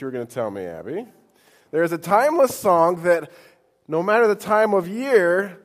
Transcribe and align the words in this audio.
you 0.00 0.06
were 0.06 0.10
going 0.10 0.26
to 0.26 0.32
tell 0.32 0.50
me, 0.50 0.64
Abby. 0.64 1.06
There's 1.70 1.92
a 1.92 1.98
timeless 1.98 2.56
song 2.56 3.02
that, 3.02 3.30
no 3.88 4.02
matter 4.02 4.26
the 4.28 4.34
time 4.34 4.74
of 4.74 4.88
year, 4.88 5.58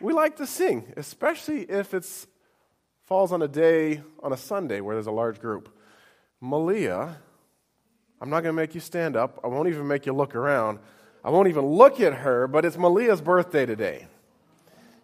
we 0.00 0.12
like 0.12 0.36
to 0.36 0.46
sing, 0.46 0.92
especially 0.96 1.62
if 1.62 1.92
it 1.92 2.06
falls 3.04 3.32
on 3.32 3.42
a 3.42 3.48
day 3.48 4.02
on 4.22 4.32
a 4.32 4.36
Sunday 4.36 4.80
where 4.80 4.94
there's 4.94 5.06
a 5.06 5.12
large 5.12 5.40
group. 5.40 5.74
Malia, 6.40 7.18
I'm 8.20 8.30
not 8.30 8.42
going 8.42 8.54
to 8.54 8.60
make 8.60 8.74
you 8.74 8.80
stand 8.80 9.16
up. 9.16 9.40
I 9.44 9.48
won't 9.48 9.68
even 9.68 9.86
make 9.86 10.06
you 10.06 10.12
look 10.12 10.34
around. 10.34 10.78
I 11.24 11.30
won't 11.30 11.48
even 11.48 11.66
look 11.66 12.00
at 12.00 12.14
her, 12.14 12.46
but 12.46 12.64
it's 12.64 12.78
Malia's 12.78 13.20
birthday 13.20 13.66
today. 13.66 14.06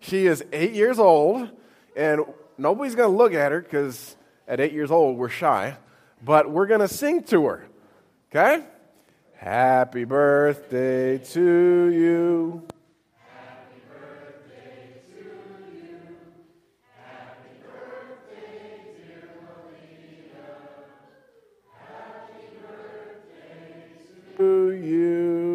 She 0.01 0.27
is 0.27 0.45
eight 0.53 0.73
years 0.73 0.99
old, 0.99 1.51
and 1.97 2.23
nobody's 2.57 2.95
going 2.95 3.11
to 3.11 3.17
look 3.17 3.35
at 3.35 3.53
her 3.53 3.61
because 3.61 4.17
at 4.49 4.61
eight 4.61 4.73
years 4.73 4.91
old, 4.91 5.19
we're 5.19 5.29
shy, 5.29 5.77
but 6.23 6.51
we're 6.51 6.67
going 6.67 6.81
to 6.81 6.89
sing 6.89 7.23
to 7.25 7.45
her. 7.47 7.67
Okay? 8.37 8.62
Happy 9.32 10.05
birthday 10.05 11.16
to 11.16 11.88
you. 11.88 12.69
Happy 13.16 13.80
birthday 13.88 15.01
to 15.09 15.23
you. 15.80 16.05
Happy 16.98 17.56
birthday, 17.64 18.92
dear. 19.09 19.30
Happy 21.80 22.45
birthday 22.61 23.88
to 24.37 24.73
you 24.84 25.47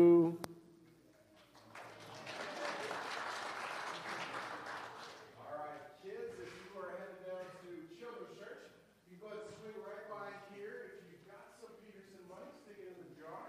right, 5.61 5.85
kids, 6.03 6.33
if 6.41 6.49
you 6.49 6.73
are 6.79 6.91
headed 6.97 7.21
down 7.23 7.45
to 7.63 7.69
Children's 7.95 8.33
Church, 8.37 8.73
you 9.09 9.15
go 9.21 9.29
ahead 9.29 9.45
and 9.47 9.55
swing 9.61 9.77
right 9.85 10.05
by 10.11 10.27
here. 10.51 10.99
If 10.99 11.07
you've 11.07 11.27
got 11.29 11.55
some 11.63 11.73
Peterson 11.79 12.19
money, 12.27 12.51
stick 12.63 12.81
it 12.81 12.91
in 12.91 12.97
the 12.99 13.09
jar 13.15 13.47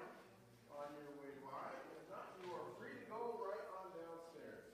on 0.71 0.95
your 0.96 1.10
way 1.19 1.35
by. 1.43 1.73
If 1.99 2.07
not, 2.09 2.38
you 2.41 2.52
are 2.54 2.66
free 2.79 2.95
to 2.95 3.04
go 3.10 3.43
right 3.43 3.65
on 3.74 3.91
downstairs. 3.96 4.71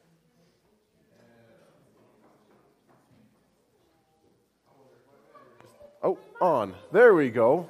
Oh, 6.04 6.18
on. 6.40 6.74
There 6.92 7.14
we 7.14 7.30
go 7.30 7.68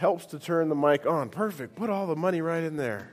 helps 0.00 0.24
to 0.24 0.38
turn 0.38 0.70
the 0.70 0.74
mic 0.74 1.04
on. 1.04 1.28
Perfect. 1.28 1.76
Put 1.76 1.90
all 1.90 2.06
the 2.06 2.16
money 2.16 2.40
right 2.40 2.64
in 2.64 2.78
there. 2.78 3.12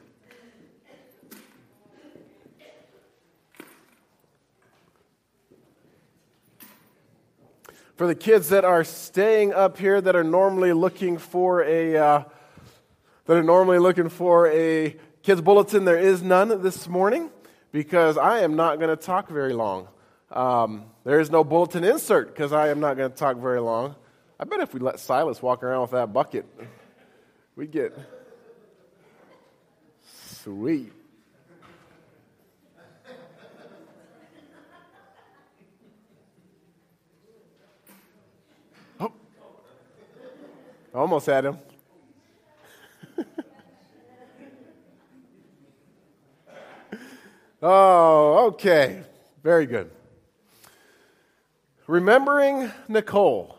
For 7.98 8.08
the 8.08 8.16
kids 8.16 8.48
that 8.50 8.64
are 8.64 8.86
staying 8.86 9.54
up 9.54 9.78
here 9.78 10.00
that 10.00 10.16
are 10.16 10.24
normally 10.24 10.72
looking 10.72 11.18
for 11.18 11.62
a 11.64 11.98
uh, 11.98 12.24
that 13.26 13.36
are 13.36 13.44
normally 13.44 13.80
looking 13.80 14.08
for 14.08 14.48
a 14.48 14.96
kids 15.24 15.42
bulletin, 15.42 15.84
there 15.84 16.00
is 16.00 16.24
none 16.24 16.62
this 16.62 16.88
morning 16.88 17.30
because 17.74 18.18
I 18.18 18.40
am 18.40 18.56
not 18.56 18.80
going 18.80 18.96
to 18.96 19.04
talk 19.04 19.28
very 19.28 19.52
long. 19.52 19.90
Um, 20.32 20.86
there 21.04 21.20
is 21.20 21.30
no 21.30 21.44
bulletin 21.44 21.84
insert 21.84 22.34
because 22.34 22.54
I 22.54 22.70
am 22.70 22.80
not 22.80 22.96
going 22.96 23.12
to 23.12 23.18
talk 23.18 23.36
very 23.36 23.60
long. 23.60 23.96
I 24.40 24.44
bet 24.44 24.60
if 24.60 24.72
we 24.74 24.80
let 24.80 25.00
Silas 25.00 25.42
walk 25.42 25.64
around 25.64 25.82
with 25.82 25.92
that 25.92 26.14
bucket, 26.14 26.46
we'd 27.56 27.72
get 27.72 27.98
sweet. 30.06 30.94
Oh, 39.00 39.12
almost 40.94 41.26
had 41.26 41.46
him. 41.46 41.58
oh, 47.64 48.46
okay. 48.50 49.02
Very 49.42 49.66
good. 49.66 49.90
Remembering 51.88 52.72
Nicole. 52.88 53.57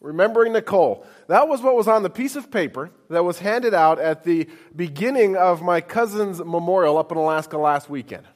Remembering 0.00 0.54
Nicole. 0.54 1.04
That 1.26 1.46
was 1.46 1.60
what 1.60 1.76
was 1.76 1.86
on 1.86 2.02
the 2.02 2.10
piece 2.10 2.34
of 2.34 2.50
paper 2.50 2.90
that 3.10 3.22
was 3.22 3.40
handed 3.40 3.74
out 3.74 3.98
at 3.98 4.24
the 4.24 4.48
beginning 4.74 5.36
of 5.36 5.60
my 5.60 5.82
cousin's 5.82 6.38
memorial 6.38 6.96
up 6.96 7.12
in 7.12 7.18
Alaska 7.18 7.58
last 7.58 7.90
weekend. 7.90 8.26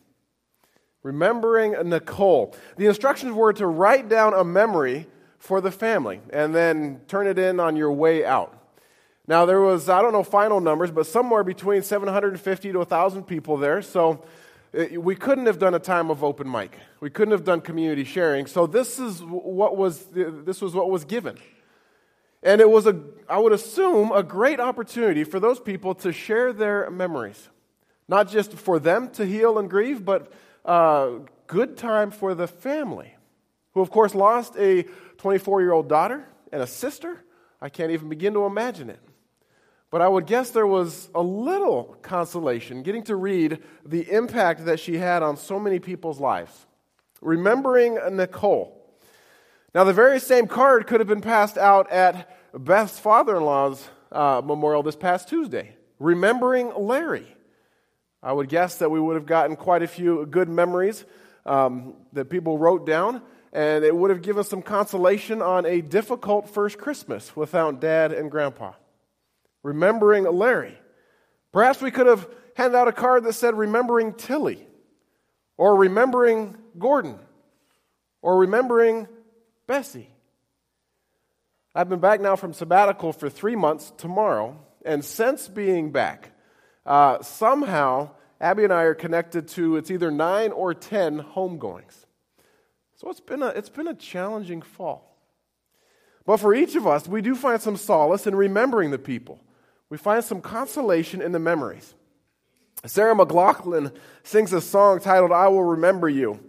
Remembering 1.03 1.73
Nicole. 1.89 2.55
The 2.77 2.87
instructions 2.87 3.33
were 3.33 3.53
to 3.55 3.67
write 3.67 4.09
down 4.09 4.35
a 4.35 4.45
memory 4.45 5.07
for 5.39 5.61
the 5.61 5.71
family 5.71 6.21
and 6.31 6.55
then 6.55 7.01
turn 7.09 7.27
it 7.27 7.39
in 7.39 7.61
on 7.61 7.77
your 7.77 7.93
way 7.93 8.25
out. 8.25 8.61
Now, 9.27 9.47
there 9.47 9.61
was, 9.61 9.89
I 9.89 10.03
don't 10.03 10.13
know 10.13 10.23
final 10.23 10.61
numbers, 10.61 10.91
but 10.91 11.07
somewhere 11.07 11.45
between 11.45 11.83
750 11.83 12.73
to 12.73 12.79
1,000 12.79 13.25
people 13.25 13.57
there. 13.57 13.81
So 13.81 14.23
uh, 14.79 15.01
we 15.01 15.17
couldn't 15.17 15.47
have 15.47 15.59
done 15.59 15.75
a 15.75 15.79
time 15.79 16.11
of 16.11 16.23
open 16.23 16.51
mic. 16.51 16.79
We 17.01 17.09
couldn't 17.09 17.33
have 17.33 17.45
done 17.45 17.63
community 17.63 18.05
sharing. 18.05 18.47
So 18.47 18.67
this 18.67 18.99
is 18.99 19.23
what 19.23 19.79
was, 19.79 20.07
this 20.13 20.61
was 20.61 20.75
what 20.75 20.91
was 20.91 21.05
given. 21.05 21.39
And 22.45 22.61
it 22.61 22.69
was, 22.69 22.87
a, 22.87 23.01
I 23.27 23.39
would 23.39 23.53
assume, 23.53 24.13
a 24.13 24.23
great 24.23 24.61
opportunity 24.61 25.25
for 25.25 25.41
those 25.41 25.59
people 25.59 25.95
to 25.97 26.13
share 26.13 26.53
their 26.53 26.91
memories. 26.91 27.49
Not 28.07 28.29
just 28.29 28.53
for 28.53 28.79
them 28.79 29.09
to 29.13 29.25
heal 29.25 29.59
and 29.59 29.69
grieve, 29.69 30.05
but 30.05 30.31
a 30.67 30.69
uh, 30.69 31.11
good 31.47 31.79
time 31.79 32.11
for 32.11 32.35
the 32.35 32.47
family, 32.47 33.15
who, 33.73 33.81
of 33.81 33.91
course, 33.91 34.15
lost 34.15 34.57
a 34.59 34.83
24 35.17 35.63
year 35.63 35.73
old 35.73 35.89
daughter 35.89 36.27
and 36.53 36.61
a 36.61 36.67
sister. 36.67 37.25
I 37.63 37.71
can't 37.71 37.91
even 37.91 38.11
begin 38.11 38.35
to 38.35 38.45
imagine 38.45 38.91
it. 38.91 39.01
But 39.91 40.03
I 40.03 40.09
would 40.09 40.27
guess 40.27 40.51
there 40.51 40.67
was 40.67 41.09
a 41.15 41.23
little 41.23 41.97
consolation 42.03 42.83
getting 42.83 43.05
to 43.05 43.17
read 43.17 43.63
the 43.87 44.11
impact 44.11 44.67
that 44.67 44.81
she 44.81 44.99
had 44.99 45.23
on 45.23 45.39
so 45.39 45.59
many 45.59 45.79
people's 45.79 46.21
lives. 46.21 46.67
Remembering 47.23 47.99
Nicole. 48.11 48.84
Now, 49.75 49.83
the 49.83 49.93
very 49.93 50.21
same 50.21 50.47
card 50.47 50.87
could 50.87 51.01
have 51.01 51.09
been 51.09 51.21
passed 51.21 51.59
out 51.59 51.91
at 51.91 52.31
Beth's 52.57 52.97
father 53.01 53.37
in 53.37 53.43
law's 53.43 53.89
uh, 54.13 54.41
memorial 54.45 54.85
this 54.85 54.95
past 54.95 55.29
Tuesday, 55.29 55.75
remembering 55.99 56.73
Larry. 56.77 57.27
I 58.23 58.33
would 58.33 58.49
guess 58.49 58.79
that 58.79 58.93
we 58.93 59.01
would 59.01 59.17
have 59.17 59.27
gotten 59.27 59.57
quite 59.57 59.83
a 59.83 59.89
few 59.89 60.27
good 60.27 60.49
memories 60.49 61.05
um, 61.45 61.95
that 62.13 62.27
people 62.31 62.57
wrote 62.57 62.87
down, 62.87 63.21
and 63.53 63.85
it 63.85 63.95
would 63.95 64.11
have 64.11 64.23
given 64.23 64.45
some 64.45 64.63
consolation 64.63 65.43
on 65.43 65.67
a 65.67 65.81
difficult 65.81 66.49
first 66.49 66.79
Christmas 66.79 67.35
without 67.35 67.81
dad 67.81 68.13
and 68.13 68.31
grandpa. 68.31 68.75
Remembering 69.65 70.23
Larry. 70.23 70.79
Perhaps 71.51 71.83
we 71.83 71.91
could 71.91 72.07
have 72.07 72.29
handed 72.57 72.77
out 72.77 72.87
a 72.87 72.93
card 72.93 73.25
that 73.25 73.33
said, 73.33 73.59
Remembering 73.59 74.15
Tilly, 74.15 74.65
or 75.57 75.75
Remembering 75.75 76.57
Gordon, 76.79 77.19
or 78.23 78.39
Remembering 78.39 79.09
Bessie. 79.67 80.11
I've 81.75 81.89
been 81.89 82.01
back 82.01 82.21
now 82.21 82.37
from 82.37 82.53
sabbatical 82.53 83.13
for 83.13 83.29
three 83.29 83.57
months 83.57 83.93
tomorrow, 83.97 84.59
and 84.85 85.05
since 85.05 85.49
being 85.49 85.91
back, 85.91 86.31
uh, 86.87 87.23
somehow 87.23 88.11
Abby 88.41 88.65
and 88.65 88.73
I 88.73 88.83
are 88.83 88.95
connected 88.95 89.49
to 89.49 89.77
it's 89.77 89.91
either 89.91 90.11
nine 90.11 90.53
or 90.53 90.75
ten 90.75 91.21
homegoings. 91.21 92.05
So 92.97 93.11
it's 93.11 93.21
been 93.21 93.43
a, 93.43 93.49
it's 93.49 93.69
been 93.69 93.89
a 93.89 93.95
challenging 93.95 94.63
fall. 94.63 95.19
But 96.27 96.39
for 96.39 96.55
each 96.55 96.75
of 96.77 96.87
us, 96.87 97.09
we 97.09 97.23
do 97.23 97.35
find 97.35 97.61
some 97.61 97.77
solace 97.77 98.27
in 98.27 98.35
remembering 98.35 98.91
the 98.91 98.99
people. 98.99 99.41
We 99.91 99.99
find 99.99 100.25
some 100.25 100.41
consolation 100.41 101.21
in 101.21 101.33
the 101.33 101.39
memories. 101.39 101.95
Sarah 102.87 103.15
McLachlan 103.15 103.95
sings 104.23 104.53
a 104.53 104.61
song 104.61 105.01
titled 105.01 105.33
I 105.33 105.49
Will 105.49 105.65
Remember 105.65 106.09
You. 106.09 106.41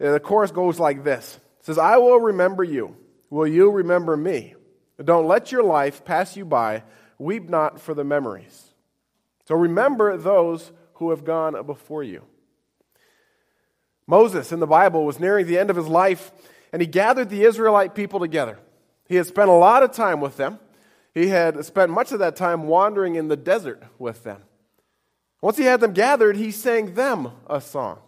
And 0.00 0.14
the 0.14 0.20
chorus 0.20 0.50
goes 0.50 0.80
like 0.80 1.04
this 1.04 1.38
says, 1.62 1.78
I 1.78 1.96
will 1.96 2.20
remember 2.20 2.62
you. 2.62 2.96
Will 3.30 3.46
you 3.46 3.70
remember 3.70 4.16
me? 4.16 4.54
Don't 5.02 5.26
let 5.26 5.50
your 5.50 5.62
life 5.62 6.04
pass 6.04 6.36
you 6.36 6.44
by. 6.44 6.82
Weep 7.18 7.48
not 7.48 7.80
for 7.80 7.94
the 7.94 8.04
memories. 8.04 8.74
So 9.46 9.54
remember 9.54 10.16
those 10.16 10.72
who 10.94 11.10
have 11.10 11.24
gone 11.24 11.64
before 11.64 12.02
you. 12.02 12.22
Moses 14.06 14.52
in 14.52 14.60
the 14.60 14.66
Bible 14.66 15.04
was 15.06 15.18
nearing 15.18 15.46
the 15.46 15.58
end 15.58 15.70
of 15.70 15.76
his 15.76 15.86
life, 15.86 16.32
and 16.72 16.82
he 16.82 16.86
gathered 16.86 17.30
the 17.30 17.44
Israelite 17.44 17.94
people 17.94 18.20
together. 18.20 18.58
He 19.08 19.16
had 19.16 19.26
spent 19.26 19.48
a 19.48 19.54
lot 19.54 19.82
of 19.82 19.92
time 19.92 20.20
with 20.20 20.36
them. 20.36 20.58
He 21.14 21.28
had 21.28 21.64
spent 21.64 21.90
much 21.90 22.12
of 22.12 22.18
that 22.18 22.36
time 22.36 22.64
wandering 22.64 23.14
in 23.14 23.28
the 23.28 23.36
desert 23.36 23.82
with 23.98 24.24
them. 24.24 24.42
Once 25.40 25.56
he 25.56 25.64
had 25.64 25.80
them 25.80 25.92
gathered, 25.92 26.36
he 26.36 26.50
sang 26.50 26.94
them 26.94 27.32
a 27.48 27.60
song. 27.60 27.98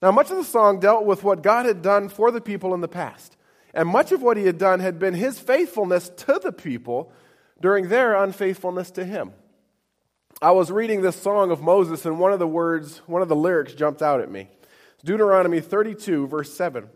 Now, 0.00 0.12
much 0.12 0.30
of 0.30 0.36
the 0.36 0.44
song 0.44 0.78
dealt 0.78 1.04
with 1.04 1.24
what 1.24 1.42
God 1.42 1.66
had 1.66 1.82
done 1.82 2.08
for 2.08 2.30
the 2.30 2.40
people 2.40 2.72
in 2.74 2.80
the 2.80 2.88
past. 2.88 3.36
And 3.74 3.88
much 3.88 4.12
of 4.12 4.22
what 4.22 4.36
he 4.36 4.46
had 4.46 4.58
done 4.58 4.80
had 4.80 4.98
been 4.98 5.14
his 5.14 5.38
faithfulness 5.38 6.08
to 6.08 6.40
the 6.42 6.52
people 6.52 7.12
during 7.60 7.88
their 7.88 8.14
unfaithfulness 8.14 8.90
to 8.92 9.04
him. 9.04 9.32
I 10.40 10.52
was 10.52 10.70
reading 10.70 11.02
this 11.02 11.20
song 11.20 11.50
of 11.50 11.60
Moses, 11.60 12.06
and 12.06 12.20
one 12.20 12.32
of 12.32 12.38
the 12.38 12.46
words, 12.46 12.98
one 13.06 13.22
of 13.22 13.28
the 13.28 13.36
lyrics 13.36 13.74
jumped 13.74 14.02
out 14.02 14.20
at 14.20 14.30
me. 14.30 14.48
Deuteronomy 15.04 15.60
32, 15.60 16.28
verse 16.28 16.54
7. 16.54 16.88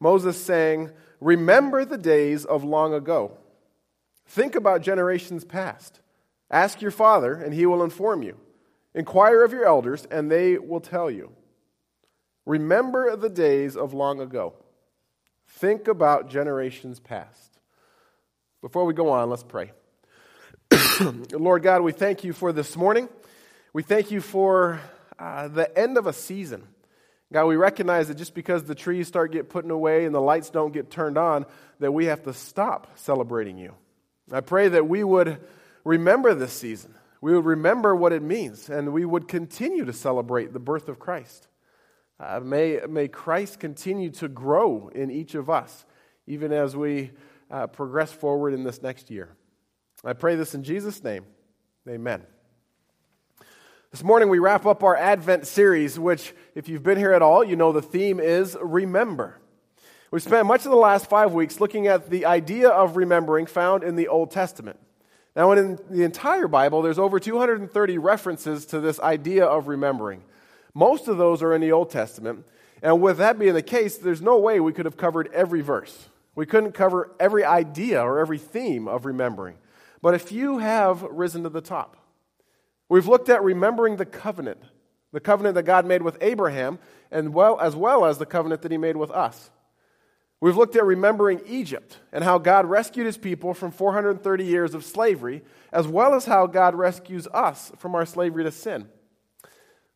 Moses 0.00 0.36
sang, 0.36 0.90
Remember 1.20 1.84
the 1.84 1.98
days 1.98 2.44
of 2.44 2.62
long 2.62 2.92
ago, 2.92 3.38
Think 4.26 4.54
about 4.54 4.82
generations 4.82 5.44
past. 5.44 6.00
Ask 6.50 6.80
your 6.80 6.90
father, 6.90 7.34
and 7.34 7.52
he 7.52 7.66
will 7.66 7.82
inform 7.82 8.22
you. 8.22 8.36
Inquire 8.94 9.44
of 9.44 9.52
your 9.52 9.66
elders, 9.66 10.06
and 10.10 10.30
they 10.30 10.58
will 10.58 10.80
tell 10.80 11.10
you. 11.10 11.32
Remember 12.46 13.16
the 13.16 13.30
days 13.30 13.76
of 13.76 13.94
long 13.94 14.20
ago. 14.20 14.54
Think 15.48 15.88
about 15.88 16.28
generations 16.28 17.00
past. 17.00 17.58
Before 18.60 18.84
we 18.84 18.94
go 18.94 19.10
on, 19.10 19.30
let's 19.30 19.42
pray. 19.42 19.72
Lord 21.32 21.62
God, 21.62 21.82
we 21.82 21.92
thank 21.92 22.24
you 22.24 22.32
for 22.32 22.52
this 22.52 22.76
morning. 22.76 23.08
We 23.72 23.82
thank 23.82 24.10
you 24.10 24.20
for 24.20 24.80
uh, 25.18 25.48
the 25.48 25.76
end 25.78 25.96
of 25.98 26.06
a 26.06 26.12
season. 26.12 26.66
God, 27.32 27.46
we 27.46 27.56
recognize 27.56 28.08
that 28.08 28.16
just 28.16 28.34
because 28.34 28.64
the 28.64 28.74
trees 28.74 29.08
start 29.08 29.32
get 29.32 29.48
put 29.48 29.68
away 29.68 30.04
and 30.04 30.14
the 30.14 30.20
lights 30.20 30.50
don't 30.50 30.72
get 30.72 30.90
turned 30.90 31.18
on, 31.18 31.46
that 31.80 31.92
we 31.92 32.06
have 32.06 32.22
to 32.24 32.34
stop 32.34 32.96
celebrating 32.96 33.58
you. 33.58 33.74
I 34.30 34.40
pray 34.40 34.68
that 34.68 34.88
we 34.88 35.04
would 35.04 35.40
remember 35.84 36.34
this 36.34 36.52
season. 36.52 36.94
We 37.20 37.34
would 37.34 37.44
remember 37.44 37.96
what 37.96 38.12
it 38.12 38.22
means, 38.22 38.68
and 38.68 38.92
we 38.92 39.04
would 39.04 39.28
continue 39.28 39.84
to 39.84 39.92
celebrate 39.92 40.52
the 40.52 40.60
birth 40.60 40.88
of 40.88 40.98
Christ. 40.98 41.48
Uh, 42.20 42.40
may, 42.40 42.80
may 42.88 43.08
Christ 43.08 43.58
continue 43.58 44.10
to 44.10 44.28
grow 44.28 44.88
in 44.94 45.10
each 45.10 45.34
of 45.34 45.50
us, 45.50 45.84
even 46.26 46.52
as 46.52 46.76
we 46.76 47.10
uh, 47.50 47.66
progress 47.66 48.12
forward 48.12 48.54
in 48.54 48.62
this 48.62 48.82
next 48.82 49.10
year. 49.10 49.30
I 50.04 50.12
pray 50.12 50.36
this 50.36 50.54
in 50.54 50.62
Jesus' 50.62 51.02
name. 51.02 51.24
Amen. 51.88 52.22
This 53.90 54.02
morning 54.02 54.28
we 54.28 54.38
wrap 54.38 54.66
up 54.66 54.82
our 54.82 54.96
Advent 54.96 55.46
series, 55.46 55.98
which, 55.98 56.34
if 56.54 56.68
you've 56.68 56.82
been 56.82 56.98
here 56.98 57.12
at 57.12 57.22
all, 57.22 57.44
you 57.44 57.56
know 57.56 57.72
the 57.72 57.82
theme 57.82 58.20
is 58.20 58.56
Remember. 58.60 59.40
We 60.10 60.20
spent 60.20 60.46
much 60.46 60.64
of 60.64 60.70
the 60.70 60.76
last 60.76 61.10
five 61.10 61.32
weeks 61.32 61.60
looking 61.60 61.88
at 61.88 62.08
the 62.08 62.26
idea 62.26 62.68
of 62.68 62.96
remembering 62.96 63.46
found 63.46 63.82
in 63.82 63.96
the 63.96 64.06
Old 64.06 64.30
Testament. 64.30 64.78
Now, 65.34 65.50
in 65.50 65.78
the 65.90 66.04
entire 66.04 66.46
Bible, 66.46 66.82
there's 66.82 67.00
over 67.00 67.18
230 67.18 67.98
references 67.98 68.66
to 68.66 68.78
this 68.78 69.00
idea 69.00 69.44
of 69.44 69.66
remembering. 69.66 70.22
Most 70.74 71.08
of 71.08 71.16
those 71.16 71.42
are 71.42 71.54
in 71.54 71.60
the 71.60 71.72
Old 71.72 71.90
Testament. 71.90 72.44
And 72.82 73.00
with 73.00 73.18
that 73.18 73.38
being 73.38 73.54
the 73.54 73.62
case, 73.62 73.96
there's 73.96 74.20
no 74.20 74.38
way 74.38 74.60
we 74.60 74.72
could 74.72 74.84
have 74.84 74.96
covered 74.96 75.32
every 75.32 75.60
verse. 75.60 76.08
We 76.34 76.46
couldn't 76.46 76.72
cover 76.72 77.12
every 77.20 77.44
idea 77.44 78.02
or 78.02 78.18
every 78.18 78.38
theme 78.38 78.88
of 78.88 79.06
remembering. 79.06 79.56
But 80.02 80.14
a 80.14 80.18
few 80.18 80.58
have 80.58 81.02
risen 81.02 81.44
to 81.44 81.48
the 81.48 81.60
top. 81.60 81.96
We've 82.88 83.06
looked 83.06 83.28
at 83.28 83.42
remembering 83.42 83.96
the 83.96 84.04
covenant, 84.04 84.58
the 85.12 85.20
covenant 85.20 85.54
that 85.54 85.62
God 85.62 85.86
made 85.86 86.02
with 86.02 86.18
Abraham, 86.20 86.78
and 87.10 87.32
well, 87.32 87.58
as 87.60 87.74
well 87.74 88.04
as 88.04 88.18
the 88.18 88.26
covenant 88.26 88.62
that 88.62 88.72
he 88.72 88.78
made 88.78 88.96
with 88.96 89.10
us. 89.10 89.50
We've 90.40 90.56
looked 90.56 90.76
at 90.76 90.84
remembering 90.84 91.40
Egypt 91.46 92.00
and 92.12 92.22
how 92.22 92.36
God 92.36 92.66
rescued 92.66 93.06
his 93.06 93.16
people 93.16 93.54
from 93.54 93.70
430 93.70 94.44
years 94.44 94.74
of 94.74 94.84
slavery, 94.84 95.42
as 95.72 95.88
well 95.88 96.12
as 96.12 96.26
how 96.26 96.46
God 96.46 96.74
rescues 96.74 97.26
us 97.28 97.72
from 97.78 97.94
our 97.94 98.04
slavery 98.04 98.44
to 98.44 98.50
sin. 98.50 98.88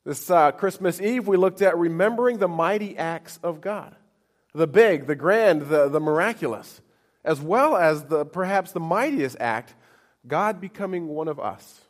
This 0.08 0.31
uh, 0.31 0.52
Christmas 0.52 1.02
Eve, 1.02 1.28
we 1.28 1.37
looked 1.37 1.60
at 1.60 1.76
remembering 1.76 2.38
the 2.38 2.49
mighty 2.49 2.96
acts 2.96 3.38
of 3.43 3.60
God 3.60 3.94
the 4.55 4.66
big, 4.66 5.06
the 5.06 5.14
grand, 5.14 5.69
the, 5.69 5.90
the 5.90 6.00
miraculous, 6.00 6.81
as 7.26 7.43
well 7.43 7.76
as 7.76 8.05
the, 8.05 8.25
perhaps 8.25 8.72
the 8.72 8.81
mightiest 8.81 9.37
act, 9.38 9.75
God 10.26 10.62
becoming 10.62 11.08
one 11.08 11.28
of 11.28 11.38
us, 11.38 11.82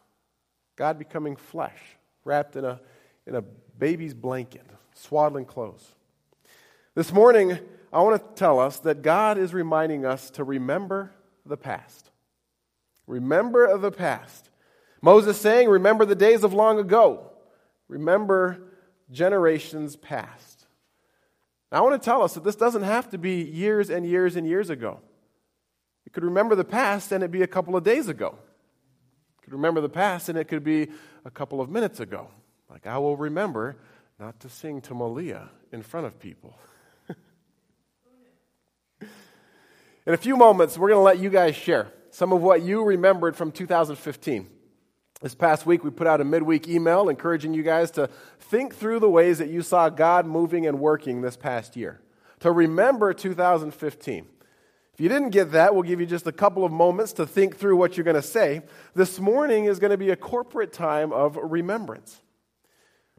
God 0.74 0.98
becoming 0.98 1.36
flesh, 1.36 1.78
wrapped 2.24 2.56
in 2.56 2.64
a, 2.64 2.80
in 3.24 3.36
a 3.36 3.42
baby's 3.78 4.14
blanket, 4.14 4.66
swaddling 4.94 5.44
clothes. 5.44 5.94
This 6.96 7.12
morning, 7.12 7.60
I 7.92 8.02
want 8.02 8.20
to 8.20 8.34
tell 8.34 8.58
us 8.58 8.80
that 8.80 9.02
God 9.02 9.38
is 9.38 9.54
reminding 9.54 10.04
us 10.04 10.30
to 10.30 10.42
remember 10.42 11.12
the 11.46 11.56
past. 11.56 12.10
Remember 13.06 13.78
the 13.78 13.92
past. 13.92 14.50
Moses 15.00 15.40
saying, 15.40 15.68
Remember 15.68 16.04
the 16.04 16.16
days 16.16 16.42
of 16.42 16.52
long 16.52 16.80
ago. 16.80 17.30
Remember 17.88 18.62
generations 19.10 19.96
past. 19.96 20.66
Now, 21.72 21.78
I 21.78 21.80
want 21.82 22.00
to 22.00 22.04
tell 22.04 22.22
us 22.22 22.34
that 22.34 22.44
this 22.44 22.56
doesn't 22.56 22.82
have 22.82 23.10
to 23.10 23.18
be 23.18 23.42
years 23.42 23.90
and 23.90 24.06
years 24.06 24.36
and 24.36 24.46
years 24.46 24.70
ago. 24.70 25.00
You 26.04 26.12
could 26.12 26.24
remember 26.24 26.54
the 26.54 26.64
past 26.64 27.12
and 27.12 27.22
it 27.22 27.30
be 27.30 27.42
a 27.42 27.46
couple 27.46 27.76
of 27.76 27.84
days 27.84 28.08
ago. 28.08 28.34
You 28.34 29.44
could 29.44 29.52
remember 29.52 29.80
the 29.80 29.88
past 29.88 30.28
and 30.28 30.38
it 30.38 30.44
could 30.44 30.64
be 30.64 30.88
a 31.24 31.30
couple 31.30 31.60
of 31.60 31.68
minutes 31.68 32.00
ago. 32.00 32.28
Like 32.70 32.86
I 32.86 32.98
will 32.98 33.16
remember 33.16 33.76
not 34.18 34.40
to 34.40 34.48
sing 34.48 34.80
to 34.82 34.94
Malia 34.94 35.50
in 35.72 35.82
front 35.82 36.06
of 36.06 36.18
people. 36.18 36.58
In 40.06 40.14
a 40.14 40.16
few 40.16 40.36
moments, 40.36 40.78
we're 40.78 40.88
going 40.88 40.98
to 40.98 41.02
let 41.02 41.18
you 41.18 41.28
guys 41.28 41.54
share 41.54 41.92
some 42.10 42.32
of 42.32 42.40
what 42.40 42.62
you 42.62 42.82
remembered 42.82 43.36
from 43.36 43.52
2015. 43.52 44.48
This 45.20 45.34
past 45.34 45.66
week, 45.66 45.82
we 45.82 45.90
put 45.90 46.06
out 46.06 46.20
a 46.20 46.24
midweek 46.24 46.68
email 46.68 47.08
encouraging 47.08 47.52
you 47.52 47.64
guys 47.64 47.90
to 47.92 48.08
think 48.38 48.74
through 48.74 49.00
the 49.00 49.10
ways 49.10 49.38
that 49.38 49.48
you 49.48 49.62
saw 49.62 49.88
God 49.88 50.26
moving 50.26 50.66
and 50.66 50.78
working 50.78 51.22
this 51.22 51.36
past 51.36 51.76
year, 51.76 52.00
to 52.40 52.52
remember 52.52 53.12
2015. 53.12 54.26
If 54.94 55.00
you 55.00 55.08
didn't 55.08 55.30
get 55.30 55.52
that, 55.52 55.74
we'll 55.74 55.82
give 55.82 56.00
you 56.00 56.06
just 56.06 56.26
a 56.26 56.32
couple 56.32 56.64
of 56.64 56.70
moments 56.70 57.12
to 57.14 57.26
think 57.26 57.56
through 57.56 57.76
what 57.76 57.96
you're 57.96 58.04
going 58.04 58.14
to 58.14 58.22
say. 58.22 58.62
This 58.94 59.18
morning 59.18 59.64
is 59.64 59.78
going 59.78 59.90
to 59.90 59.96
be 59.96 60.10
a 60.10 60.16
corporate 60.16 60.72
time 60.72 61.12
of 61.12 61.36
remembrance. 61.36 62.20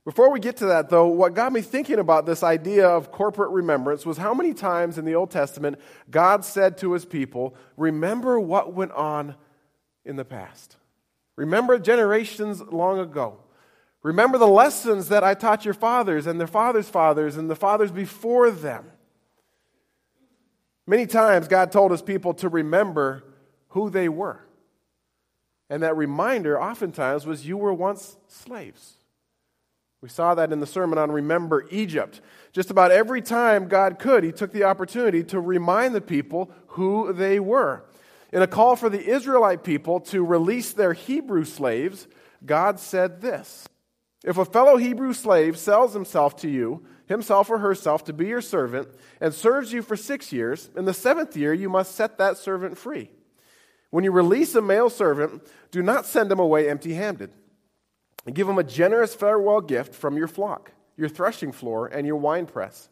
Before 0.06 0.32
we 0.32 0.40
get 0.40 0.58
to 0.58 0.66
that, 0.68 0.90
though, 0.90 1.08
what 1.08 1.34
got 1.34 1.52
me 1.52 1.62
thinking 1.62 2.00
about 2.00 2.26
this 2.26 2.44
idea 2.44 2.88
of 2.88 3.12
corporate 3.12 3.52
remembrance 3.52 4.06
was 4.06 4.18
how 4.18 4.34
many 4.34 4.54
times 4.54 4.98
in 4.98 5.06
the 5.06 5.16
Old 5.16 5.32
Testament 5.32 5.80
God 6.10 6.44
said 6.46 6.78
to 6.80 6.94
his 6.94 7.06
people, 7.06 7.56
Remember 7.78 8.40
what 8.40 8.74
went 8.74 8.92
on 8.94 9.36
in 10.06 10.16
the 10.16 10.26
past. 10.26 10.78
Remember 11.40 11.80
generations 11.80 12.62
long 12.62 13.00
ago. 13.00 13.38
Remember 14.04 14.38
the 14.38 14.46
lessons 14.46 15.08
that 15.08 15.24
I 15.24 15.36
taught 15.36 15.64
your 15.64 15.74
fathers 15.74 16.28
and 16.28 16.38
their 16.38 16.48
fathers' 16.48 16.90
fathers 16.90 17.38
and 17.38 17.50
the 17.50 17.56
fathers 17.56 17.92
before 17.92 18.52
them. 18.52 18.92
Many 20.86 21.06
times 21.06 21.48
God 21.48 21.72
told 21.72 21.92
his 21.92 22.02
people 22.02 22.34
to 22.36 22.50
remember 22.50 23.24
who 23.70 23.90
they 23.90 24.10
were. 24.10 24.42
And 25.70 25.82
that 25.82 25.96
reminder 25.96 26.62
oftentimes 26.62 27.26
was 27.26 27.48
you 27.48 27.56
were 27.56 27.74
once 27.74 28.18
slaves. 28.28 28.98
We 30.02 30.10
saw 30.10 30.36
that 30.36 30.52
in 30.52 30.60
the 30.60 30.68
sermon 30.68 30.98
on 30.98 31.10
Remember 31.10 31.66
Egypt. 31.72 32.20
Just 32.52 32.70
about 32.70 32.92
every 32.92 33.22
time 33.22 33.70
God 33.70 33.98
could, 33.98 34.26
he 34.26 34.34
took 34.34 34.52
the 34.52 34.66
opportunity 34.66 35.24
to 35.24 35.40
remind 35.40 35.96
the 35.96 36.02
people 36.02 36.52
who 36.68 37.14
they 37.14 37.40
were. 37.40 37.86
In 38.32 38.42
a 38.42 38.48
call 38.48 38.76
for 38.76 38.90
the 38.90 39.04
Israelite 39.04 39.64
people 39.64 40.00
to 40.02 40.24
release 40.24 40.74
their 40.74 40.94
Hebrew 40.94 41.46
slaves, 41.46 42.08
God 42.46 42.80
said 42.80 43.22
this 43.22 43.68
If 44.24 44.38
a 44.38 44.46
fellow 44.46 44.78
Hebrew 44.78 45.14
slave 45.14 45.58
sells 45.58 45.94
himself 45.94 46.36
to 46.38 46.50
you, 46.50 46.86
himself 47.08 47.50
or 47.50 47.58
herself, 47.58 48.04
to 48.06 48.14
be 48.14 48.28
your 48.28 48.42
servant, 48.42 48.90
and 49.20 49.34
serves 49.34 49.74
you 49.74 49.82
for 49.82 49.96
six 49.96 50.32
years, 50.32 50.70
in 50.76 50.86
the 50.86 50.94
seventh 50.94 51.36
year 51.36 51.54
you 51.54 51.70
must 51.70 51.96
set 51.96 52.18
that 52.18 52.38
servant 52.38 52.78
free. 52.78 53.10
When 53.90 54.04
you 54.04 54.12
release 54.12 54.54
a 54.54 54.62
male 54.62 54.92
servant, 54.92 55.42
do 55.72 55.82
not 55.82 56.06
send 56.06 56.32
him 56.32 56.40
away 56.40 56.70
empty 56.70 56.94
handed 56.94 57.32
and 58.26 58.36
give 58.36 58.48
him 58.48 58.60
a 58.60 58.64
generous 58.64 59.16
farewell 59.16 59.62
gift 59.62 59.96
from 59.96 60.16
your 60.16 60.28
flock, 60.28 60.72
your 60.96 61.10
threshing 61.10 61.52
floor, 61.52 61.88
and 61.88 62.06
your 62.06 62.18
winepress. 62.18 62.90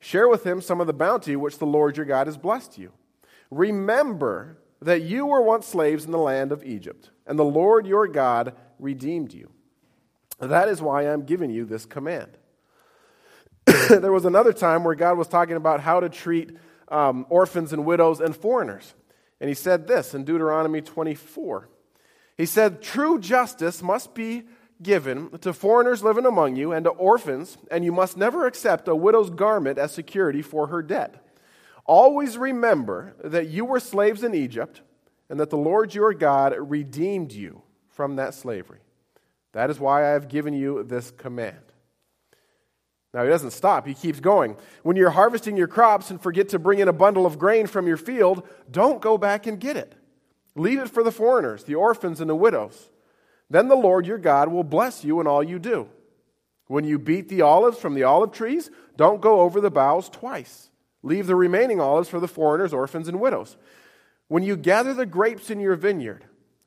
Share 0.00 0.28
with 0.28 0.44
him 0.44 0.60
some 0.60 0.82
of 0.82 0.86
the 0.86 0.92
bounty 0.92 1.36
which 1.36 1.56
the 1.56 1.64
Lord 1.64 1.96
your 1.96 2.04
God 2.04 2.26
has 2.26 2.36
blessed 2.36 2.76
you. 2.76 2.92
Remember 3.50 4.58
that 4.82 5.02
you 5.02 5.26
were 5.26 5.42
once 5.42 5.66
slaves 5.66 6.04
in 6.04 6.10
the 6.10 6.18
land 6.18 6.52
of 6.52 6.64
Egypt, 6.64 7.10
and 7.26 7.38
the 7.38 7.44
Lord 7.44 7.86
your 7.86 8.06
God 8.06 8.54
redeemed 8.78 9.32
you. 9.32 9.50
That 10.38 10.68
is 10.68 10.82
why 10.82 11.02
I'm 11.02 11.24
giving 11.24 11.50
you 11.50 11.64
this 11.64 11.86
command. 11.86 12.36
there 13.88 14.12
was 14.12 14.24
another 14.24 14.52
time 14.52 14.84
where 14.84 14.94
God 14.94 15.16
was 15.16 15.28
talking 15.28 15.56
about 15.56 15.80
how 15.80 16.00
to 16.00 16.08
treat 16.08 16.56
um, 16.88 17.26
orphans 17.28 17.72
and 17.72 17.84
widows 17.84 18.20
and 18.20 18.36
foreigners. 18.36 18.94
And 19.40 19.48
he 19.48 19.54
said 19.54 19.86
this 19.86 20.14
in 20.14 20.24
Deuteronomy 20.24 20.80
24. 20.80 21.68
He 22.36 22.46
said, 22.46 22.82
True 22.82 23.18
justice 23.18 23.82
must 23.82 24.14
be 24.14 24.44
given 24.82 25.30
to 25.38 25.52
foreigners 25.52 26.02
living 26.02 26.26
among 26.26 26.56
you 26.56 26.72
and 26.72 26.84
to 26.84 26.90
orphans, 26.90 27.56
and 27.70 27.84
you 27.84 27.92
must 27.92 28.16
never 28.16 28.46
accept 28.46 28.88
a 28.88 28.94
widow's 28.94 29.30
garment 29.30 29.78
as 29.78 29.92
security 29.92 30.42
for 30.42 30.66
her 30.68 30.82
debt. 30.82 31.25
Always 31.86 32.36
remember 32.36 33.14
that 33.22 33.48
you 33.48 33.64
were 33.64 33.80
slaves 33.80 34.22
in 34.22 34.34
Egypt, 34.34 34.82
and 35.28 35.40
that 35.40 35.50
the 35.50 35.56
Lord 35.56 35.94
your 35.94 36.12
God 36.14 36.54
redeemed 36.58 37.32
you 37.32 37.62
from 37.88 38.16
that 38.16 38.34
slavery. 38.34 38.80
That 39.52 39.70
is 39.70 39.80
why 39.80 40.04
I 40.04 40.10
have 40.10 40.28
given 40.28 40.54
you 40.54 40.82
this 40.82 41.10
command. 41.10 41.58
Now, 43.14 43.22
he 43.22 43.30
doesn't 43.30 43.52
stop. 43.52 43.86
He 43.86 43.94
keeps 43.94 44.20
going. 44.20 44.56
When 44.82 44.96
you're 44.96 45.10
harvesting 45.10 45.56
your 45.56 45.68
crops 45.68 46.10
and 46.10 46.20
forget 46.20 46.50
to 46.50 46.58
bring 46.58 46.80
in 46.80 46.88
a 46.88 46.92
bundle 46.92 47.24
of 47.24 47.38
grain 47.38 47.66
from 47.66 47.86
your 47.86 47.96
field, 47.96 48.46
don't 48.70 49.00
go 49.00 49.16
back 49.16 49.46
and 49.46 49.58
get 49.58 49.76
it. 49.76 49.94
Leave 50.54 50.80
it 50.80 50.90
for 50.90 51.02
the 51.02 51.12
foreigners, 51.12 51.64
the 51.64 51.76
orphans, 51.76 52.20
and 52.20 52.28
the 52.28 52.34
widows. 52.34 52.90
Then 53.48 53.68
the 53.68 53.76
Lord 53.76 54.06
your 54.06 54.18
God 54.18 54.48
will 54.48 54.64
bless 54.64 55.04
you 55.04 55.20
in 55.20 55.26
all 55.26 55.42
you 55.42 55.58
do. 55.58 55.88
When 56.66 56.84
you 56.84 56.98
beat 56.98 57.28
the 57.28 57.42
olives 57.42 57.78
from 57.78 57.94
the 57.94 58.02
olive 58.02 58.32
trees, 58.32 58.70
don't 58.96 59.20
go 59.20 59.40
over 59.40 59.60
the 59.60 59.70
boughs 59.70 60.10
twice. 60.10 60.70
Leave 61.06 61.28
the 61.28 61.36
remaining 61.36 61.80
olives 61.80 62.08
for 62.08 62.18
the 62.18 62.26
foreigners, 62.26 62.72
orphans, 62.72 63.06
and 63.06 63.20
widows. 63.20 63.56
When 64.26 64.42
you 64.42 64.56
gather 64.56 64.92
the 64.92 65.06
grapes 65.06 65.50
in 65.50 65.60
your 65.60 65.76
vineyard, 65.76 66.24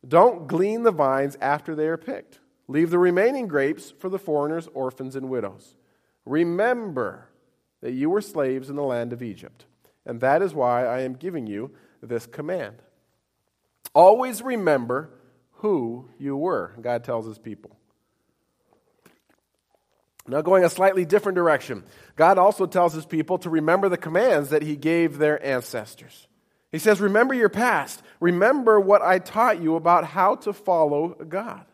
don't 0.07 0.47
glean 0.47 0.83
the 0.83 0.93
vines 0.93 1.35
after 1.41 1.75
they 1.75 1.87
are 1.87 1.97
picked. 1.97 2.39
Leave 2.69 2.89
the 2.89 2.97
remaining 2.97 3.49
grapes 3.49 3.91
for 3.99 4.07
the 4.07 4.17
foreigners, 4.17 4.69
orphans, 4.73 5.17
and 5.17 5.29
widows. 5.29 5.75
Remember 6.23 7.27
that 7.81 7.91
you 7.91 8.09
were 8.09 8.21
slaves 8.21 8.69
in 8.69 8.77
the 8.77 8.81
land 8.83 9.11
of 9.11 9.21
Egypt, 9.21 9.65
and 10.05 10.21
that 10.21 10.41
is 10.41 10.53
why 10.53 10.85
I 10.85 11.01
am 11.01 11.15
giving 11.15 11.45
you 11.45 11.71
this 12.01 12.25
command. 12.25 12.77
Always 13.93 14.41
remember 14.41 15.09
who 15.55 16.09
you 16.17 16.37
were, 16.37 16.75
God 16.79 17.03
tells 17.03 17.25
his 17.25 17.39
people. 17.39 17.75
Now, 20.29 20.41
going 20.41 20.63
a 20.63 20.69
slightly 20.69 21.05
different 21.05 21.35
direction, 21.35 21.83
God 22.15 22.37
also 22.37 22.67
tells 22.67 22.93
his 22.93 23.05
people 23.05 23.39
to 23.39 23.49
remember 23.49 23.89
the 23.89 23.97
commands 23.97 24.49
that 24.49 24.61
he 24.61 24.75
gave 24.75 25.17
their 25.17 25.43
ancestors. 25.43 26.27
He 26.71 26.77
says, 26.77 27.01
Remember 27.01 27.33
your 27.33 27.49
past. 27.49 28.01
Remember 28.19 28.79
what 28.79 29.01
I 29.01 29.17
taught 29.17 29.61
you 29.61 29.75
about 29.75 30.05
how 30.05 30.35
to 30.35 30.53
follow 30.53 31.09
God. 31.09 31.65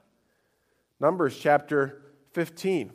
Numbers 1.02 1.38
chapter 1.38 2.02
15. 2.32 2.94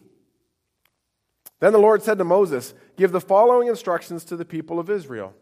Then 1.60 1.72
the 1.72 1.78
Lord 1.78 2.02
said 2.02 2.16
to 2.18 2.24
Moses, 2.24 2.72
Give 2.96 3.12
the 3.12 3.20
following 3.20 3.68
instructions 3.68 4.24
to 4.26 4.36
the 4.36 4.46
people 4.46 4.80
of 4.80 4.88
Israel. 4.88 5.34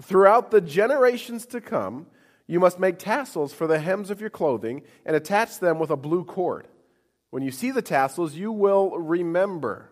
Throughout 0.00 0.52
the 0.52 0.60
generations 0.60 1.46
to 1.46 1.60
come, 1.60 2.06
you 2.46 2.60
must 2.60 2.78
make 2.78 2.98
tassels 2.98 3.52
for 3.52 3.66
the 3.66 3.80
hems 3.80 4.10
of 4.10 4.20
your 4.20 4.30
clothing 4.30 4.82
and 5.04 5.16
attach 5.16 5.58
them 5.58 5.80
with 5.80 5.90
a 5.90 5.96
blue 5.96 6.24
cord. 6.24 6.68
When 7.30 7.42
you 7.42 7.50
see 7.50 7.70
the 7.70 7.82
tassels, 7.82 8.34
you 8.34 8.50
will 8.52 8.98
remember 8.98 9.90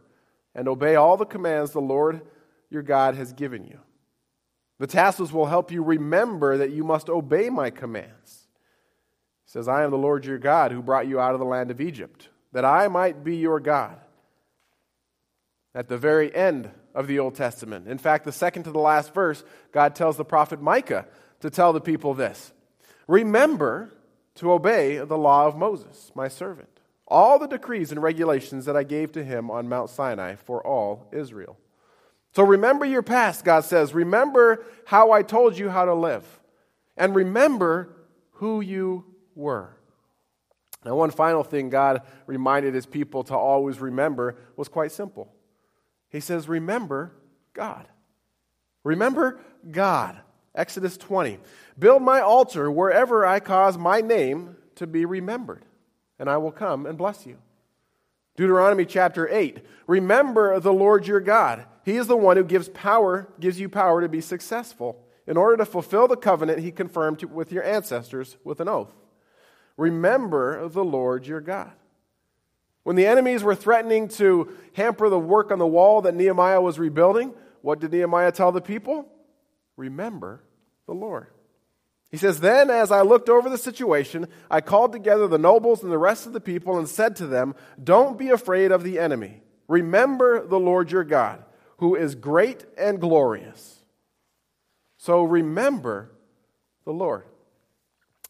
and 0.55 0.69
obey 0.69 0.95
all 0.95 1.17
the 1.17 1.27
commands 1.27 1.73
the 1.73 1.81
Lord 1.81 2.23
your 2.71 2.83
God 2.83 3.15
has 3.15 3.33
given 3.33 3.65
you. 3.65 3.79
The 4.79 4.87
tassels 4.87 5.33
will 5.33 5.47
help 5.47 5.71
you 5.71 5.83
remember 5.83 6.59
that 6.59 6.73
you 6.73 6.85
must 6.85 7.09
obey 7.09 7.51
my 7.51 7.71
commands. 7.71 8.47
He 9.45 9.53
says, 9.53 9.69
I 9.69 9.85
am 9.85 9.91
the 9.91 9.99
Lord 9.99 10.25
your 10.25 10.39
God 10.39 10.73
who 10.73 10.83
brought 10.83 11.07
you 11.07 11.21
out 11.21 11.35
of 11.35 11.41
the 11.41 11.47
land 11.47 11.71
of 11.71 11.81
Egypt, 11.81 12.29
that 12.53 12.65
I 12.65 12.89
might 12.89 13.25
be 13.25 13.37
your 13.37 13.61
God. 13.61 13.99
At 15.75 15.89
the 15.89 15.99
very 15.99 16.35
end 16.35 16.71
of 16.95 17.07
the 17.07 17.19
Old 17.19 17.35
Testament, 17.35 17.87
in 17.87 17.99
fact, 17.99 18.25
the 18.25 18.33
second 18.33 18.65
to 18.65 18.71
the 18.71 18.79
last 18.79 19.13
verse, 19.13 19.45
God 19.73 19.95
tells 19.95 20.17
the 20.17 20.25
prophet 20.25 20.61
Micah 20.61 21.07
to 21.41 21.51
tell 21.51 21.73
the 21.73 21.81
people 21.81 22.15
this 22.15 22.53
Remember 23.07 23.93
to 24.37 24.53
obey 24.53 24.99
the 24.99 25.19
law 25.19 25.47
of 25.47 25.57
Moses, 25.57 26.11
my 26.15 26.29
servant, 26.29 26.76
all 27.07 27.39
the 27.39 27.47
decrees 27.47 27.93
and 27.93 28.03
regulations 28.03 28.65
that 28.65 28.77
I 28.77 28.83
gave 28.83 29.13
to 29.13 29.25
him 29.25 29.51
on 29.51 29.69
Mount 29.69 29.91
Sinai 29.91 30.35
for 30.37 30.67
all 30.67 31.09
Israel. 31.13 31.59
So 32.35 32.43
remember 32.43 32.85
your 32.85 33.03
past, 33.03 33.45
God 33.45 33.65
says. 33.65 33.95
Remember 33.95 34.65
how 34.85 35.13
I 35.13 35.23
told 35.23 35.57
you 35.57 35.71
how 35.71 35.85
to 35.85 35.95
live. 35.95 36.25
And 36.97 37.15
remember 37.15 37.97
who 38.33 38.61
you 38.61 39.05
were. 39.35 39.77
Now, 40.85 40.95
one 40.95 41.11
final 41.11 41.43
thing 41.43 41.71
God 41.71 42.03
reminded 42.27 42.75
his 42.75 42.87
people 42.87 43.25
to 43.25 43.35
always 43.35 43.81
remember 43.81 44.37
was 44.57 44.69
quite 44.69 44.93
simple. 44.93 45.33
He 46.11 46.21
says, 46.21 46.49
Remember 46.49 47.13
God. 47.53 47.89
Remember 48.85 49.41
God. 49.71 50.21
Exodus 50.55 50.97
20. 50.97 51.39
Build 51.79 52.03
my 52.03 52.21
altar 52.21 52.71
wherever 52.71 53.27
I 53.27 53.41
cause 53.41 53.77
my 53.77 54.01
name 54.01 54.57
to 54.77 54.87
be 54.87 55.05
remembered, 55.05 55.65
and 56.19 56.29
I 56.31 56.37
will 56.37 56.53
come 56.53 56.87
and 56.87 56.99
bless 56.99 57.27
you. 57.27 57.39
Deuteronomy 58.37 58.85
chapter 58.85 59.29
8. 59.29 59.65
Remember 59.87 60.61
the 60.61 60.73
Lord 60.73 61.07
your 61.07 61.21
God. 61.21 61.65
He 61.85 61.97
is 61.97 62.07
the 62.07 62.17
one 62.17 62.37
who 62.37 62.45
gives 62.45 62.69
power, 62.69 63.29
gives 63.41 63.59
you 63.59 63.69
power 63.69 64.01
to 64.01 64.09
be 64.09 64.21
successful 64.21 65.03
in 65.27 65.37
order 65.37 65.57
to 65.57 65.65
fulfill 65.65 66.07
the 66.07 66.17
covenant 66.17 66.61
he 66.61 66.71
confirmed 66.71 67.23
with 67.25 67.51
your 67.51 67.65
ancestors 67.65 68.37
with 68.45 68.61
an 68.61 68.69
oath. 68.69 68.93
Remember 69.77 70.69
the 70.69 70.85
Lord 70.85 71.27
your 71.27 71.41
God. 71.41 71.73
When 72.83 72.97
the 72.97 73.07
enemies 73.07 73.43
were 73.43 73.55
threatening 73.55 74.09
to 74.11 74.57
hamper 74.75 75.09
the 75.09 75.19
work 75.19 75.51
on 75.51 75.59
the 75.59 75.67
wall 75.67 76.03
that 76.03 76.15
Nehemiah 76.15 76.61
was 76.61 76.79
rebuilding, 76.79 77.35
what 77.63 77.81
did 77.81 77.93
Nehemiah 77.93 78.33
tell 78.33 78.53
the 78.53 78.61
people? 78.61 79.09
Remember 79.77 80.43
the 80.87 80.95
Lord. 80.95 81.27
He 82.11 82.17
says, 82.17 82.41
Then 82.41 82.71
as 82.71 82.91
I 82.91 83.03
looked 83.03 83.29
over 83.29 83.49
the 83.49 83.59
situation, 83.59 84.29
I 84.51 84.61
called 84.61 84.93
together 84.93 85.27
the 85.27 85.39
nobles 85.39 85.83
and 85.83 85.91
the 85.91 85.99
rest 85.99 86.27
of 86.27 86.33
the 86.33 86.41
people 86.41 86.79
and 86.79 86.89
said 86.89 87.17
to 87.17 87.27
them, 87.27 87.55
Don't 87.83 88.19
be 88.19 88.31
afraid 88.31 88.73
of 88.73 88.85
the 88.85 88.99
enemy. 88.99 89.43
Remember 89.69 90.47
the 90.47 90.61
Lord 90.61 90.91
your 90.91 91.05
God, 91.05 91.45
who 91.79 91.97
is 91.97 92.15
great 92.15 92.65
and 92.79 93.01
glorious. 93.01 93.85
So 94.99 95.23
remember 95.23 96.13
the 96.85 96.93
Lord. 96.93 97.25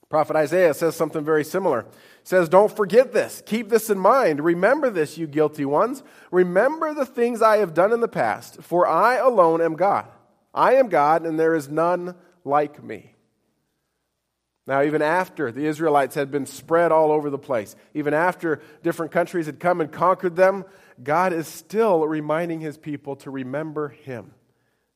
Prophet 0.08 0.36
Isaiah 0.36 0.72
says 0.72 0.94
something 0.94 1.24
very 1.24 1.44
similar. 1.44 1.82
He 1.82 2.28
says, 2.28 2.48
Don't 2.48 2.74
forget 2.74 3.12
this. 3.12 3.42
Keep 3.44 3.68
this 3.68 3.90
in 3.90 3.98
mind. 3.98 4.40
Remember 4.40 4.88
this, 4.88 5.18
you 5.18 5.26
guilty 5.26 5.64
ones. 5.64 6.02
Remember 6.30 6.94
the 6.94 7.06
things 7.06 7.42
I 7.42 7.58
have 7.58 7.74
done 7.74 7.92
in 7.92 8.00
the 8.00 8.08
past, 8.08 8.62
for 8.62 8.86
I 8.86 9.16
alone 9.16 9.60
am 9.60 9.74
God. 9.74 10.06
I 10.54 10.74
am 10.74 10.88
God, 10.88 11.26
and 11.26 11.38
there 11.38 11.54
is 11.54 11.68
none 11.68 12.14
like 12.44 12.82
me. 12.82 13.15
Now, 14.66 14.82
even 14.82 15.00
after 15.00 15.52
the 15.52 15.66
Israelites 15.66 16.16
had 16.16 16.30
been 16.30 16.46
spread 16.46 16.90
all 16.90 17.12
over 17.12 17.30
the 17.30 17.38
place, 17.38 17.76
even 17.94 18.12
after 18.12 18.60
different 18.82 19.12
countries 19.12 19.46
had 19.46 19.60
come 19.60 19.80
and 19.80 19.92
conquered 19.92 20.34
them, 20.34 20.64
God 21.02 21.32
is 21.32 21.46
still 21.46 22.06
reminding 22.06 22.60
his 22.60 22.76
people 22.76 23.14
to 23.16 23.30
remember 23.30 23.90
him. 23.90 24.32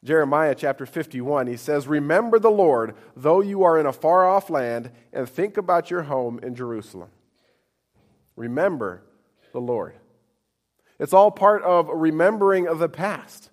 Jeremiah 0.03 0.55
chapter 0.57 0.87
51, 0.87 1.47
he 1.47 1.57
says, 1.57 1.87
Remember 1.87 2.39
the 2.39 2.51
Lord, 2.51 2.97
though 3.15 3.41
you 3.41 3.63
are 3.63 3.79
in 3.79 3.87
a 3.87 3.93
far 3.93 4.27
off 4.27 4.51
land, 4.51 4.91
and 5.13 5.29
think 5.29 5.57
about 5.57 5.91
your 5.91 6.03
home 6.03 6.41
in 6.43 6.55
Jerusalem. 6.55 7.11
Remember 8.35 9.03
the 9.53 9.61
Lord. 9.61 9.95
It's 10.99 11.13
all 11.13 11.31
part 11.31 11.63
of 11.63 11.89
remembering 11.93 12.67
of 12.67 12.79
the 12.79 12.89
past. 12.89 13.51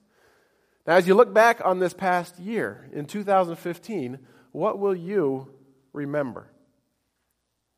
Now, 0.88 0.96
as 0.96 1.08
you 1.08 1.16
look 1.16 1.34
back 1.34 1.62
on 1.64 1.80
this 1.80 1.94
past 1.94 2.40
year, 2.40 2.90
in 2.94 3.06
2015, 3.06 4.18
what 4.54 4.80
will 4.80 4.96
you 4.96 5.50
remember? 5.94 6.48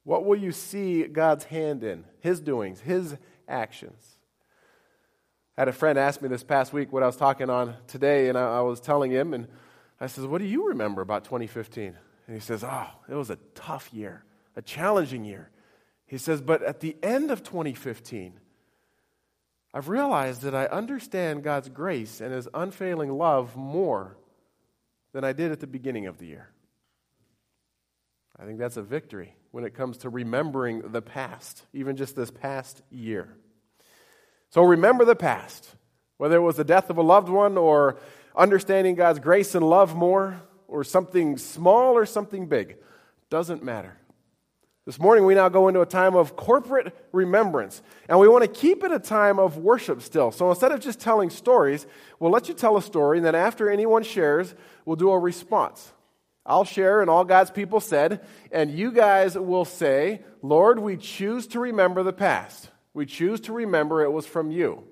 What 0.04 0.26
will 0.26 0.38
you 0.38 0.52
see 0.52 1.04
God's 1.04 1.44
hand 1.46 1.84
in? 1.84 2.06
His 2.20 2.40
doings, 2.40 2.80
His 2.80 3.16
actions. 3.48 4.18
I 5.58 5.62
had 5.62 5.68
a 5.68 5.74
friend 5.74 6.00
ask 6.00 6.22
me 6.22 6.30
this 6.30 6.44
past 6.44 6.72
week 6.72 6.94
what 6.94 7.04
I 7.04 7.06
was 7.06 7.18
talking 7.18 7.50
on 7.50 7.76
today, 7.86 8.30
and 8.30 8.38
I, 8.38 8.60
I 8.60 8.62
was 8.62 8.80
telling 8.80 9.12
him, 9.12 9.34
and 9.34 9.48
I 10.00 10.08
said, 10.08 10.24
What 10.24 10.40
do 10.40 10.48
you 10.48 10.70
remember 10.70 11.02
about 11.02 11.26
2015? 11.26 11.98
And 12.28 12.34
he 12.34 12.40
says, 12.40 12.64
Oh, 12.64 12.88
it 13.10 13.16
was 13.16 13.30
a 13.30 13.38
tough 13.56 13.94
year, 13.94 14.24
a 14.56 14.62
challenging 14.62 15.26
year. 15.26 15.50
He 16.06 16.18
says, 16.18 16.42
But 16.42 16.64
at 16.64 16.80
the 16.80 16.96
end 17.04 17.30
of 17.30 17.44
2015, 17.44 18.40
I've 19.74 19.90
realized 19.90 20.44
that 20.44 20.56
I 20.56 20.66
understand 20.66 21.44
God's 21.44 21.70
grace 21.70 22.22
and 22.22 22.34
His 22.34 22.48
unfailing 22.54 23.12
love 23.12 23.56
more 23.56 24.18
than 25.12 25.24
I 25.24 25.34
did 25.34 25.52
at 25.52 25.60
the 25.60 25.68
beginning 25.68 26.08
of 26.08 26.18
the 26.18 26.26
year. 26.26 26.50
I 28.42 28.46
think 28.46 28.58
that's 28.58 28.78
a 28.78 28.82
victory 28.82 29.36
when 29.52 29.66
it 29.66 29.74
comes 29.74 29.98
to 29.98 30.10
remembering 30.10 30.92
the 30.92 31.02
past, 31.02 31.66
even 31.74 31.98
just 31.98 32.16
this 32.16 32.32
past 32.32 32.82
year. 32.90 33.36
So 34.50 34.64
remember 34.64 35.04
the 35.04 35.16
past, 35.16 35.76
whether 36.18 36.38
it 36.38 36.42
was 36.42 36.56
the 36.56 36.64
death 36.64 36.90
of 36.90 36.98
a 36.98 37.02
loved 37.02 37.30
one 37.30 37.58
or 37.58 37.98
understanding 38.36 38.96
God's 38.96 39.20
grace 39.20 39.56
and 39.56 39.68
love 39.68 39.96
more, 39.96 40.42
or 40.68 40.84
something 40.84 41.38
small 41.38 41.94
or 41.94 42.06
something 42.06 42.46
big. 42.46 42.78
Doesn't 43.30 43.64
matter. 43.64 43.98
This 44.86 45.00
morning, 45.00 45.26
we 45.26 45.36
now 45.36 45.50
go 45.50 45.68
into 45.68 45.82
a 45.82 45.86
time 45.86 46.16
of 46.16 46.36
corporate 46.36 46.96
remembrance, 47.12 47.82
and 48.08 48.20
we 48.20 48.28
want 48.28 48.44
to 48.44 48.48
keep 48.48 48.84
it 48.84 48.92
a 48.92 49.00
time 49.00 49.38
of 49.38 49.58
worship 49.58 50.02
still. 50.02 50.32
So 50.32 50.50
instead 50.50 50.72
of 50.72 50.80
just 50.80 51.00
telling 51.00 51.30
stories, 51.30 51.86
we'll 52.20 52.32
let 52.32 52.48
you 52.48 52.54
tell 52.54 52.78
a 52.78 52.82
story, 52.82 53.18
and 53.18 53.26
then 53.26 53.36
after 53.36 53.70
anyone 53.70 54.04
shares, 54.04 54.56
we'll 54.86 54.96
do 54.96 55.12
a 55.12 55.20
response. 55.20 55.92
I'll 56.46 56.64
share, 56.64 57.02
and 57.02 57.10
all 57.10 57.26
God's 57.26 57.52
people 57.52 57.80
said, 57.80 58.26
and 58.52 58.72
you 58.72 58.92
guys 58.92 59.38
will 59.38 59.66
say, 59.66 60.22
Lord, 60.42 60.80
we 60.80 60.98
choose 60.98 61.46
to 61.48 61.60
remember 61.60 62.02
the 62.02 62.14
past. 62.14 62.70
We 62.94 63.06
choose 63.06 63.40
to 63.42 63.54
remember 63.54 64.04
it 64.04 64.12
was 64.12 64.26
from 64.26 64.50
you. 64.52 64.84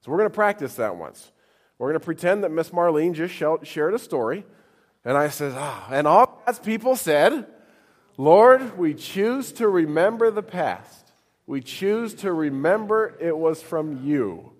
So 0.00 0.10
we're 0.10 0.18
going 0.18 0.30
to 0.30 0.34
practice 0.34 0.76
that 0.76 0.96
once. 0.96 1.30
We're 1.78 1.88
going 1.88 2.00
to 2.00 2.04
pretend 2.04 2.44
that 2.44 2.50
Miss 2.50 2.70
Marlene 2.70 3.12
just 3.12 3.34
shared 3.34 3.94
a 3.94 3.98
story. 3.98 4.44
And 5.04 5.18
I 5.18 5.28
said, 5.28 5.52
ah, 5.54 5.88
and 5.90 6.06
all 6.06 6.42
God's 6.46 6.58
people 6.58 6.96
said, 6.96 7.46
Lord, 8.16 8.78
we 8.78 8.94
choose 8.94 9.52
to 9.52 9.68
remember 9.68 10.30
the 10.30 10.42
past. 10.42 11.12
We 11.46 11.60
choose 11.60 12.14
to 12.14 12.32
remember 12.32 13.14
it 13.20 13.36
was 13.36 13.60
from 13.60 14.04
you. 14.06 14.52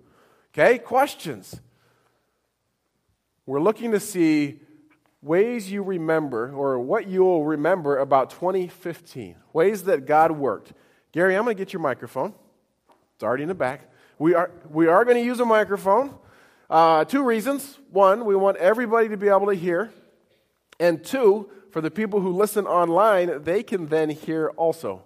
Okay, 0.53 0.77
questions. 0.77 1.59
We're 3.47 3.61
looking 3.61 3.91
to 3.91 3.99
see 3.99 4.59
ways 5.25 5.71
you 5.71 5.81
remember 5.81 6.53
or 6.53 6.79
what 6.79 7.07
you 7.07 7.23
will 7.23 7.43
remember 7.43 7.97
about 7.97 8.29
2015, 8.29 9.35
ways 9.53 9.85
that 9.85 10.05
God 10.05 10.31
worked. 10.31 10.71
Gary, 11.11 11.35
I'm 11.35 11.43
going 11.43 11.57
to 11.57 11.59
get 11.61 11.73
your 11.73 11.81
microphone. 11.81 12.33
It's 13.15 13.23
already 13.23 13.43
in 13.43 13.49
the 13.49 13.55
back. 13.55 13.89
We 14.19 14.35
are, 14.35 14.51
we 14.69 14.87
are 14.87 15.03
going 15.03 15.17
to 15.17 15.23
use 15.23 15.39
a 15.39 15.45
microphone. 15.45 16.13
Uh, 16.69 17.05
two 17.05 17.23
reasons. 17.23 17.79
One, 17.91 18.25
we 18.25 18.35
want 18.35 18.57
everybody 18.57 19.09
to 19.09 19.17
be 19.17 19.27
able 19.27 19.47
to 19.47 19.55
hear. 19.55 19.91
And 20.79 21.03
two, 21.03 21.49
for 21.71 21.81
the 21.81 21.89
people 21.89 22.19
who 22.21 22.29
listen 22.29 22.67
online, 22.67 23.43
they 23.43 23.63
can 23.63 23.87
then 23.87 24.11
hear 24.11 24.49
also. 24.57 25.03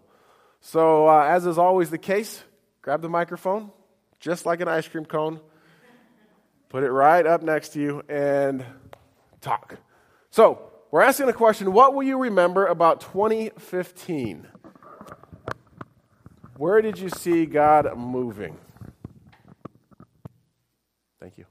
So, 0.59 1.07
uh, 1.07 1.23
as 1.23 1.45
is 1.45 1.57
always 1.57 1.91
the 1.91 1.97
case, 1.97 2.43
grab 2.81 3.01
the 3.01 3.09
microphone, 3.09 3.71
just 4.19 4.45
like 4.45 4.59
an 4.59 4.67
ice 4.67 4.88
cream 4.88 5.05
cone, 5.05 5.39
put 6.67 6.83
it 6.83 6.91
right 6.91 7.25
up 7.25 7.41
next 7.41 7.69
to 7.69 7.79
you, 7.79 8.03
and 8.09 8.65
talk. 9.39 9.77
So, 10.31 10.62
we're 10.91 11.01
asking 11.01 11.27
the 11.27 11.33
question 11.33 11.71
what 11.74 11.93
will 11.93 12.03
you 12.03 12.17
remember 12.17 12.65
about 12.65 13.01
2015? 13.01 14.48
Where 16.57 16.81
did 16.81 17.00
you 17.00 17.09
see 17.09 17.45
God 17.45 17.98
moving? 17.98 18.57
Thank 21.19 21.38
you. 21.38 21.45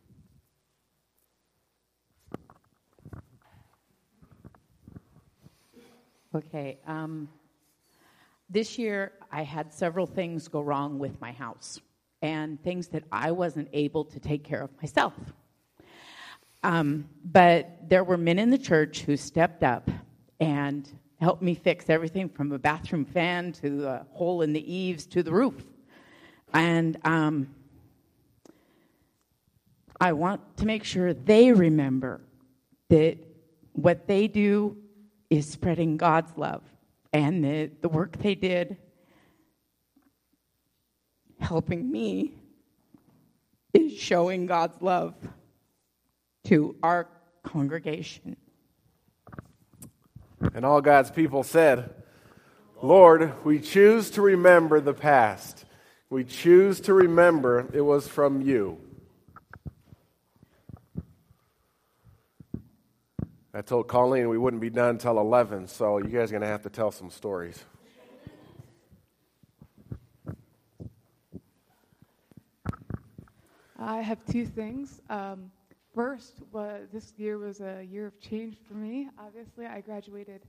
Okay. 6.34 6.78
Um, 6.86 7.28
this 8.50 8.78
year, 8.78 9.12
I 9.32 9.42
had 9.42 9.72
several 9.72 10.06
things 10.06 10.46
go 10.48 10.60
wrong 10.60 10.98
with 10.98 11.20
my 11.20 11.32
house 11.32 11.80
and 12.22 12.62
things 12.62 12.88
that 12.88 13.04
I 13.10 13.30
wasn't 13.30 13.68
able 13.72 14.04
to 14.04 14.20
take 14.20 14.44
care 14.44 14.62
of 14.62 14.70
myself. 14.80 15.14
Um, 16.62 17.08
but 17.24 17.88
there 17.88 18.04
were 18.04 18.16
men 18.16 18.38
in 18.38 18.50
the 18.50 18.58
church 18.58 19.02
who 19.02 19.16
stepped 19.16 19.62
up 19.62 19.90
and 20.40 20.88
helped 21.20 21.42
me 21.42 21.54
fix 21.54 21.88
everything 21.88 22.28
from 22.28 22.52
a 22.52 22.58
bathroom 22.58 23.04
fan 23.04 23.52
to 23.52 23.86
a 23.86 24.06
hole 24.12 24.42
in 24.42 24.52
the 24.52 24.72
eaves 24.72 25.06
to 25.06 25.22
the 25.22 25.32
roof. 25.32 25.64
And 26.52 26.96
um, 27.04 27.54
I 30.00 30.12
want 30.12 30.56
to 30.58 30.66
make 30.66 30.84
sure 30.84 31.12
they 31.12 31.52
remember 31.52 32.20
that 32.88 33.18
what 33.72 34.06
they 34.06 34.28
do 34.28 34.76
is 35.30 35.48
spreading 35.48 35.96
God's 35.96 36.36
love 36.36 36.62
and 37.12 37.44
the, 37.44 37.70
the 37.80 37.88
work 37.88 38.16
they 38.18 38.34
did 38.34 38.76
helping 41.40 41.90
me 41.90 42.32
is 43.72 43.92
showing 43.92 44.46
God's 44.46 44.80
love 44.82 45.14
to 46.48 46.74
our 46.82 47.06
congregation. 47.42 48.36
And 50.54 50.64
all 50.64 50.80
God's 50.80 51.10
people 51.10 51.42
said, 51.42 51.94
Lord, 52.80 53.44
we 53.44 53.60
choose 53.60 54.10
to 54.12 54.22
remember 54.22 54.80
the 54.80 54.94
past. 54.94 55.66
We 56.08 56.24
choose 56.24 56.80
to 56.82 56.94
remember 56.94 57.68
it 57.74 57.82
was 57.82 58.08
from 58.08 58.40
you. 58.40 58.80
I 63.52 63.60
told 63.60 63.88
Colleen 63.88 64.30
we 64.30 64.38
wouldn't 64.38 64.62
be 64.62 64.70
done 64.70 64.90
until 64.90 65.18
11, 65.18 65.68
so 65.68 65.98
you 65.98 66.04
guys 66.04 66.30
are 66.30 66.32
going 66.32 66.42
to 66.42 66.48
have 66.48 66.62
to 66.62 66.70
tell 66.70 66.90
some 66.90 67.10
stories. 67.10 67.62
I 73.78 74.00
have 74.00 74.18
two 74.26 74.46
things. 74.46 75.02
Um, 75.10 75.50
first, 75.98 76.42
this 76.92 77.12
year 77.16 77.38
was 77.38 77.60
a 77.60 77.82
year 77.82 78.06
of 78.06 78.20
change 78.20 78.56
for 78.68 78.74
me. 78.74 79.08
Obviously, 79.18 79.66
I 79.66 79.80
graduated 79.80 80.42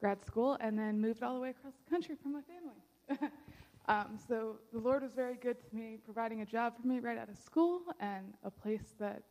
grad 0.00 0.24
school 0.24 0.56
and 0.60 0.78
then 0.78 0.98
moved 0.98 1.22
all 1.22 1.34
the 1.34 1.40
way 1.40 1.50
across 1.50 1.74
the 1.84 1.90
country 1.90 2.14
for 2.22 2.30
my 2.30 2.40
family. 2.40 3.30
um, 3.86 4.18
so 4.26 4.56
the 4.72 4.78
Lord 4.78 5.02
was 5.02 5.12
very 5.12 5.34
good 5.34 5.58
to 5.68 5.76
me, 5.76 5.98
providing 6.02 6.40
a 6.40 6.46
job 6.46 6.72
for 6.80 6.88
me 6.88 7.00
right 7.00 7.18
out 7.18 7.28
of 7.28 7.36
school 7.36 7.82
and 8.00 8.32
a 8.44 8.50
place 8.50 8.94
that 8.98 9.24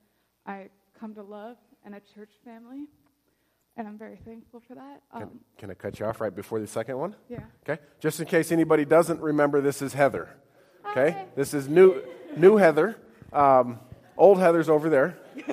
I 0.45 0.69
come 0.99 1.15
to 1.15 1.23
love 1.23 1.57
and 1.83 1.95
a 1.95 2.01
church 2.13 2.33
family. 2.45 2.85
And 3.75 3.87
I'm 3.87 3.97
very 3.97 4.19
thankful 4.23 4.59
for 4.59 4.75
that. 4.75 5.01
Um, 5.11 5.21
can, 5.21 5.39
can 5.57 5.71
I 5.71 5.73
cut 5.73 5.99
you 5.99 6.05
off 6.05 6.21
right 6.21 6.35
before 6.35 6.59
the 6.59 6.67
second 6.67 6.99
one? 6.99 7.15
Yeah. 7.29 7.39
Okay. 7.67 7.81
Just 7.99 8.19
in 8.19 8.27
case 8.27 8.51
anybody 8.51 8.85
doesn't 8.85 9.19
remember, 9.19 9.59
this 9.59 9.81
is 9.81 9.93
Heather. 9.93 10.29
Okay. 10.91 11.09
Hi. 11.09 11.25
This 11.35 11.55
is 11.55 11.67
new, 11.67 12.03
new 12.37 12.57
Heather. 12.57 12.95
Um, 13.31 13.79
old 14.15 14.37
Heather's 14.37 14.69
over 14.69 14.87
there. 14.87 15.17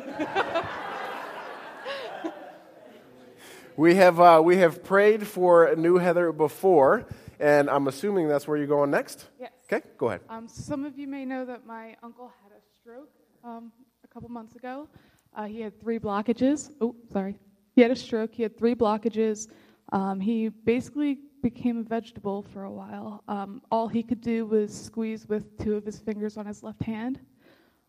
we, 3.76 3.94
have, 3.94 4.20
uh, 4.20 4.40
we 4.44 4.58
have 4.58 4.84
prayed 4.84 5.26
for 5.26 5.74
new 5.76 5.96
Heather 5.96 6.32
before, 6.32 7.06
and 7.38 7.70
I'm 7.70 7.88
assuming 7.88 8.28
that's 8.28 8.46
where 8.46 8.56
you're 8.56 8.66
going 8.66 8.90
next? 8.90 9.26
Yes. 9.38 9.52
Okay, 9.72 9.86
go 9.98 10.08
ahead. 10.08 10.20
Um, 10.28 10.48
some 10.48 10.84
of 10.84 10.98
you 10.98 11.06
may 11.06 11.24
know 11.24 11.44
that 11.44 11.64
my 11.64 11.96
uncle 12.02 12.32
had 12.42 12.52
a 12.52 12.60
stroke 12.74 13.10
um, 13.44 13.72
a 14.04 14.08
couple 14.08 14.28
months 14.28 14.56
ago. 14.56 14.88
Uh, 15.34 15.44
he 15.44 15.60
had 15.60 15.80
three 15.80 15.98
blockages. 15.98 16.72
Oh, 16.80 16.94
sorry. 17.12 17.38
He 17.74 17.82
had 17.82 17.90
a 17.90 17.96
stroke. 17.96 18.34
He 18.34 18.42
had 18.42 18.58
three 18.58 18.74
blockages. 18.74 19.48
Um, 19.92 20.20
he 20.20 20.48
basically 20.48 21.18
became 21.42 21.78
a 21.78 21.82
vegetable 21.82 22.42
for 22.42 22.64
a 22.64 22.70
while. 22.70 23.22
Um, 23.28 23.62
all 23.70 23.88
he 23.88 24.02
could 24.02 24.20
do 24.20 24.46
was 24.46 24.72
squeeze 24.74 25.28
with 25.28 25.56
two 25.58 25.76
of 25.76 25.84
his 25.84 25.98
fingers 25.98 26.36
on 26.36 26.46
his 26.46 26.62
left 26.62 26.82
hand. 26.82 27.20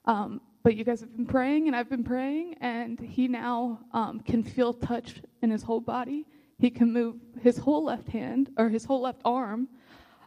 Um, 0.06 0.42
but 0.63 0.76
you 0.76 0.84
guys 0.84 1.00
have 1.00 1.15
been 1.15 1.26
praying, 1.26 1.67
and 1.67 1.76
I've 1.76 1.89
been 1.89 2.04
praying, 2.04 2.56
and 2.62 3.00
he 3.00 3.28
now 3.28 3.80
um, 3.93 4.19
can 4.19 4.43
feel 4.43 4.74
touch 4.74 5.21
in 5.41 5.50
his 5.50 5.63
whole 5.63 5.80
body. 5.80 6.26
He 6.60 6.69
can 6.69 6.93
move 6.93 7.15
his 7.41 7.58
whole 7.58 7.84
left 7.84 8.08
hand 8.10 8.52
or 8.58 8.69
his 8.69 8.86
whole 8.86 9.02
left 9.02 9.21
arm. 9.26 9.67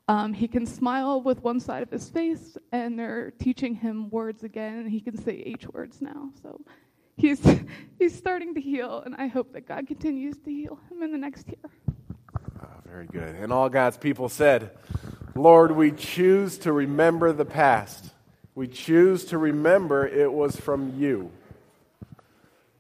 Um, 0.08 0.32
he 0.32 0.48
can 0.48 0.66
smile 0.66 1.22
with 1.22 1.42
one 1.42 1.60
side 1.60 1.82
of 1.82 1.90
his 1.90 2.08
face, 2.10 2.58
and 2.72 2.98
they're 2.98 3.30
teaching 3.38 3.74
him 3.74 4.10
words 4.10 4.42
again, 4.42 4.80
and 4.80 4.90
he 4.90 5.00
can 5.00 5.16
say 5.16 5.42
H 5.46 5.66
words 5.68 6.02
now. 6.02 6.30
So 6.42 6.60
he's 7.16 7.40
he's 7.98 8.16
starting 8.16 8.54
to 8.54 8.60
heal, 8.60 9.02
and 9.06 9.14
I 9.14 9.28
hope 9.28 9.52
that 9.52 9.66
God 9.66 9.86
continues 9.86 10.36
to 10.38 10.50
heal 10.50 10.78
him 10.90 11.02
in 11.02 11.12
the 11.12 11.18
next 11.18 11.46
year. 11.46 11.70
Oh, 12.60 12.68
very 12.84 13.06
good. 13.06 13.36
And 13.36 13.52
all 13.52 13.68
God's 13.68 13.96
people 13.96 14.28
said, 14.28 14.72
"Lord, 15.34 15.72
we 15.72 15.92
choose 15.92 16.58
to 16.58 16.72
remember 16.72 17.32
the 17.32 17.46
past." 17.46 18.13
We 18.54 18.68
choose 18.68 19.24
to 19.26 19.38
remember 19.38 20.06
it 20.06 20.32
was 20.32 20.56
from 20.56 20.94
you. 20.96 21.30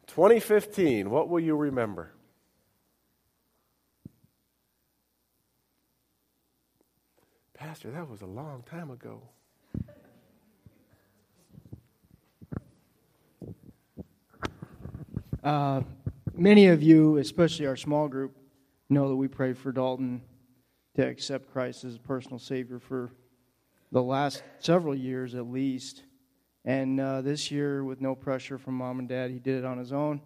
2015, 0.06 1.10
what 1.10 1.28
will 1.28 1.40
you 1.40 1.56
remember? 1.56 2.12
Pastor, 7.54 7.90
that 7.90 8.08
was 8.08 8.22
a 8.22 8.26
long 8.26 8.62
time 8.70 8.90
ago. 8.90 9.22
Uh, 15.42 15.82
many 16.34 16.68
of 16.68 16.82
you, 16.82 17.16
especially 17.16 17.66
our 17.66 17.76
small 17.76 18.06
group, 18.06 18.36
know 18.88 19.08
that 19.08 19.16
we 19.16 19.26
pray 19.26 19.52
for 19.52 19.72
Dalton 19.72 20.22
to 20.94 21.06
accept 21.06 21.52
Christ 21.52 21.84
as 21.84 21.96
a 21.96 21.98
personal 21.98 22.38
Savior 22.38 22.78
for 22.78 23.10
the 23.94 24.02
last 24.02 24.42
several 24.58 24.92
years 24.92 25.36
at 25.36 25.46
least. 25.46 26.02
And 26.64 27.00
uh, 27.00 27.20
this 27.20 27.52
year, 27.52 27.84
with 27.84 28.00
no 28.00 28.16
pressure 28.16 28.58
from 28.58 28.74
mom 28.74 28.98
and 28.98 29.08
dad, 29.08 29.30
he 29.30 29.38
did 29.38 29.58
it 29.58 29.64
on 29.64 29.78
his 29.78 29.92
own. 29.92 30.20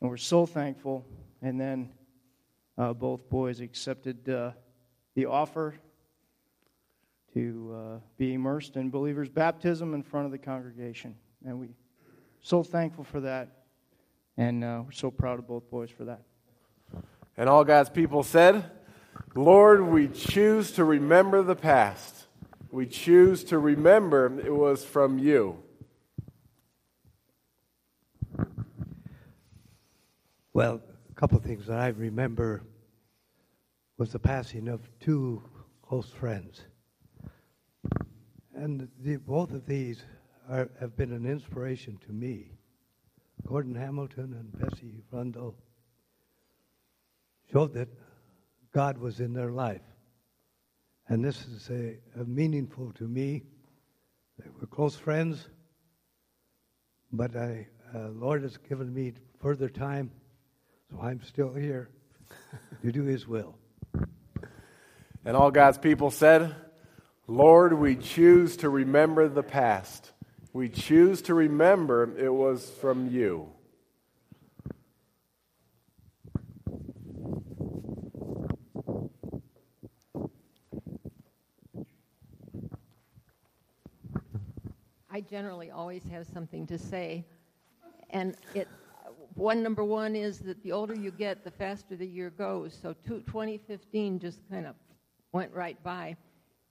And 0.00 0.08
we're 0.08 0.16
so 0.16 0.46
thankful. 0.46 1.04
And 1.42 1.60
then 1.60 1.90
uh, 2.78 2.92
both 2.92 3.28
boys 3.28 3.58
accepted 3.60 4.28
uh, 4.28 4.52
the 5.16 5.26
offer 5.26 5.74
to 7.34 7.74
uh, 7.76 7.98
be 8.16 8.32
immersed 8.34 8.76
in 8.76 8.90
believers' 8.90 9.28
baptism 9.28 9.92
in 9.92 10.04
front 10.04 10.26
of 10.26 10.32
the 10.32 10.38
congregation. 10.38 11.16
And 11.44 11.58
we're 11.58 11.74
so 12.40 12.62
thankful 12.62 13.02
for 13.02 13.18
that. 13.22 13.48
And 14.36 14.62
uh, 14.62 14.82
we're 14.84 14.92
so 14.92 15.10
proud 15.10 15.40
of 15.40 15.48
both 15.48 15.68
boys 15.68 15.90
for 15.90 16.04
that. 16.04 16.22
And 17.36 17.48
all 17.48 17.64
God's 17.64 17.90
people 17.90 18.22
said, 18.22 18.70
Lord, 19.34 19.82
we 19.82 20.06
choose 20.06 20.70
to 20.72 20.84
remember 20.84 21.42
the 21.42 21.56
past 21.56 22.26
we 22.70 22.86
choose 22.86 23.44
to 23.44 23.58
remember 23.58 24.38
it 24.44 24.54
was 24.54 24.84
from 24.84 25.18
you. 25.18 25.62
Well, 30.52 30.80
a 31.08 31.14
couple 31.14 31.38
of 31.38 31.44
things 31.44 31.66
that 31.66 31.78
I 31.78 31.88
remember 31.88 32.62
was 33.98 34.12
the 34.12 34.18
passing 34.18 34.68
of 34.68 34.88
two 34.98 35.42
close 35.82 36.10
friends. 36.10 36.62
And 38.54 38.88
the, 39.00 39.16
both 39.16 39.52
of 39.52 39.66
these 39.66 40.02
are, 40.48 40.68
have 40.80 40.96
been 40.96 41.12
an 41.12 41.26
inspiration 41.26 41.98
to 42.06 42.12
me. 42.12 42.52
Gordon 43.46 43.74
Hamilton 43.74 44.34
and 44.38 44.52
Bessie 44.58 45.02
Rundle 45.10 45.54
showed 47.50 47.74
that 47.74 47.88
God 48.72 48.98
was 48.98 49.20
in 49.20 49.32
their 49.32 49.50
life. 49.50 49.82
And 51.10 51.24
this 51.24 51.44
is 51.44 51.68
a, 51.70 51.98
a 52.20 52.24
meaningful 52.24 52.92
to 52.92 53.08
me. 53.08 53.42
We're 54.60 54.68
close 54.68 54.94
friends, 54.94 55.44
but 57.10 57.34
I, 57.34 57.66
uh, 57.92 58.10
Lord 58.10 58.44
has 58.44 58.56
given 58.56 58.94
me 58.94 59.14
further 59.40 59.68
time, 59.68 60.12
so 60.88 61.00
I'm 61.02 61.20
still 61.24 61.52
here 61.52 61.90
to 62.82 62.92
do 62.92 63.02
His 63.02 63.26
will. 63.26 63.56
And 65.24 65.36
all 65.36 65.50
God's 65.50 65.78
people 65.78 66.12
said, 66.12 66.54
Lord, 67.26 67.72
we 67.72 67.96
choose 67.96 68.58
to 68.58 68.70
remember 68.70 69.28
the 69.28 69.42
past. 69.42 70.12
We 70.52 70.68
choose 70.68 71.22
to 71.22 71.34
remember 71.34 72.16
it 72.16 72.32
was 72.32 72.70
from 72.80 73.08
you. 73.08 73.48
I 85.12 85.19
generally 85.30 85.70
always 85.70 86.02
have 86.04 86.26
something 86.26 86.66
to 86.66 86.78
say. 86.78 87.24
And 88.10 88.36
it, 88.52 88.68
one 89.34 89.62
number 89.62 89.84
one 89.84 90.16
is 90.16 90.40
that 90.40 90.62
the 90.62 90.72
older 90.72 90.94
you 90.94 91.12
get, 91.12 91.44
the 91.44 91.50
faster 91.50 91.96
the 91.96 92.06
year 92.06 92.30
goes. 92.30 92.76
So 92.80 92.94
two, 93.06 93.20
2015 93.20 94.18
just 94.18 94.40
kind 94.50 94.66
of 94.66 94.74
went 95.32 95.52
right 95.54 95.80
by. 95.84 96.16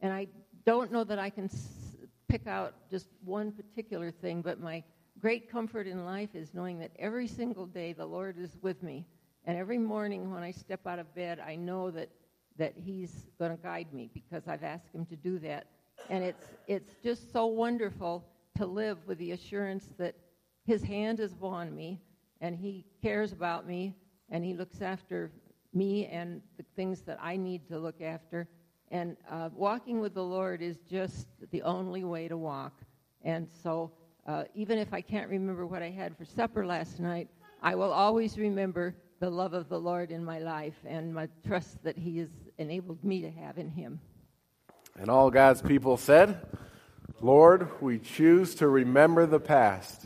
And 0.02 0.12
I 0.12 0.28
don't 0.66 0.92
know 0.92 1.04
that 1.06 1.20
I 1.20 1.30
can 1.30 1.46
s- 1.46 1.96
pick 2.28 2.48
out 2.48 2.74
just 2.92 3.08
one 3.24 3.52
particular 3.54 4.12
thing, 4.12 4.42
but 4.42 4.60
my 4.60 4.84
great 5.20 5.50
comfort 5.50 5.88
in 5.88 6.06
life 6.06 6.36
is 6.36 6.54
knowing 6.54 6.80
that 6.80 6.92
every 7.00 7.28
single 7.28 7.66
day 7.66 7.94
the 7.94 8.06
Lord 8.06 8.38
is 8.38 8.58
with 8.62 8.84
me. 8.84 9.06
And 9.46 9.58
every 9.58 9.78
morning 9.78 10.32
when 10.32 10.44
I 10.44 10.52
step 10.52 10.86
out 10.86 11.00
of 11.00 11.14
bed, 11.16 11.40
I 11.40 11.56
know 11.56 11.92
that, 11.92 12.10
that 12.58 12.74
He's 12.76 13.28
going 13.40 13.56
to 13.56 13.64
guide 13.64 13.94
me 13.94 14.10
because 14.14 14.48
I've 14.48 14.64
asked 14.64 14.94
Him 14.94 15.06
to 15.08 15.16
do 15.16 15.40
that. 15.40 15.68
And 16.10 16.24
it's, 16.24 16.44
it's 16.68 16.96
just 17.02 17.32
so 17.32 17.46
wonderful 17.48 18.26
to 18.60 18.66
live 18.66 18.98
with 19.08 19.18
the 19.20 19.32
assurance 19.32 19.88
that 19.98 20.16
His 20.66 20.84
hand 20.84 21.22
is 21.22 21.32
upon 21.32 21.74
me 21.74 22.02
and 22.42 22.58
He 22.58 22.86
cares 23.02 23.32
about 23.32 23.66
me 23.66 23.96
and 24.30 24.44
He 24.44 24.54
looks 24.54 24.82
after 24.82 25.32
me 25.74 26.08
and 26.08 26.42
the 26.58 26.66
things 26.76 27.02
that 27.04 27.18
I 27.22 27.38
need 27.38 27.70
to 27.70 27.80
look 27.80 28.02
after. 28.02 28.50
And 28.92 29.16
uh, 29.32 29.50
walking 29.54 30.02
with 30.02 30.14
the 30.14 30.24
Lord 30.24 30.62
is 30.62 30.78
just 30.90 31.28
the 31.52 31.62
only 31.62 32.04
way 32.04 32.28
to 32.28 32.36
walk. 32.36 32.74
And 33.22 33.48
so, 33.64 33.92
uh, 34.28 34.44
even 34.54 34.78
if 34.78 34.94
I 34.94 35.00
can't 35.00 35.30
remember 35.30 35.66
what 35.66 35.82
I 35.82 35.90
had 35.90 36.18
for 36.18 36.26
supper 36.26 36.66
last 36.66 37.00
night, 37.00 37.30
I 37.62 37.76
will 37.76 37.94
always 37.94 38.38
remember 38.38 38.94
the 39.22 39.30
love 39.30 39.54
of 39.54 39.70
the 39.70 39.80
Lord 39.80 40.12
in 40.12 40.24
my 40.24 40.40
life 40.40 40.76
and 40.86 41.14
my 41.14 41.30
trust 41.48 41.82
that 41.84 41.98
He 41.98 42.18
has 42.18 42.30
enabled 42.58 43.06
me 43.06 43.22
to 43.22 43.32
have 43.32 43.58
in 43.58 43.70
Him. 43.70 44.02
And 44.98 45.10
all 45.10 45.32
God's 45.32 45.62
people 45.62 45.96
said, 45.96 46.46
Lord, 47.22 47.82
we 47.82 48.00
choose 48.00 48.56
to 48.56 48.68
remember 48.68 49.26
the 49.26 49.40
past. 49.40 50.06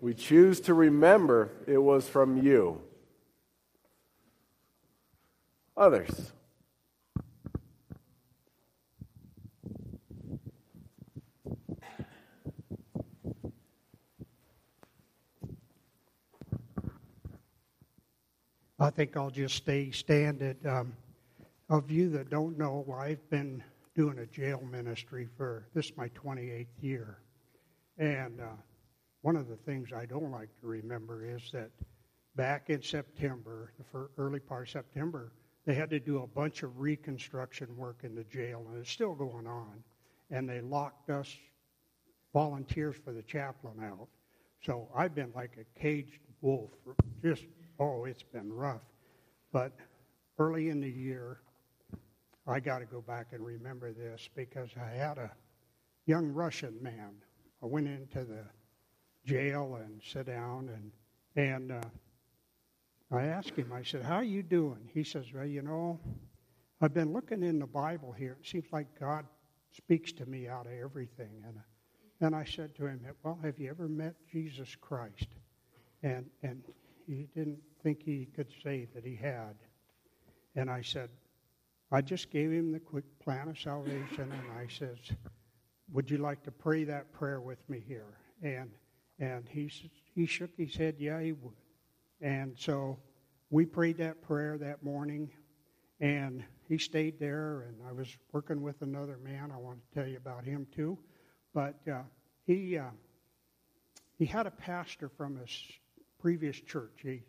We 0.00 0.14
choose 0.14 0.60
to 0.60 0.74
remember 0.74 1.50
it 1.66 1.78
was 1.78 2.08
from 2.08 2.38
you. 2.38 2.80
Others. 5.76 6.32
I 18.78 18.90
think 18.90 19.16
I'll 19.16 19.30
just 19.30 19.56
stay 19.56 19.90
standing. 19.90 20.56
Um, 20.66 20.94
of 21.68 21.90
you 21.90 22.10
that 22.10 22.30
don't 22.30 22.56
know, 22.56 22.86
I've 22.96 23.28
been 23.28 23.62
doing 23.96 24.18
a 24.18 24.26
jail 24.26 24.62
ministry 24.70 25.26
for 25.38 25.66
this 25.74 25.86
is 25.86 25.96
my 25.96 26.08
28th 26.10 26.66
year, 26.80 27.18
and 27.96 28.40
uh, 28.40 28.44
one 29.22 29.36
of 29.36 29.48
the 29.48 29.56
things 29.56 29.88
I 29.92 30.04
don't 30.04 30.30
like 30.30 30.50
to 30.60 30.66
remember 30.66 31.24
is 31.24 31.50
that 31.52 31.70
back 32.36 32.68
in 32.68 32.82
September, 32.82 33.72
the 33.78 34.08
early 34.18 34.38
part 34.38 34.68
of 34.68 34.70
September, 34.70 35.32
they 35.64 35.74
had 35.74 35.88
to 35.90 35.98
do 35.98 36.22
a 36.22 36.26
bunch 36.26 36.62
of 36.62 36.78
reconstruction 36.78 37.74
work 37.74 38.00
in 38.02 38.14
the 38.14 38.24
jail, 38.24 38.66
and 38.68 38.78
it's 38.78 38.90
still 38.90 39.14
going 39.14 39.46
on. 39.46 39.82
And 40.30 40.48
they 40.48 40.60
locked 40.60 41.08
us 41.08 41.34
volunteers 42.34 42.96
for 43.02 43.12
the 43.12 43.22
chaplain 43.22 43.82
out. 43.82 44.08
So 44.62 44.88
I've 44.94 45.14
been 45.14 45.32
like 45.34 45.56
a 45.58 45.80
caged 45.80 46.20
wolf, 46.42 46.70
just 47.22 47.44
oh, 47.80 48.04
it's 48.04 48.22
been 48.22 48.52
rough. 48.52 48.82
But 49.52 49.72
early 50.38 50.68
in 50.68 50.80
the 50.80 50.90
year, 50.90 51.38
I 52.46 52.60
got 52.60 52.78
to 52.78 52.86
go 52.86 53.00
back 53.00 53.28
and 53.32 53.44
remember 53.44 53.92
this 53.92 54.28
because 54.34 54.70
I 54.80 54.88
had 54.96 55.18
a 55.18 55.32
young 56.06 56.28
Russian 56.28 56.80
man. 56.80 57.14
I 57.62 57.66
went 57.66 57.88
into 57.88 58.24
the 58.24 58.44
jail 59.24 59.78
and 59.82 60.00
sat 60.02 60.26
down 60.26 60.68
and 60.68 60.92
and 61.34 61.72
uh, 61.72 61.80
I 63.10 63.24
asked 63.24 63.56
him. 63.56 63.72
I 63.72 63.82
said, 63.82 64.02
"How 64.02 64.14
are 64.14 64.24
you 64.24 64.42
doing?" 64.42 64.88
He 64.94 65.02
says, 65.02 65.26
"Well, 65.34 65.44
you 65.44 65.62
know, 65.62 66.00
I've 66.80 66.94
been 66.94 67.12
looking 67.12 67.42
in 67.42 67.58
the 67.58 67.66
Bible 67.66 68.12
here. 68.12 68.36
It 68.40 68.46
seems 68.46 68.66
like 68.72 68.86
God 68.98 69.26
speaks 69.72 70.12
to 70.12 70.26
me 70.26 70.48
out 70.48 70.66
of 70.66 70.72
everything." 70.72 71.42
And 71.46 71.60
and 72.20 72.34
I 72.34 72.44
said 72.44 72.74
to 72.76 72.86
him, 72.86 73.00
"Well, 73.22 73.38
have 73.42 73.58
you 73.58 73.70
ever 73.70 73.88
met 73.88 74.14
Jesus 74.30 74.76
Christ?" 74.80 75.28
And 76.02 76.30
and 76.42 76.62
he 77.06 77.28
didn't 77.34 77.60
think 77.82 78.02
he 78.02 78.26
could 78.34 78.52
say 78.62 78.86
that 78.94 79.04
he 79.04 79.16
had. 79.16 79.56
And 80.54 80.70
I 80.70 80.80
said, 80.80 81.10
I 81.90 82.00
just 82.00 82.30
gave 82.30 82.50
him 82.50 82.72
the 82.72 82.80
quick 82.80 83.04
plan 83.20 83.48
of 83.48 83.58
salvation, 83.58 84.32
and 84.32 84.58
I 84.58 84.66
says, 84.68 84.98
"Would 85.92 86.10
you 86.10 86.18
like 86.18 86.42
to 86.44 86.50
pray 86.50 86.84
that 86.84 87.12
prayer 87.12 87.40
with 87.40 87.68
me 87.68 87.80
here?" 87.86 88.18
And 88.42 88.70
and 89.18 89.48
he 89.48 89.70
he 90.14 90.26
shook 90.26 90.50
his 90.56 90.76
head, 90.76 90.96
yeah, 90.98 91.20
he 91.20 91.32
would. 91.32 91.54
And 92.20 92.54
so 92.58 92.98
we 93.50 93.66
prayed 93.66 93.98
that 93.98 94.22
prayer 94.22 94.58
that 94.58 94.82
morning, 94.82 95.30
and 96.00 96.42
he 96.68 96.78
stayed 96.78 97.18
there. 97.18 97.62
And 97.62 97.76
I 97.88 97.92
was 97.92 98.16
working 98.32 98.62
with 98.62 98.82
another 98.82 99.18
man. 99.22 99.50
I 99.52 99.56
want 99.56 99.78
to 99.80 99.94
tell 99.94 100.08
you 100.08 100.16
about 100.16 100.44
him 100.44 100.66
too, 100.74 100.98
but 101.54 101.76
uh, 101.90 102.02
he 102.44 102.78
uh, 102.78 102.90
he 104.18 104.26
had 104.26 104.46
a 104.46 104.50
pastor 104.50 105.08
from 105.08 105.36
his 105.36 105.62
previous 106.18 106.60
church. 106.60 107.00
He 107.02 107.22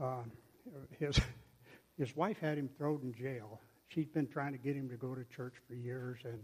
uh, 0.00 0.22
his 0.98 1.18
his 1.98 2.14
wife 2.14 2.38
had 2.38 2.58
him 2.58 2.68
thrown 2.76 3.00
in 3.02 3.14
jail. 3.14 3.60
She'd 3.94 4.12
been 4.12 4.26
trying 4.26 4.52
to 4.52 4.58
get 4.58 4.74
him 4.74 4.88
to 4.88 4.96
go 4.96 5.14
to 5.14 5.24
church 5.36 5.54
for 5.68 5.74
years, 5.74 6.18
and 6.24 6.40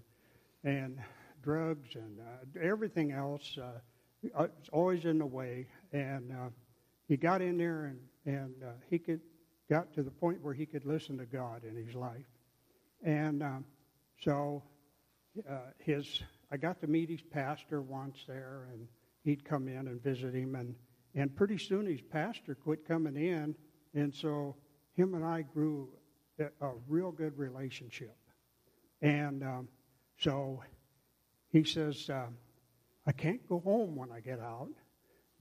and 0.62 0.98
drugs 1.42 1.96
and 1.96 2.20
uh, 2.20 2.60
everything 2.62 3.10
else 3.12 3.58
uh, 3.60 3.80
was 4.38 4.50
always 4.72 5.04
in 5.04 5.18
the 5.18 5.26
way. 5.26 5.66
And 5.92 6.30
uh, 6.30 6.50
he 7.08 7.16
got 7.16 7.42
in 7.42 7.58
there, 7.58 7.86
and 7.86 7.98
and 8.24 8.54
uh, 8.62 8.72
he 8.88 8.98
could 8.98 9.20
got 9.68 9.92
to 9.94 10.04
the 10.04 10.10
point 10.10 10.42
where 10.42 10.54
he 10.54 10.64
could 10.64 10.84
listen 10.84 11.18
to 11.18 11.26
God 11.26 11.64
in 11.64 11.74
his 11.74 11.94
life. 11.94 12.26
And 13.02 13.42
um, 13.42 13.64
so 14.22 14.62
uh, 15.48 15.58
his 15.78 16.22
I 16.52 16.56
got 16.56 16.80
to 16.82 16.86
meet 16.86 17.10
his 17.10 17.22
pastor 17.22 17.80
once 17.80 18.18
there, 18.28 18.68
and 18.72 18.86
he'd 19.24 19.44
come 19.44 19.66
in 19.66 19.88
and 19.88 20.00
visit 20.00 20.34
him, 20.34 20.54
and 20.54 20.76
and 21.16 21.34
pretty 21.34 21.58
soon 21.58 21.86
his 21.86 22.00
pastor 22.00 22.54
quit 22.54 22.86
coming 22.86 23.16
in, 23.16 23.56
and 23.94 24.14
so 24.14 24.54
him 24.94 25.14
and 25.14 25.24
I 25.24 25.42
grew 25.42 25.88
a, 26.40 26.70
real 26.88 27.12
good 27.12 27.36
relationship. 27.38 28.16
And 29.02 29.42
um, 29.42 29.68
so 30.18 30.62
he 31.50 31.64
says, 31.64 32.08
uh, 32.10 32.26
I 33.06 33.12
can't 33.12 33.46
go 33.48 33.60
home 33.60 33.96
when 33.96 34.10
I 34.12 34.20
get 34.20 34.40
out, 34.40 34.70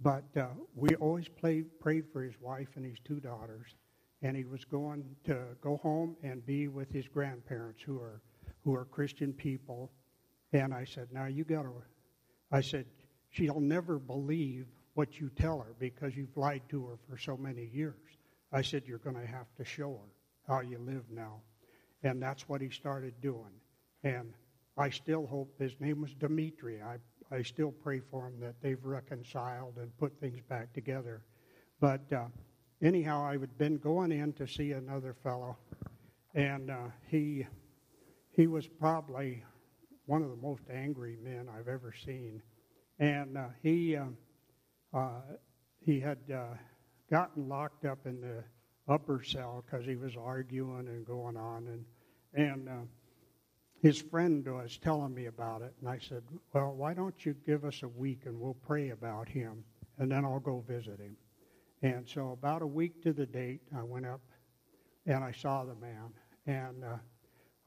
but 0.02 0.24
uh, 0.38 0.48
we 0.76 0.96
always 0.96 1.28
play, 1.28 1.62
prayed 1.62 2.06
for 2.12 2.24
his 2.24 2.40
wife 2.40 2.70
and 2.76 2.86
his 2.86 2.98
two 3.04 3.20
daughters. 3.20 3.76
And 4.22 4.36
he 4.36 4.44
was 4.44 4.66
going 4.66 5.04
to 5.26 5.40
go 5.62 5.78
home 5.78 6.18
and 6.24 6.46
be 6.46 6.68
with 6.68 6.92
his 6.92 7.08
grandparents 7.08 7.82
who 7.82 8.00
are, 8.00 8.22
who 8.64 8.76
are 8.76 8.86
Christian 8.86 9.32
people. 9.32 9.92
And 10.52 10.74
I 10.74 10.84
said, 10.84 11.08
Now 11.14 11.26
you 11.26 11.44
got 11.46 11.64
to, 11.64 11.72
I 12.52 12.62
said, 12.62 12.86
she'll 13.30 13.62
never 13.62 13.98
believe 13.98 14.66
what 14.96 15.20
you 15.22 15.30
tell 15.30 15.60
her 15.60 15.74
because 15.80 16.18
you've 16.18 16.36
lied 16.36 16.64
to 16.70 16.86
her 16.88 16.98
for 17.10 17.18
so 17.18 17.38
many 17.38 17.70
years. 17.74 17.96
I 18.52 18.62
said, 18.62 18.84
You're 18.86 18.98
going 18.98 19.16
to 19.16 19.26
have 19.26 19.48
to 19.58 19.64
show 19.64 19.92
her 19.92 20.10
how 20.50 20.62
you 20.62 20.80
live 20.80 21.04
now. 21.12 21.42
And 22.04 22.22
that's 22.22 22.50
what 22.50 22.60
he 22.60 22.70
started 22.70 23.14
doing. 23.22 23.54
And 24.04 24.34
I 24.78 24.90
still 24.90 25.28
hope 25.28 25.54
his 25.60 25.74
name 25.80 26.02
was 26.02 26.14
Dimitri. 26.14 26.82
I, 26.82 26.98
I 27.34 27.44
still 27.44 27.72
pray 27.72 28.00
for 28.00 28.28
him 28.28 28.40
that 28.40 28.56
they've 28.62 28.84
reconciled 28.84 29.76
and 29.78 29.96
put 29.98 30.20
things 30.20 30.40
back 30.50 30.74
together. 30.74 31.22
But 31.80 32.12
uh, 32.12 32.26
anyhow, 32.82 33.24
I 33.24 33.34
had 33.34 33.58
been 33.58 33.78
going 33.78 34.12
in 34.12 34.34
to 34.34 34.48
see 34.48 34.72
another 34.72 35.16
fellow, 35.24 35.58
and 36.34 36.72
uh, 36.72 36.88
he 37.08 37.46
he 38.32 38.48
was 38.48 38.68
probably 38.68 39.44
one 40.06 40.24
of 40.24 40.30
the 40.30 40.38
most 40.38 40.64
angry 40.72 41.18
men 41.22 41.48
I've 41.50 41.68
ever 41.68 41.94
seen. 42.06 42.42
And 43.00 43.38
uh, 43.38 43.48
he 43.62 43.96
um, 43.96 44.18
uh, 44.94 45.22
he 45.82 46.00
had 46.00 46.20
uh, 46.34 46.56
gotten 47.12 47.48
locked 47.48 47.86
up 47.86 48.06
in 48.06 48.22
the 48.22 48.44
upper 48.90 49.24
cell 49.24 49.64
because 49.66 49.86
he 49.86 49.96
was 49.96 50.16
arguing 50.16 50.88
and 50.88 51.06
going 51.06 51.38
on, 51.38 51.68
and 51.68 51.86
and 52.34 52.70
uh, 52.70 52.86
his 53.82 54.02
friend 54.02 54.46
was 54.46 54.78
telling 54.78 55.14
me 55.14 55.26
about 55.26 55.62
it, 55.62 55.74
and 55.80 55.90
I 55.90 56.00
said, 56.00 56.24
"Well, 56.54 56.74
why 56.74 56.94
don't 56.94 57.26
you 57.26 57.36
give 57.46 57.66
us 57.66 57.84
a 57.84 57.88
week 57.88 58.22
and 58.26 58.40
we'll 58.40 58.58
pray 58.66 58.90
about 58.90 59.30
him, 59.30 59.64
and 59.98 60.12
then 60.12 60.26
I'll 60.26 60.40
go 60.40 60.64
visit 60.68 61.00
him." 61.00 61.16
And 61.82 62.08
so, 62.08 62.32
about 62.32 62.62
a 62.62 62.68
week 62.68 63.02
to 63.04 63.14
the 63.14 63.26
date, 63.26 63.62
I 63.76 63.84
went 63.84 64.06
up 64.06 64.22
and 65.06 65.24
I 65.24 65.32
saw 65.32 65.64
the 65.64 65.76
man, 65.76 66.14
and 66.46 66.84
uh, 66.84 66.98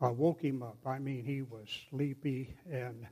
I 0.02 0.10
woke 0.10 0.42
him 0.42 0.64
up. 0.64 0.78
I 0.84 0.98
mean, 0.98 1.24
he 1.24 1.42
was 1.42 1.68
sleepy 1.88 2.56
and 2.70 3.06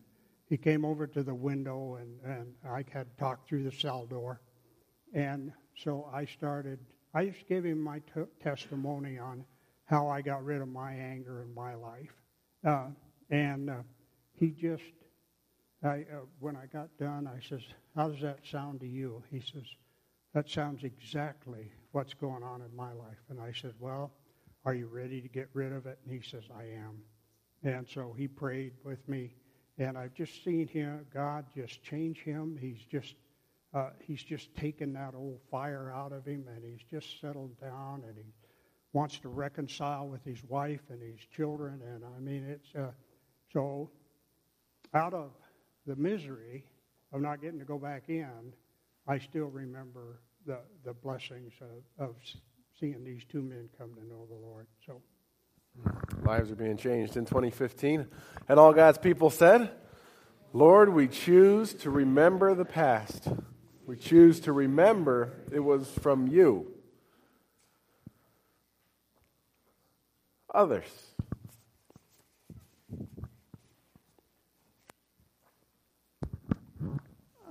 he 0.49 0.57
came 0.57 0.85
over 0.85 1.07
to 1.07 1.23
the 1.23 1.35
window 1.35 1.95
and, 2.01 2.19
and 2.25 2.53
I 2.69 2.85
had 2.93 3.17
talked 3.17 3.49
through 3.49 3.63
the 3.63 3.73
cell 3.73 4.07
door. 4.07 4.41
And 5.15 5.53
so 5.77 6.11
I 6.13 6.25
started, 6.25 6.81
I 7.13 7.27
just 7.27 7.47
gave 7.49 7.65
him 7.65 7.81
my 7.81 8.01
t- 8.15 8.23
testimony 8.43 9.19
on 9.19 9.45
how 9.85 10.09
I 10.09 10.23
got 10.23 10.45
rid 10.45 10.63
of 10.63 10.69
my 10.69 10.93
anger 10.93 11.43
in 11.43 11.53
my 11.55 11.75
life. 11.75 12.15
Uh, 12.65 12.87
and 13.31 13.71
uh, 13.71 13.83
he 14.35 14.51
just, 14.51 14.83
I, 15.83 16.07
uh, 16.13 16.25
when 16.39 16.57
I 16.57 16.67
got 16.67 16.97
done, 16.99 17.27
I 17.27 17.41
says, 17.41 17.63
How 17.97 18.09
does 18.09 18.21
that 18.21 18.47
sound 18.47 18.81
to 18.81 18.87
you? 18.87 19.23
He 19.31 19.41
says, 19.41 19.65
That 20.35 20.49
sounds 20.49 20.85
exactly 20.85 21.73
what's 21.93 22.15
going 22.15 22.43
on 22.43 22.63
in 22.63 22.75
my 22.77 22.93
life. 22.93 23.19
And 23.29 23.41
I 23.41 23.53
said, 23.53 23.75
Well, 23.81 24.13
are 24.65 24.75
you 24.75 24.87
ready 24.87 25.21
to 25.21 25.29
get 25.29 25.49
rid 25.55 25.73
of 25.73 25.87
it? 25.87 25.99
And 26.05 26.13
he 26.13 26.29
says, 26.29 26.45
I 26.57 26.65
am. 26.65 27.03
And 27.63 27.87
so 27.89 28.15
he 28.17 28.29
prayed 28.29 28.73
with 28.85 29.07
me. 29.09 29.35
And 29.79 29.97
I've 29.97 30.15
just 30.15 30.45
seen 30.45 30.69
him, 30.69 31.07
God 31.13 31.47
just 31.55 31.83
change 31.83 32.19
him. 32.19 32.59
He's 32.61 32.85
just, 32.91 33.15
uh, 33.73 33.91
he's 34.01 34.23
just 34.23 34.55
taken 34.57 34.93
that 34.95 35.15
old 35.15 35.41
fire 35.51 35.93
out 35.95 36.13
of 36.13 36.25
him 36.25 36.45
and 36.55 36.65
he's 36.65 36.83
just 36.91 37.21
settled 37.21 37.59
down 37.61 38.03
and 38.07 38.17
he 38.17 38.33
wants 38.93 39.19
to 39.21 39.29
reconcile 39.29 40.09
with 40.09 40.25
his 40.25 40.43
wife 40.45 40.81
and 40.89 41.01
his 41.01 41.21
children. 41.37 41.81
And 41.83 42.05
I 42.05 42.19
mean, 42.19 42.45
it's, 42.45 42.75
uh, 42.75 42.91
so 43.53 43.91
out 44.93 45.15
of 45.15 45.31
the 45.87 45.97
misery 45.97 46.65
of 47.13 47.21
not 47.21 47.41
getting 47.41 47.61
to 47.61 47.65
go 47.65 47.79
back 47.79 48.05
in, 48.09 48.53
I 49.07 49.19
still 49.19 49.47
remember 49.47 50.21
the, 50.47 50.59
the 50.85 50.93
blessings 50.93 51.53
of, 51.61 52.09
of 52.09 52.17
seeing 52.79 53.05
these 53.05 53.23
two 53.31 53.43
men 53.43 53.69
come 53.79 53.95
to 53.95 54.05
know 54.07 54.27
the 54.29 54.37
Lord. 54.37 54.67
So 54.87 55.01
Lives 56.25 56.51
are 56.51 56.57
being 56.57 56.77
changed 56.77 57.17
in 57.17 57.25
2015. 57.25 58.07
And 58.49 58.61
all 58.61 58.73
God's 58.73 58.99
people 58.99 59.31
said, 59.31 59.71
Lord, 60.53 60.93
we 60.93 61.09
choose 61.09 61.75
to 61.75 61.91
remember 61.91 62.55
the 62.55 62.65
past. 62.65 63.29
We 63.91 63.97
choose 63.97 64.39
to 64.43 64.53
remember 64.53 65.33
it 65.51 65.59
was 65.59 65.91
from 65.91 66.29
you. 66.29 66.75
Others. 70.55 70.85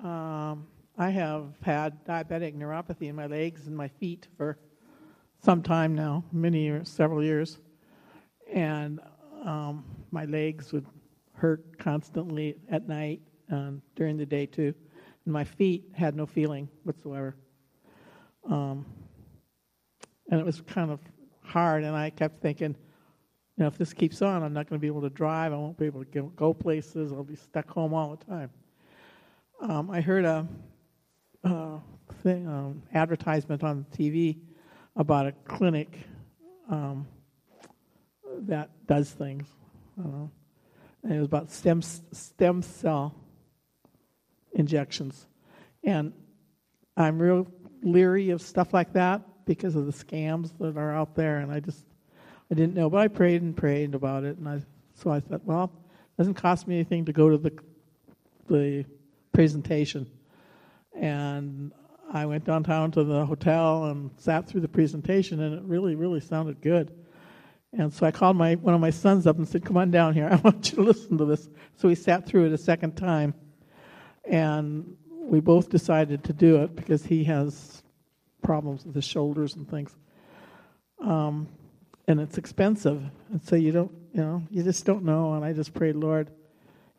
Um, 0.02 0.66
I 0.98 1.10
have 1.10 1.48
had 1.62 2.06
diabetic 2.06 2.56
neuropathy 2.56 3.10
in 3.10 3.18
my 3.18 3.28
legs 3.28 3.68
and 3.68 3.76
my 3.76 3.90
feet 3.90 4.30
for 4.38 4.58
some 5.44 5.62
time 5.62 5.94
now, 5.94 6.24
many 6.32 6.62
years, 6.62 6.88
several 6.88 7.22
years, 7.22 7.58
and 8.54 9.02
um, 9.44 9.84
my 10.12 10.24
legs 10.24 10.72
would 10.72 10.86
hurt 11.34 11.78
constantly 11.78 12.56
at 12.70 12.88
night 12.88 13.20
during 13.98 14.16
the 14.16 14.26
day 14.26 14.46
too, 14.46 14.74
my 15.32 15.44
feet 15.44 15.86
had 15.94 16.16
no 16.16 16.26
feeling 16.26 16.70
whatsoever. 16.84 17.36
Um, 18.50 18.86
and 20.30 20.40
it 20.40 20.46
was 20.46 20.62
kind 20.62 20.92
of 20.92 21.00
hard, 21.42 21.84
and 21.84 21.96
I 21.96 22.10
kept 22.10 22.42
thinking, 22.42 22.76
you 23.58 23.64
know, 23.64 23.68
if 23.68 23.78
this 23.78 23.94
keeps 23.94 24.22
on, 24.22 24.44
I'm 24.44 24.54
not 24.54 24.70
going 24.70 24.80
to 24.80 24.82
be 24.82 24.88
able 24.88 25.02
to 25.02 25.10
drive. 25.10 25.52
I 25.52 25.58
won't 25.58 25.78
be 25.78 25.86
able 25.86 26.06
to 26.06 26.32
go 26.36 26.54
places. 26.54 27.12
I'll 27.12 27.24
be 27.24 27.36
stuck 27.36 27.70
home 27.70 27.94
all 27.94 28.16
the 28.16 28.26
time. 28.26 28.50
Um, 29.62 29.92
I 29.92 30.00
heard 30.00 30.24
a, 30.24 30.48
a 31.44 31.80
thing, 32.24 32.48
um, 32.48 32.84
advertisement 32.94 33.64
on 33.64 33.86
TV 33.96 34.38
about 34.96 35.28
a 35.28 35.34
clinic 35.44 36.00
um, 36.70 37.06
that 38.48 38.70
does 38.88 39.12
things. 39.12 39.48
And 41.04 41.14
it 41.14 41.18
was 41.18 41.26
about 41.26 41.52
stem 41.52 41.82
stem 41.82 42.62
cell 42.62 43.16
injections, 44.54 45.28
and 45.84 46.14
I'm 46.98 47.20
real 47.20 47.48
leery 47.82 48.30
of 48.32 48.42
stuff 48.42 48.74
like 48.74 48.94
that 48.94 49.22
because 49.46 49.76
of 49.76 49.86
the 49.86 49.92
scams 49.92 50.52
that 50.60 50.78
are 50.78 50.94
out 50.94 51.16
there, 51.16 51.38
and 51.40 51.52
I 51.52 51.60
just 51.60 51.86
I 52.52 52.56
didn't 52.56 52.74
know, 52.74 52.90
but 52.90 53.00
I 53.00 53.08
prayed 53.08 53.42
and 53.42 53.56
prayed 53.56 53.96
about 53.96 54.24
it, 54.24 54.38
and 54.38 54.48
I 54.48 54.62
so 54.96 55.10
I 55.12 55.20
thought, 55.20 55.44
well, 55.46 55.72
it 55.86 56.18
doesn't 56.18 56.34
cost 56.34 56.68
me 56.68 56.76
anything 56.76 57.06
to 57.06 57.14
go 57.14 57.30
to 57.30 57.38
the 57.38 57.58
the 58.48 58.86
presentation. 59.32 60.10
And 60.94 61.72
I 62.12 62.26
went 62.26 62.44
downtown 62.44 62.92
to 62.92 63.04
the 63.04 63.26
hotel 63.26 63.86
and 63.86 64.12
sat 64.18 64.48
through 64.48 64.62
the 64.62 64.68
presentation, 64.68 65.40
and 65.40 65.56
it 65.56 65.64
really, 65.64 65.96
really 65.96 66.20
sounded 66.20 66.60
good. 66.62 66.92
And 67.72 67.94
so 67.94 68.06
I 68.06 68.12
called 68.12 68.36
my 68.36 68.56
one 68.56 68.74
of 68.74 68.82
my 68.82 68.90
sons 68.90 69.28
up 69.28 69.38
and 69.38 69.48
said, 69.48 69.64
"Come 69.64 69.78
on 69.78 69.92
down 69.92 70.14
here. 70.14 70.28
I 70.32 70.36
want 70.38 70.72
you 70.72 70.78
to 70.78 70.84
listen 70.84 71.18
to 71.20 71.26
this." 71.26 71.50
So 71.78 71.88
we 71.88 71.96
sat 71.96 72.26
through 72.26 72.48
it 72.48 72.52
a 72.52 72.58
second 72.58 72.98
time, 72.98 73.34
and 74.26 74.96
we 75.10 75.40
both 75.40 75.70
decided 75.70 76.24
to 76.26 76.34
do 76.34 76.64
it 76.64 76.76
because 76.76 77.06
he 77.06 77.24
has 77.26 77.84
problems 78.42 78.86
with 78.86 78.96
his 78.96 79.06
shoulders 79.06 79.56
and 79.56 79.70
things. 79.70 79.96
Um, 81.00 81.48
and 82.08 82.20
it's 82.20 82.38
expensive, 82.38 83.04
and 83.32 83.42
so 83.44 83.56
you 83.56 83.72
don't, 83.72 83.92
you 84.14 84.22
know, 84.22 84.44
you 84.50 84.64
just 84.64 84.84
don't 84.86 85.04
know. 85.04 85.34
And 85.36 85.46
I 85.46 85.54
just 85.54 85.74
prayed, 85.74 85.96
Lord, 85.96 86.30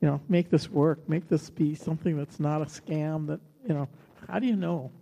you 0.01 0.09
know, 0.09 0.21
make 0.29 0.51
this 0.51 0.71
work, 0.71 1.09
make 1.09 1.29
this 1.29 1.51
be 1.51 1.75
something 1.75 2.17
that's 2.17 2.39
not 2.39 2.63
a 2.63 2.67
scam. 2.67 3.27
That 3.27 3.41
you 3.67 3.75
know, 3.75 3.89
how 4.29 4.39
do 4.39 4.47
you 4.47 4.57
know? 4.57 4.93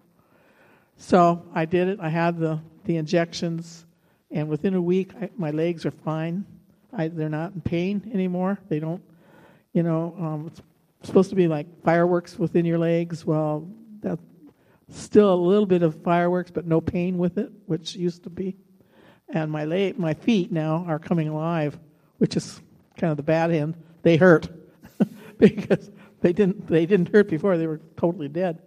So 0.97 1.45
I 1.55 1.67
did 1.67 1.89
it. 1.89 1.99
I 2.01 2.09
had 2.09 2.39
the 2.39 2.61
the 2.85 2.97
injections, 2.97 3.85
and 4.31 4.49
within 4.49 4.75
a 4.75 4.81
week, 4.81 5.13
I, 5.21 5.29
my 5.37 5.51
legs 5.51 5.85
are 5.85 5.91
fine. 5.91 6.47
I, 6.93 7.09
they're 7.09 7.29
not 7.29 7.53
in 7.53 7.61
pain 7.61 8.11
anymore. 8.15 8.59
They 8.69 8.81
don't, 8.81 9.03
you 9.75 9.83
know, 9.83 10.17
um, 10.19 10.47
it's 10.47 10.63
supposed 11.03 11.31
to 11.31 11.37
be 11.37 11.49
like 11.49 11.67
fireworks 11.83 12.39
within 12.39 12.65
your 12.65 12.79
legs. 12.79 13.25
Well, 13.25 13.69
that's 14.01 14.23
still 14.91 15.33
a 15.33 15.37
little 15.37 15.67
bit 15.67 15.83
of 15.83 16.03
fireworks, 16.03 16.51
but 16.51 16.67
no 16.67 16.81
pain 16.81 17.19
with 17.19 17.39
it, 17.39 17.53
which 17.67 17.95
used 17.95 18.25
to 18.25 18.31
be. 18.31 18.57
And 19.29 19.51
my 19.53 19.65
leg, 19.65 19.99
my 19.99 20.15
feet 20.15 20.51
now 20.51 20.85
are 20.89 20.99
coming 20.99 21.29
alive, 21.29 21.79
which 22.19 22.37
is 22.37 22.61
kind 22.97 23.11
of 23.11 23.17
the 23.17 23.23
bad 23.23 23.51
end. 23.51 23.77
They 24.03 24.17
hurt. 24.17 24.49
because 25.39 25.91
they 26.21 26.33
didn't 26.33 26.67
they 26.67 26.87
didn't 26.87 27.13
hurt 27.13 27.29
before; 27.29 27.57
they 27.57 27.67
were 27.67 27.81
totally 27.97 28.29
dead. 28.29 28.63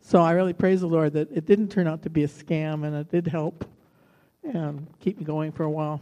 So 0.00 0.20
I 0.20 0.32
really 0.32 0.52
praise 0.52 0.80
the 0.80 0.88
Lord 0.88 1.12
that 1.12 1.30
it 1.30 1.46
didn't 1.46 1.68
turn 1.68 1.86
out 1.86 2.02
to 2.02 2.10
be 2.10 2.24
a 2.24 2.28
scam, 2.28 2.84
and 2.84 2.96
it 2.96 3.10
did 3.10 3.28
help 3.28 3.64
and 4.42 4.88
keep 4.98 5.18
me 5.18 5.24
going 5.24 5.52
for 5.52 5.62
a 5.62 5.70
while. 5.70 6.00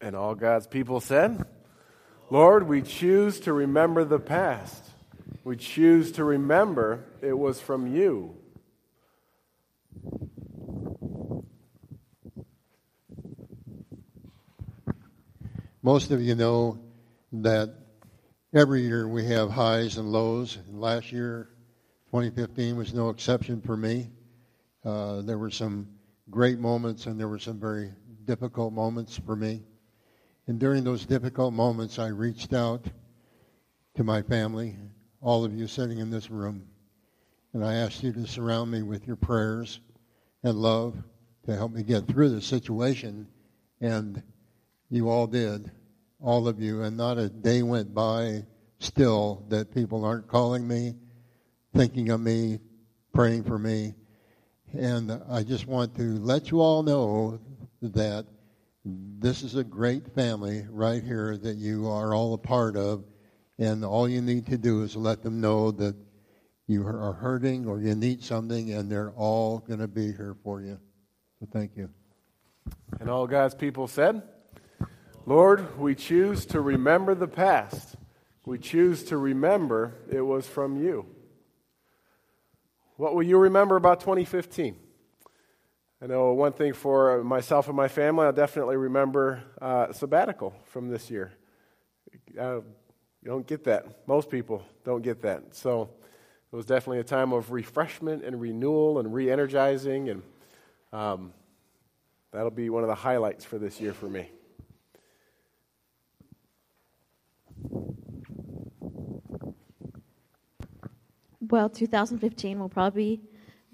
And 0.00 0.14
all 0.14 0.34
God's 0.34 0.66
people 0.66 1.00
said, 1.00 1.44
Lord, 2.32 2.68
we 2.68 2.80
choose 2.80 3.40
to 3.40 3.52
remember 3.52 4.04
the 4.04 4.20
past. 4.20 4.84
We 5.42 5.56
choose 5.56 6.12
to 6.12 6.22
remember 6.22 7.04
it 7.20 7.36
was 7.36 7.60
from 7.60 7.88
you. 7.88 8.36
Most 15.82 16.12
of 16.12 16.22
you 16.22 16.36
know 16.36 16.78
that 17.32 17.74
every 18.54 18.82
year 18.82 19.08
we 19.08 19.24
have 19.24 19.50
highs 19.50 19.96
and 19.96 20.12
lows. 20.12 20.56
And 20.68 20.80
last 20.80 21.10
year, 21.10 21.48
2015, 22.12 22.76
was 22.76 22.94
no 22.94 23.08
exception 23.08 23.60
for 23.60 23.76
me. 23.76 24.08
Uh, 24.84 25.22
there 25.22 25.38
were 25.38 25.50
some 25.50 25.88
great 26.30 26.60
moments 26.60 27.06
and 27.06 27.18
there 27.18 27.26
were 27.26 27.40
some 27.40 27.58
very 27.58 27.90
difficult 28.24 28.72
moments 28.72 29.18
for 29.26 29.34
me. 29.34 29.64
And 30.50 30.58
during 30.58 30.82
those 30.82 31.06
difficult 31.06 31.54
moments, 31.54 32.00
I 32.00 32.08
reached 32.08 32.52
out 32.52 32.84
to 33.94 34.02
my 34.02 34.20
family, 34.20 34.76
all 35.20 35.44
of 35.44 35.56
you 35.56 35.68
sitting 35.68 35.98
in 35.98 36.10
this 36.10 36.28
room, 36.28 36.66
and 37.52 37.64
I 37.64 37.74
asked 37.74 38.02
you 38.02 38.12
to 38.14 38.26
surround 38.26 38.68
me 38.68 38.82
with 38.82 39.06
your 39.06 39.14
prayers 39.14 39.78
and 40.42 40.58
love 40.58 40.96
to 41.46 41.54
help 41.54 41.70
me 41.70 41.84
get 41.84 42.08
through 42.08 42.30
the 42.30 42.42
situation. 42.42 43.28
And 43.80 44.24
you 44.90 45.08
all 45.08 45.28
did 45.28 45.70
all 46.20 46.48
of 46.48 46.60
you, 46.60 46.82
and 46.82 46.96
not 46.96 47.16
a 47.16 47.28
day 47.28 47.62
went 47.62 47.94
by 47.94 48.44
still 48.80 49.44
that 49.50 49.72
people 49.72 50.04
aren't 50.04 50.26
calling 50.26 50.66
me, 50.66 50.96
thinking 51.76 52.08
of 52.08 52.20
me, 52.20 52.58
praying 53.14 53.44
for 53.44 53.56
me. 53.56 53.94
And 54.72 55.12
I 55.30 55.44
just 55.44 55.68
want 55.68 55.94
to 55.98 56.18
let 56.18 56.50
you 56.50 56.60
all 56.60 56.82
know 56.82 57.38
that 57.82 58.26
this 58.84 59.42
is 59.42 59.56
a 59.56 59.64
great 59.64 60.14
family 60.14 60.64
right 60.70 61.02
here 61.02 61.36
that 61.36 61.56
you 61.56 61.88
are 61.88 62.14
all 62.14 62.34
a 62.34 62.38
part 62.38 62.76
of. 62.76 63.04
And 63.58 63.84
all 63.84 64.08
you 64.08 64.22
need 64.22 64.46
to 64.46 64.56
do 64.56 64.82
is 64.82 64.96
let 64.96 65.22
them 65.22 65.40
know 65.40 65.70
that 65.72 65.94
you 66.66 66.86
are 66.86 67.12
hurting 67.12 67.66
or 67.66 67.80
you 67.80 67.94
need 67.94 68.22
something, 68.22 68.72
and 68.72 68.90
they're 68.90 69.10
all 69.10 69.58
going 69.58 69.80
to 69.80 69.88
be 69.88 70.06
here 70.06 70.36
for 70.42 70.62
you. 70.62 70.78
So 71.40 71.48
thank 71.52 71.76
you. 71.76 71.90
And 73.00 73.10
all 73.10 73.26
God's 73.26 73.54
people 73.54 73.86
said, 73.86 74.22
Lord, 75.26 75.78
we 75.78 75.94
choose 75.94 76.46
to 76.46 76.60
remember 76.60 77.14
the 77.14 77.28
past. 77.28 77.96
We 78.46 78.58
choose 78.58 79.04
to 79.04 79.18
remember 79.18 79.94
it 80.10 80.22
was 80.22 80.46
from 80.46 80.82
you. 80.82 81.06
What 82.96 83.14
will 83.14 83.22
you 83.22 83.38
remember 83.38 83.76
about 83.76 84.00
2015? 84.00 84.76
I 86.02 86.06
know 86.06 86.32
one 86.32 86.52
thing 86.52 86.72
for 86.72 87.22
myself 87.22 87.68
and 87.68 87.76
my 87.76 87.88
family, 87.88 88.24
I'll 88.24 88.32
definitely 88.32 88.76
remember 88.76 89.42
uh, 89.60 89.92
sabbatical 89.92 90.54
from 90.64 90.88
this 90.88 91.10
year. 91.10 91.32
I 92.40 92.60
you 93.22 93.30
don't 93.30 93.46
get 93.46 93.64
that. 93.64 94.08
Most 94.08 94.30
people 94.30 94.62
don't 94.82 95.02
get 95.02 95.20
that. 95.22 95.54
So 95.54 95.90
it 96.52 96.56
was 96.56 96.64
definitely 96.64 97.00
a 97.00 97.04
time 97.04 97.32
of 97.32 97.52
refreshment 97.52 98.24
and 98.24 98.40
renewal 98.40 98.98
and 98.98 99.12
re 99.12 99.30
energizing, 99.30 100.08
and 100.08 100.22
um, 100.90 101.34
that'll 102.32 102.50
be 102.50 102.70
one 102.70 102.82
of 102.82 102.88
the 102.88 102.94
highlights 102.94 103.44
for 103.44 103.58
this 103.58 103.78
year 103.78 103.92
for 103.92 104.08
me. 104.08 104.30
Well, 111.40 111.68
2015 111.68 112.58
will 112.58 112.68
probably 112.68 113.20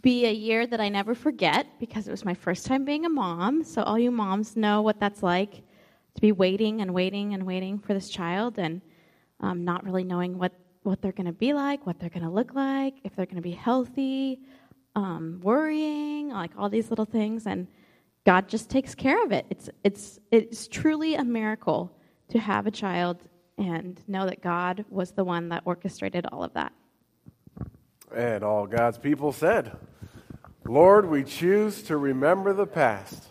be 0.07 0.25
a 0.25 0.33
year 0.33 0.69
that 0.69 0.81
I 0.81 0.89
never 0.89 1.17
forget 1.17 1.67
because 1.81 2.07
it 2.07 2.13
was 2.13 2.25
my 2.25 2.35
first 2.35 2.65
time 2.65 2.85
being 2.85 3.05
a 3.07 3.09
mom. 3.09 3.65
So, 3.65 3.83
all 3.83 3.99
you 3.99 4.13
moms 4.13 4.55
know 4.55 4.81
what 4.81 5.01
that's 5.01 5.21
like 5.21 5.65
to 6.15 6.21
be 6.21 6.31
waiting 6.31 6.81
and 6.81 6.95
waiting 6.95 7.35
and 7.35 7.45
waiting 7.45 7.81
for 7.81 7.93
this 7.93 8.09
child 8.09 8.57
and 8.57 8.83
um, 9.41 9.65
not 9.65 9.83
really 9.83 10.05
knowing 10.05 10.39
what, 10.39 10.53
what 10.85 11.03
they're 11.03 11.11
going 11.11 11.27
to 11.27 11.33
be 11.33 11.55
like, 11.55 11.85
what 11.87 11.99
they're 11.99 12.09
going 12.09 12.23
to 12.23 12.31
look 12.31 12.55
like, 12.55 12.95
if 13.03 13.17
they're 13.17 13.27
going 13.27 13.35
to 13.35 13.43
be 13.43 13.51
healthy, 13.51 14.39
um, 14.95 15.41
worrying, 15.43 16.29
like 16.29 16.53
all 16.57 16.69
these 16.69 16.89
little 16.89 17.05
things. 17.05 17.45
And 17.45 17.67
God 18.25 18.47
just 18.47 18.71
takes 18.71 18.95
care 18.95 19.21
of 19.25 19.33
it. 19.33 19.45
It's, 19.51 19.69
it's, 19.83 20.21
it's 20.31 20.69
truly 20.69 21.17
a 21.17 21.25
miracle 21.25 21.91
to 22.29 22.39
have 22.39 22.69
a 22.69 22.71
child 22.71 23.25
and 23.59 24.01
know 24.07 24.25
that 24.27 24.41
God 24.41 24.85
was 24.89 25.11
the 25.11 25.25
one 25.25 25.49
that 25.49 25.63
orchestrated 25.65 26.27
all 26.31 26.45
of 26.45 26.53
that. 26.53 26.73
And 28.15 28.45
all 28.45 28.69
God's 28.69 28.99
people 28.99 29.33
said, 29.33 29.77
Lord, 30.69 31.09
we 31.09 31.23
choose 31.23 31.83
to 31.85 31.97
remember 31.97 32.53
the 32.53 32.67
past. 32.67 33.29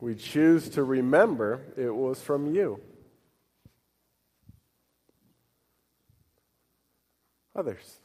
We 0.00 0.14
choose 0.14 0.70
to 0.70 0.84
remember 0.84 1.60
it 1.76 1.94
was 1.94 2.20
from 2.22 2.54
you. 2.54 2.80
Others. 7.54 7.98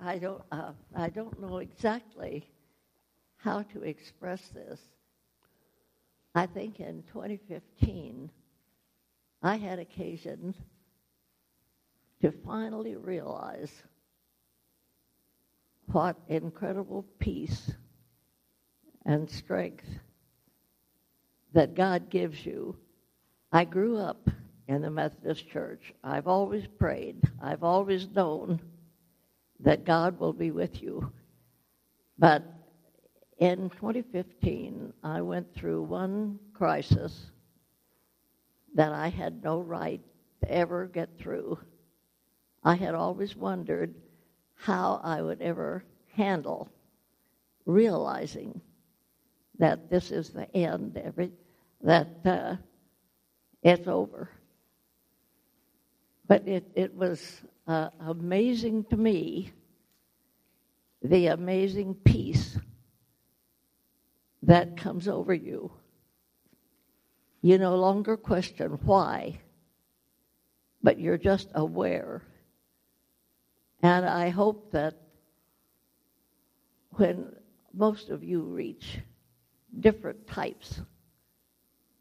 I 0.00 0.18
don't, 0.18 0.42
uh, 0.52 0.72
I 0.94 1.08
don't 1.08 1.40
know 1.40 1.58
exactly 1.58 2.46
how 3.36 3.62
to 3.62 3.82
express 3.82 4.48
this. 4.48 4.80
I 6.34 6.46
think 6.46 6.80
in 6.80 7.02
2015, 7.04 8.30
I 9.42 9.56
had 9.56 9.78
occasion 9.78 10.54
to 12.22 12.32
finally 12.44 12.96
realize 12.96 13.70
what 15.92 16.16
incredible 16.28 17.04
peace 17.18 17.72
and 19.06 19.30
strength 19.30 19.86
that 21.54 21.74
God 21.74 22.10
gives 22.10 22.44
you. 22.44 22.76
I 23.50 23.64
grew 23.64 23.96
up 23.96 24.28
in 24.66 24.82
the 24.82 24.90
Methodist 24.90 25.48
Church. 25.48 25.94
I've 26.04 26.26
always 26.26 26.66
prayed. 26.78 27.22
I've 27.42 27.62
always 27.62 28.06
known 28.08 28.60
that 29.60 29.84
God 29.84 30.20
will 30.20 30.34
be 30.34 30.50
with 30.50 30.82
you. 30.82 31.10
But 32.18 32.44
in 33.38 33.70
2015, 33.70 34.92
I 35.02 35.22
went 35.22 35.54
through 35.54 35.82
one 35.82 36.38
crisis 36.52 37.30
that 38.74 38.92
I 38.92 39.08
had 39.08 39.42
no 39.42 39.60
right 39.60 40.00
to 40.42 40.52
ever 40.52 40.86
get 40.86 41.18
through. 41.18 41.58
I 42.68 42.74
had 42.74 42.94
always 42.94 43.34
wondered 43.34 43.94
how 44.54 45.00
I 45.02 45.22
would 45.22 45.40
ever 45.40 45.84
handle 46.12 46.68
realizing 47.64 48.60
that 49.58 49.88
this 49.88 50.10
is 50.10 50.28
the 50.28 50.54
end, 50.54 51.00
every, 51.02 51.32
that 51.80 52.08
uh, 52.26 52.56
it's 53.62 53.88
over. 53.88 54.28
But 56.26 56.46
it, 56.46 56.70
it 56.74 56.94
was 56.94 57.40
uh, 57.66 57.88
amazing 58.00 58.84
to 58.90 58.98
me 58.98 59.50
the 61.02 61.28
amazing 61.28 61.94
peace 61.94 62.58
that 64.42 64.76
comes 64.76 65.08
over 65.08 65.32
you. 65.32 65.72
You 67.40 67.56
no 67.56 67.76
longer 67.76 68.18
question 68.18 68.72
why, 68.84 69.40
but 70.82 71.00
you're 71.00 71.16
just 71.16 71.48
aware. 71.54 72.27
And 73.82 74.06
I 74.06 74.30
hope 74.30 74.72
that 74.72 74.94
when 76.92 77.32
most 77.72 78.10
of 78.10 78.24
you 78.24 78.42
reach 78.42 78.98
different 79.80 80.26
types 80.26 80.80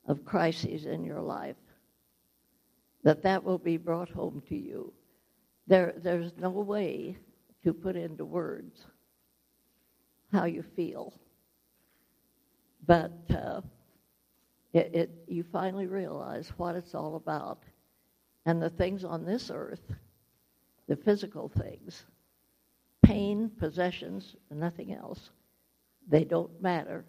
of 0.08 0.26
crises 0.26 0.86
in 0.86 1.04
your 1.04 1.22
life, 1.22 1.56
that 3.04 3.24
that 3.24 3.44
will 3.44 3.60
be 3.60 3.78
brought 3.78 4.10
home 4.10 4.42
to 4.50 4.56
you. 4.56 4.92
There, 5.68 5.94
there's 5.98 6.32
no 6.38 6.50
way 6.50 7.18
to 7.64 7.74
put 7.74 7.96
into 7.96 8.26
words 8.26 8.86
how 10.32 10.46
you 10.46 10.64
feel. 10.76 11.14
But 12.86 13.14
uh, 13.30 13.62
it, 14.74 14.92
it, 14.94 15.10
you 15.28 15.44
finally 15.52 15.88
realize 15.88 16.52
what 16.58 16.76
it's 16.76 16.96
all 16.96 17.16
about. 17.16 17.64
And 18.46 18.62
the 18.62 18.70
things 18.70 19.04
on 19.04 19.26
this 19.26 19.52
earth, 19.54 19.82
the 20.88 20.96
physical 20.96 21.50
things, 21.50 22.06
pain, 23.04 23.52
possessions, 23.60 24.36
nothing 24.50 24.94
else, 24.94 25.30
they 26.08 26.24
don't 26.24 26.62
matter. 26.62 27.06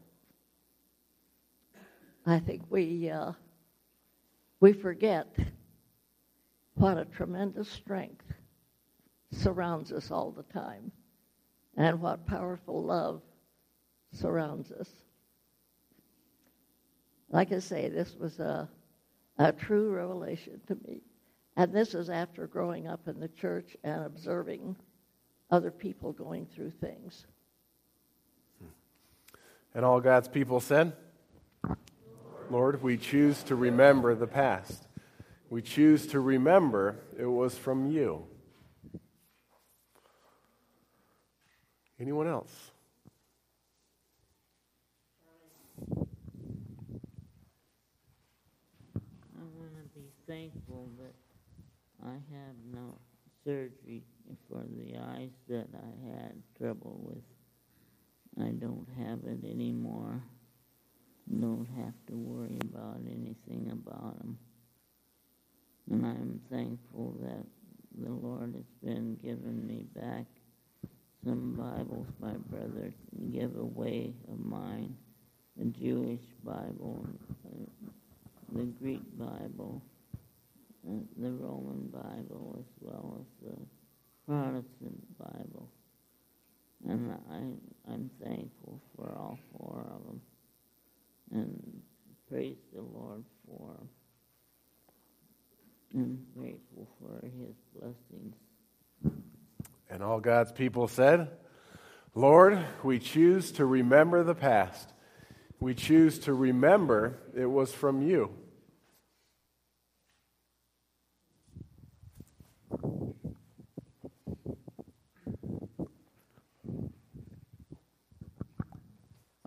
I 2.27 2.41
think 2.41 2.63
we, 2.69 3.09
uh, 3.09 3.33
we 4.61 4.73
forget 4.73 5.35
what 6.75 6.99
a 6.99 7.05
tremendous 7.05 7.69
strength 7.69 8.27
surrounds 9.33 9.93
us 9.93 10.11
all 10.11 10.31
the 10.31 10.43
time 10.45 10.91
and 11.77 12.01
what 12.01 12.27
powerful 12.27 12.83
love 12.83 13.23
surrounds 14.13 14.73
us. 14.73 14.91
Like 17.31 17.53
I 17.53 17.59
say, 17.59 17.89
this 17.89 18.17
was 18.17 18.39
a, 18.41 18.69
a 19.39 19.53
true 19.53 19.91
revelation 19.91 20.61
to 20.67 20.77
me. 20.87 21.03
And 21.59 21.73
this 21.73 21.93
is 21.93 22.09
after 22.09 22.47
growing 22.47 22.87
up 22.87 23.09
in 23.09 23.19
the 23.19 23.27
church 23.27 23.77
and 23.83 24.05
observing 24.05 24.77
other 25.51 25.73
people 25.73 26.13
going 26.13 26.47
through 26.47 26.71
things. 26.71 27.27
Hmm. 28.61 28.69
And 29.75 29.85
all 29.85 30.01
God's 30.01 30.29
people 30.29 30.61
said, 30.61 30.93
Lord, 32.49 32.81
we 32.81 32.97
choose 32.97 33.43
to 33.43 33.57
remember 33.57 34.15
the 34.15 34.29
past. 34.29 34.87
We 35.51 35.61
choose 35.61 36.07
to 36.09 36.21
remember 36.21 37.01
it 37.19 37.27
was 37.27 37.59
from 37.59 37.91
you. 37.91 38.25
Anyone 42.01 42.29
else? 42.29 42.71
I 45.91 46.05
want 49.57 49.73
to 49.75 49.99
be 49.99 50.07
thankful 50.29 50.68
that 50.68 50.68
I 52.05 52.13
have 52.13 52.57
no 52.73 52.99
surgery 53.45 54.03
for 54.49 54.63
the 54.77 54.97
eyes 54.99 55.31
that 55.49 55.67
I 55.75 56.09
had 56.09 56.43
trouble 56.57 57.01
with. 57.03 57.25
I 58.41 58.51
don't 58.51 58.87
have 58.99 59.21
it 59.25 59.45
anymore. 59.45 60.23
Don't 61.41 61.67
have 61.77 61.95
to 62.09 62.17
worry 62.17 62.59
about 62.63 63.01
anything 63.07 63.71
about 63.73 64.19
them. 64.19 64.39
And 65.91 66.07
I'm 66.07 66.41
thankful 66.51 67.17
that 67.23 67.45
the 68.01 68.11
Lord 68.13 68.55
has 68.55 68.65
been 68.83 69.17
giving 69.23 69.67
me 69.67 69.87
back 69.95 70.27
some 71.25 71.55
Bibles 71.55 72.07
my 72.21 72.35
brother 72.49 72.93
gave 73.33 73.57
away 73.57 74.15
of 74.31 74.39
mine, 74.39 74.97
the 75.57 75.65
Jewish 75.67 76.23
Bible, 76.45 77.07
uh, 77.45 77.91
the 78.53 78.65
Greek 78.65 79.03
Bible, 79.19 79.83
the 80.85 81.31
Roman 81.31 81.89
Bible, 81.89 82.57
as 82.59 82.67
well 82.81 83.21
as 83.21 83.49
the 83.49 83.57
Protestant 84.27 85.19
Bible. 85.19 85.71
And 86.87 87.13
I, 87.31 87.93
I'm 87.93 88.11
thankful 88.23 88.81
for 88.97 89.13
all 89.17 89.39
four 89.53 89.87
of 89.93 90.07
them. 90.07 90.21
And 91.33 91.83
praise 92.31 92.57
the 92.75 92.83
Lord 92.83 93.25
for 93.47 93.75
them. 93.79 93.89
And 95.95 96.27
grateful 96.37 96.89
for 97.01 97.27
his 97.27 97.57
blessings. 97.75 98.37
And 99.91 100.03
all 100.03 100.21
God's 100.21 100.53
people 100.53 100.87
said, 100.87 101.29
Lord, 102.15 102.65
we 102.83 102.99
choose 102.99 103.53
to 103.53 103.65
remember 103.65 104.23
the 104.23 104.35
past. 104.35 104.93
We 105.61 105.75
choose 105.75 106.19
to 106.21 106.35
remember 106.35 107.19
it 107.37 107.47
was 107.47 107.73
from 107.73 108.03
you. 108.03 108.31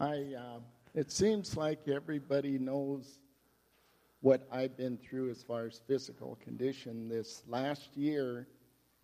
I, 0.02 0.34
uh, 0.36 0.60
it 0.96 1.12
seems 1.12 1.56
like 1.56 1.88
everybody 1.88 2.58
knows 2.58 3.20
what 4.22 4.48
I've 4.52 4.76
been 4.76 4.98
through 4.98 5.30
as 5.30 5.44
far 5.44 5.68
as 5.68 5.80
physical 5.88 6.40
condition. 6.44 7.08
This 7.08 7.44
last 7.48 7.96
year, 7.96 8.48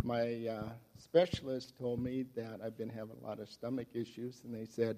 my 0.04 0.48
uh, 0.48 0.70
specialist 0.98 1.78
told 1.78 2.02
me 2.02 2.26
that 2.36 2.62
I've 2.66 2.80
been 2.80 2.89
having 2.89 3.16
a 3.22 3.28
lot 3.28 3.39
of 3.39 3.48
stomach 3.48 3.89
issues, 3.93 4.41
and 4.43 4.52
they 4.52 4.66
said, 4.66 4.98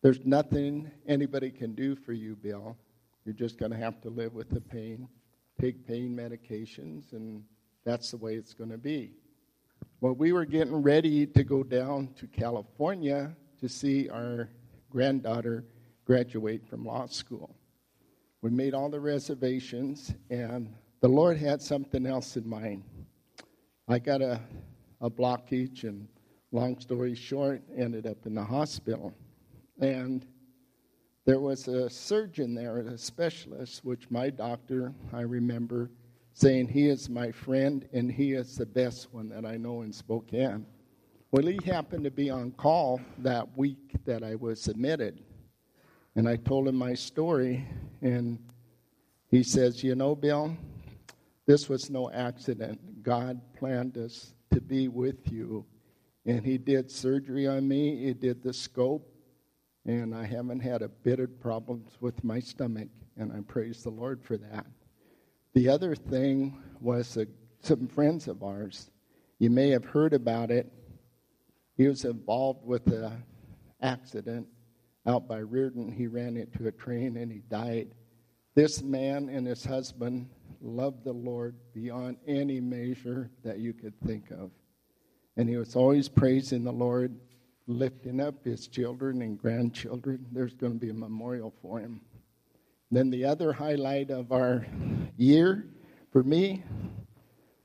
There's 0.00 0.24
nothing 0.24 0.88
anybody 1.08 1.50
can 1.50 1.74
do 1.74 1.96
for 1.96 2.12
you, 2.12 2.36
Bill. 2.36 2.76
You're 3.24 3.34
just 3.34 3.58
going 3.58 3.72
to 3.72 3.78
have 3.78 4.00
to 4.02 4.10
live 4.10 4.32
with 4.32 4.50
the 4.50 4.60
pain, 4.60 5.08
take 5.60 5.88
pain 5.88 6.14
medications, 6.16 7.12
and 7.14 7.42
that's 7.84 8.12
the 8.12 8.16
way 8.16 8.34
it's 8.34 8.54
going 8.54 8.70
to 8.70 8.78
be. 8.78 9.10
Well, 10.00 10.12
we 10.12 10.32
were 10.32 10.44
getting 10.44 10.82
ready 10.82 11.26
to 11.26 11.42
go 11.42 11.64
down 11.64 12.10
to 12.20 12.28
California 12.28 13.34
to 13.60 13.68
see 13.68 14.08
our 14.08 14.50
granddaughter 14.96 15.62
graduate 16.06 16.66
from 16.66 16.82
law 16.82 17.04
school. 17.04 17.54
We 18.40 18.48
made 18.48 18.72
all 18.72 18.88
the 18.88 18.98
reservations, 18.98 20.14
and 20.30 20.72
the 21.02 21.08
Lord 21.08 21.36
had 21.36 21.60
something 21.60 22.06
else 22.06 22.38
in 22.38 22.48
mind. 22.48 22.82
I 23.88 23.98
got 23.98 24.22
a, 24.22 24.40
a 25.02 25.10
blockage, 25.10 25.84
and 25.84 26.08
long 26.50 26.80
story 26.80 27.14
short, 27.14 27.60
ended 27.76 28.06
up 28.06 28.24
in 28.24 28.34
the 28.34 28.42
hospital. 28.42 29.12
And 29.82 30.26
there 31.26 31.40
was 31.40 31.68
a 31.68 31.90
surgeon 31.90 32.54
there, 32.54 32.78
a 32.78 32.96
specialist, 32.96 33.84
which 33.84 34.10
my 34.10 34.30
doctor, 34.30 34.94
I 35.12 35.20
remember, 35.20 35.90
saying 36.32 36.68
he 36.68 36.88
is 36.88 37.10
my 37.10 37.30
friend 37.32 37.86
and 37.92 38.10
he 38.10 38.32
is 38.32 38.56
the 38.56 38.64
best 38.64 39.12
one 39.12 39.28
that 39.28 39.44
I 39.44 39.58
know 39.58 39.82
in 39.82 39.92
Spokane. 39.92 40.64
Well, 41.32 41.46
he 41.46 41.58
happened 41.64 42.04
to 42.04 42.10
be 42.10 42.30
on 42.30 42.52
call 42.52 43.00
that 43.18 43.56
week 43.58 43.96
that 44.04 44.22
I 44.22 44.36
was 44.36 44.68
admitted. 44.68 45.20
And 46.14 46.28
I 46.28 46.36
told 46.36 46.68
him 46.68 46.76
my 46.76 46.94
story, 46.94 47.66
and 48.00 48.38
he 49.28 49.42
says, 49.42 49.82
You 49.82 49.96
know, 49.96 50.14
Bill, 50.14 50.56
this 51.44 51.68
was 51.68 51.90
no 51.90 52.10
accident. 52.12 53.02
God 53.02 53.40
planned 53.58 53.98
us 53.98 54.34
to 54.52 54.60
be 54.60 54.86
with 54.86 55.30
you. 55.32 55.66
And 56.26 56.44
he 56.44 56.58
did 56.58 56.90
surgery 56.90 57.46
on 57.48 57.66
me, 57.66 58.04
he 58.04 58.14
did 58.14 58.42
the 58.42 58.52
scope, 58.52 59.12
and 59.84 60.14
I 60.14 60.24
haven't 60.24 60.60
had 60.60 60.82
a 60.82 60.88
bit 60.88 61.18
of 61.18 61.40
problems 61.40 61.92
with 62.00 62.22
my 62.22 62.38
stomach, 62.38 62.88
and 63.16 63.32
I 63.32 63.40
praise 63.40 63.82
the 63.82 63.90
Lord 63.90 64.22
for 64.22 64.36
that. 64.36 64.66
The 65.54 65.68
other 65.68 65.96
thing 65.96 66.62
was 66.80 67.18
some 67.62 67.88
friends 67.88 68.28
of 68.28 68.42
ours. 68.42 68.90
You 69.38 69.50
may 69.50 69.70
have 69.70 69.84
heard 69.84 70.14
about 70.14 70.50
it. 70.50 70.72
He 71.76 71.86
was 71.86 72.04
involved 72.04 72.64
with 72.64 72.86
an 72.86 73.22
accident 73.82 74.46
out 75.06 75.28
by 75.28 75.38
Reardan. 75.38 75.92
He 75.92 76.06
ran 76.06 76.36
into 76.36 76.66
a 76.66 76.72
train 76.72 77.16
and 77.16 77.30
he 77.30 77.40
died. 77.50 77.94
This 78.54 78.82
man 78.82 79.28
and 79.28 79.46
his 79.46 79.64
husband 79.64 80.30
loved 80.62 81.04
the 81.04 81.12
Lord 81.12 81.54
beyond 81.74 82.16
any 82.26 82.60
measure 82.60 83.30
that 83.44 83.58
you 83.58 83.74
could 83.74 83.94
think 84.00 84.30
of. 84.30 84.50
And 85.36 85.48
he 85.48 85.56
was 85.56 85.76
always 85.76 86.08
praising 86.08 86.64
the 86.64 86.72
Lord, 86.72 87.14
lifting 87.66 88.20
up 88.20 88.42
his 88.42 88.68
children 88.68 89.20
and 89.20 89.38
grandchildren. 89.38 90.26
There's 90.32 90.54
going 90.54 90.72
to 90.72 90.78
be 90.78 90.90
a 90.90 90.94
memorial 90.94 91.52
for 91.60 91.78
him. 91.78 92.00
Then 92.90 93.10
the 93.10 93.26
other 93.26 93.52
highlight 93.52 94.10
of 94.10 94.32
our 94.32 94.66
year 95.18 95.66
for 96.10 96.22
me 96.22 96.62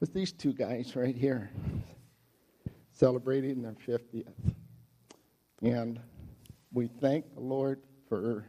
was 0.02 0.10
these 0.10 0.34
two 0.34 0.52
guys 0.52 0.96
right 0.98 1.16
here 1.16 1.52
celebrating 3.02 3.64
their 3.64 3.74
50th. 3.88 4.28
And 5.64 6.00
we 6.72 6.86
thank 6.86 7.34
the 7.34 7.42
Lord 7.42 7.82
for 8.08 8.46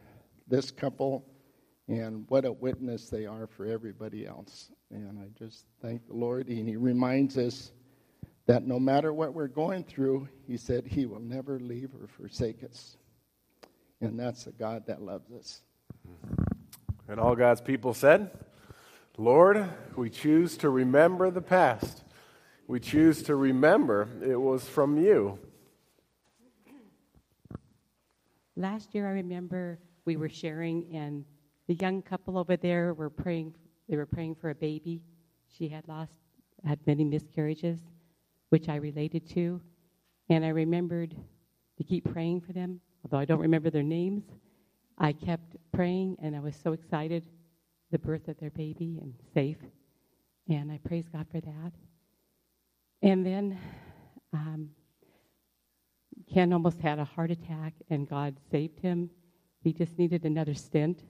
this 0.47 0.69
couple 0.69 1.25
and 1.87 2.25
what 2.27 2.45
a 2.45 2.51
witness 2.51 3.09
they 3.09 3.25
are 3.25 3.47
for 3.47 3.65
everybody 3.65 4.27
else. 4.27 4.69
And 4.91 5.17
I 5.17 5.43
just 5.43 5.65
thank 5.81 6.05
the 6.05 6.13
Lord. 6.13 6.49
And 6.49 6.69
He 6.69 6.75
reminds 6.75 7.35
us 7.35 7.71
that 8.45 8.67
no 8.67 8.79
matter 8.79 9.11
what 9.11 9.33
we're 9.33 9.47
going 9.47 9.85
through, 9.85 10.27
He 10.45 10.57
said 10.57 10.85
He 10.85 11.07
will 11.07 11.19
never 11.19 11.59
leave 11.59 11.89
or 11.99 12.05
forsake 12.07 12.63
us. 12.63 12.95
And 14.01 14.19
that's 14.19 14.45
a 14.45 14.51
God 14.51 14.83
that 14.85 15.01
loves 15.01 15.31
us. 15.31 15.63
And 17.07 17.19
all 17.19 17.35
God's 17.35 17.61
people 17.61 17.95
said, 17.95 18.29
Lord, 19.17 19.67
we 19.95 20.11
choose 20.11 20.57
to 20.57 20.69
remember 20.69 21.31
the 21.31 21.41
past. 21.41 22.02
We 22.73 22.79
choose 22.79 23.21
to 23.25 23.35
remember 23.35 24.07
it 24.25 24.35
was 24.35 24.67
from 24.67 24.97
you. 24.97 25.37
Last 28.55 28.95
year, 28.95 29.07
I 29.07 29.11
remember 29.11 29.77
we 30.05 30.17
were 30.17 30.27
sharing, 30.27 30.87
and 30.91 31.23
the 31.67 31.75
young 31.75 32.01
couple 32.01 32.35
over 32.35 32.57
there 32.57 32.95
were 32.95 33.11
praying. 33.11 33.53
They 33.87 33.95
were 33.95 34.07
praying 34.07 34.37
for 34.41 34.49
a 34.49 34.55
baby. 34.55 35.03
She 35.55 35.67
had 35.67 35.87
lost, 35.87 36.13
had 36.65 36.79
many 36.87 37.03
miscarriages, 37.03 37.79
which 38.49 38.67
I 38.67 38.77
related 38.77 39.29
to, 39.35 39.61
and 40.29 40.43
I 40.43 40.49
remembered 40.49 41.15
to 41.77 41.83
keep 41.83 42.11
praying 42.11 42.41
for 42.41 42.53
them. 42.53 42.81
Although 43.05 43.19
I 43.19 43.25
don't 43.25 43.41
remember 43.41 43.69
their 43.69 43.83
names, 43.83 44.23
I 44.97 45.13
kept 45.13 45.57
praying, 45.71 46.17
and 46.23 46.35
I 46.35 46.39
was 46.39 46.55
so 46.55 46.73
excited 46.73 47.27
the 47.91 47.99
birth 47.99 48.29
of 48.29 48.39
their 48.39 48.49
baby 48.49 48.97
and 48.99 49.13
safe. 49.31 49.59
And 50.49 50.71
I 50.71 50.79
praise 50.79 51.07
God 51.07 51.27
for 51.31 51.39
that. 51.39 51.73
And 53.03 53.25
then 53.25 53.59
um, 54.31 54.69
Ken 56.33 56.53
almost 56.53 56.79
had 56.79 56.99
a 56.99 57.03
heart 57.03 57.31
attack, 57.31 57.73
and 57.89 58.09
God 58.09 58.37
saved 58.49 58.79
him. 58.79 59.09
He 59.61 59.73
just 59.73 59.99
needed 59.99 60.23
another 60.23 60.53
stent 60.53 61.03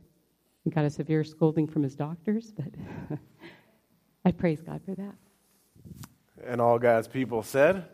and 0.65 0.73
got 0.73 0.85
a 0.85 0.89
severe 0.89 1.23
scolding 1.23 1.67
from 1.67 1.83
his 1.83 1.95
doctors, 1.95 2.51
but 2.51 2.73
I 4.25 4.31
praise 4.31 4.61
God 4.61 4.81
for 4.83 4.95
that. 4.95 5.13
And 6.43 6.59
all 6.59 6.79
God's 6.79 7.07
people 7.07 7.43
said, 7.43 7.85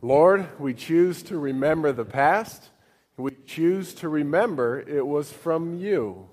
Lord, 0.00 0.48
we 0.60 0.72
choose 0.72 1.24
to 1.24 1.38
remember 1.38 1.90
the 1.90 2.04
past. 2.04 2.70
We 3.16 3.32
choose 3.46 3.94
to 3.94 4.08
remember 4.08 4.78
it 4.78 5.04
was 5.04 5.32
from 5.32 5.76
you. 5.76 6.28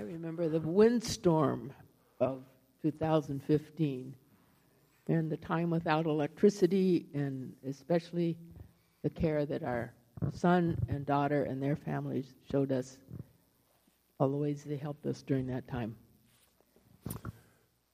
I 0.00 0.02
remember 0.04 0.48
the 0.48 0.60
windstorm 0.60 1.74
of 2.20 2.42
2015 2.80 4.14
and 5.08 5.30
the 5.30 5.36
time 5.36 5.68
without 5.68 6.06
electricity, 6.06 7.04
and 7.12 7.52
especially 7.68 8.38
the 9.02 9.10
care 9.10 9.44
that 9.44 9.62
our 9.62 9.92
son 10.32 10.78
and 10.88 11.04
daughter 11.04 11.42
and 11.44 11.62
their 11.62 11.76
families 11.76 12.32
showed 12.50 12.72
us, 12.72 12.96
all 14.18 14.30
the 14.30 14.38
ways 14.38 14.64
they 14.64 14.78
helped 14.78 15.04
us 15.04 15.20
during 15.20 15.48
that 15.48 15.68
time. 15.68 15.94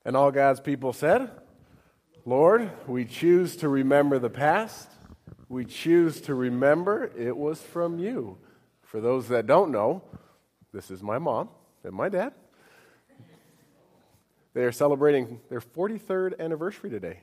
And 0.04 0.16
all 0.16 0.30
God's 0.30 0.60
people 0.60 0.92
said, 0.92 1.28
Lord, 2.24 2.70
we 2.86 3.04
choose 3.04 3.56
to 3.56 3.68
remember 3.68 4.20
the 4.20 4.30
past. 4.30 4.88
We 5.48 5.64
choose 5.64 6.20
to 6.20 6.36
remember 6.36 7.10
it 7.18 7.36
was 7.36 7.60
from 7.60 7.98
you. 7.98 8.38
For 8.82 9.00
those 9.00 9.26
that 9.26 9.48
don't 9.48 9.72
know, 9.72 10.04
this 10.72 10.92
is 10.92 11.02
my 11.02 11.18
mom 11.18 11.48
and 11.86 11.94
my 11.94 12.08
dad. 12.08 12.34
They 14.54 14.64
are 14.64 14.72
celebrating 14.72 15.40
their 15.48 15.60
43rd 15.60 16.38
anniversary 16.40 16.90
today. 16.90 17.20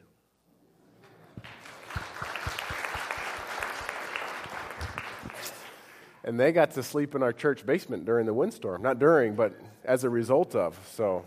And 6.24 6.40
they 6.40 6.52
got 6.52 6.72
to 6.72 6.84
sleep 6.84 7.16
in 7.16 7.24
our 7.24 7.34
church 7.34 7.66
basement 7.66 8.06
during 8.06 8.26
the 8.26 8.34
windstorm. 8.34 8.82
Not 8.82 8.98
during, 9.00 9.36
but 9.36 9.54
as 9.84 10.04
a 10.04 10.10
result 10.10 10.56
of. 10.56 10.80
So 10.96 11.26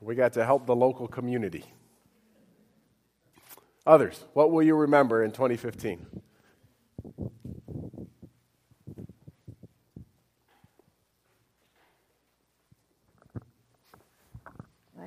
we 0.00 0.14
got 0.14 0.34
to 0.34 0.44
help 0.44 0.66
the 0.66 0.76
local 0.76 1.08
community. 1.08 1.64
Others, 3.86 4.24
what 4.34 4.50
will 4.50 4.62
you 4.62 4.76
remember 4.76 5.24
in 5.24 5.32
2015? 5.32 6.06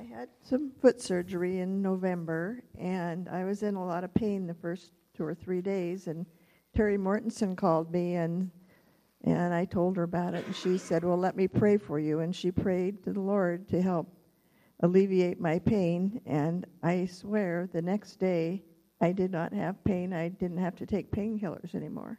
I 0.00 0.04
had 0.04 0.30
some 0.42 0.72
foot 0.80 0.98
surgery 0.98 1.58
in 1.58 1.82
November, 1.82 2.62
and 2.78 3.28
I 3.28 3.44
was 3.44 3.62
in 3.62 3.74
a 3.74 3.84
lot 3.84 4.02
of 4.02 4.14
pain 4.14 4.46
the 4.46 4.54
first 4.54 4.92
two 5.14 5.24
or 5.24 5.34
three 5.34 5.60
days. 5.60 6.06
And 6.06 6.24
Terry 6.74 6.96
Mortensen 6.96 7.54
called 7.54 7.92
me, 7.92 8.14
and 8.14 8.50
and 9.24 9.52
I 9.52 9.66
told 9.66 9.98
her 9.98 10.04
about 10.04 10.32
it, 10.32 10.46
and 10.46 10.56
she 10.56 10.78
said, 10.78 11.04
"Well, 11.04 11.18
let 11.18 11.36
me 11.36 11.46
pray 11.46 11.76
for 11.76 11.98
you." 11.98 12.20
And 12.20 12.34
she 12.34 12.50
prayed 12.50 13.04
to 13.04 13.12
the 13.12 13.20
Lord 13.20 13.68
to 13.68 13.82
help 13.82 14.08
alleviate 14.82 15.38
my 15.38 15.58
pain. 15.58 16.22
And 16.24 16.64
I 16.82 17.04
swear, 17.04 17.68
the 17.70 17.82
next 17.82 18.16
day, 18.16 18.64
I 19.02 19.12
did 19.12 19.30
not 19.30 19.52
have 19.52 19.84
pain. 19.84 20.14
I 20.14 20.30
didn't 20.30 20.56
have 20.56 20.76
to 20.76 20.86
take 20.86 21.12
painkillers 21.12 21.74
anymore. 21.74 22.18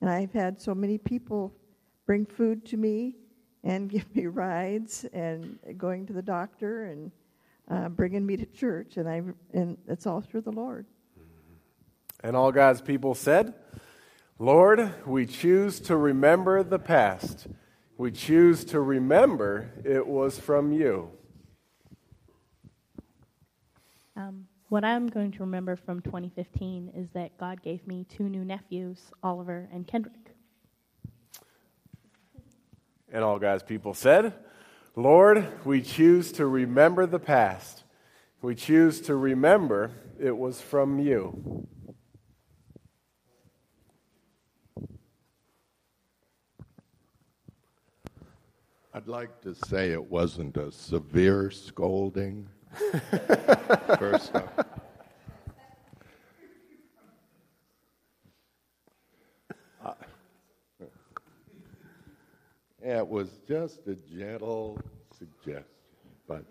And 0.00 0.08
I've 0.08 0.32
had 0.32 0.60
so 0.60 0.76
many 0.76 0.98
people 0.98 1.56
bring 2.06 2.24
food 2.24 2.64
to 2.66 2.76
me 2.76 3.16
and 3.64 3.90
give 3.90 4.14
me 4.14 4.26
rides 4.26 5.04
and 5.12 5.58
going 5.76 6.06
to 6.06 6.12
the 6.12 6.22
doctor 6.22 6.84
and 6.84 7.10
uh, 7.68 7.88
bringing 7.88 8.24
me 8.24 8.36
to 8.36 8.46
church. 8.46 8.96
And, 8.98 9.08
I, 9.08 9.22
and 9.52 9.78
it's 9.88 10.06
all 10.06 10.20
through 10.20 10.42
the 10.42 10.52
Lord. 10.52 10.86
And 12.22 12.36
all 12.36 12.52
God's 12.52 12.80
people 12.80 13.14
said, 13.14 13.54
Lord, 14.38 15.06
we 15.06 15.26
choose 15.26 15.80
to 15.80 15.96
remember 15.96 16.62
the 16.62 16.78
past. 16.78 17.46
We 17.96 18.10
choose 18.10 18.64
to 18.66 18.80
remember 18.80 19.70
it 19.84 20.06
was 20.06 20.38
from 20.38 20.72
you. 20.72 21.10
Um, 24.16 24.46
What 24.68 24.84
I'm 24.84 25.08
going 25.08 25.30
to 25.32 25.40
remember 25.40 25.76
from 25.76 26.00
2015 26.00 26.92
is 26.96 27.08
that 27.14 27.36
God 27.38 27.62
gave 27.62 27.86
me 27.86 28.04
two 28.08 28.28
new 28.28 28.44
nephews, 28.44 29.10
Oliver 29.22 29.68
and 29.72 29.86
Kendrick. 29.86 30.23
And 33.14 33.22
all 33.22 33.38
God's 33.38 33.62
people 33.62 33.94
said, 33.94 34.34
Lord, 34.96 35.46
we 35.64 35.82
choose 35.82 36.32
to 36.32 36.46
remember 36.46 37.06
the 37.06 37.20
past. 37.20 37.84
We 38.42 38.56
choose 38.56 39.00
to 39.02 39.14
remember 39.14 39.92
it 40.18 40.36
was 40.36 40.60
from 40.60 40.98
you. 40.98 41.64
I'd 48.92 49.06
like 49.06 49.40
to 49.42 49.54
say 49.54 49.92
it 49.92 50.10
wasn't 50.10 50.56
a 50.56 50.72
severe 50.72 51.52
scolding. 51.52 52.48
First 53.96 54.34
off. 54.34 54.73
It 62.84 63.06
was 63.08 63.38
just 63.48 63.86
a 63.86 63.94
gentle 63.94 64.78
suggestion, 65.18 65.64
but. 66.28 66.44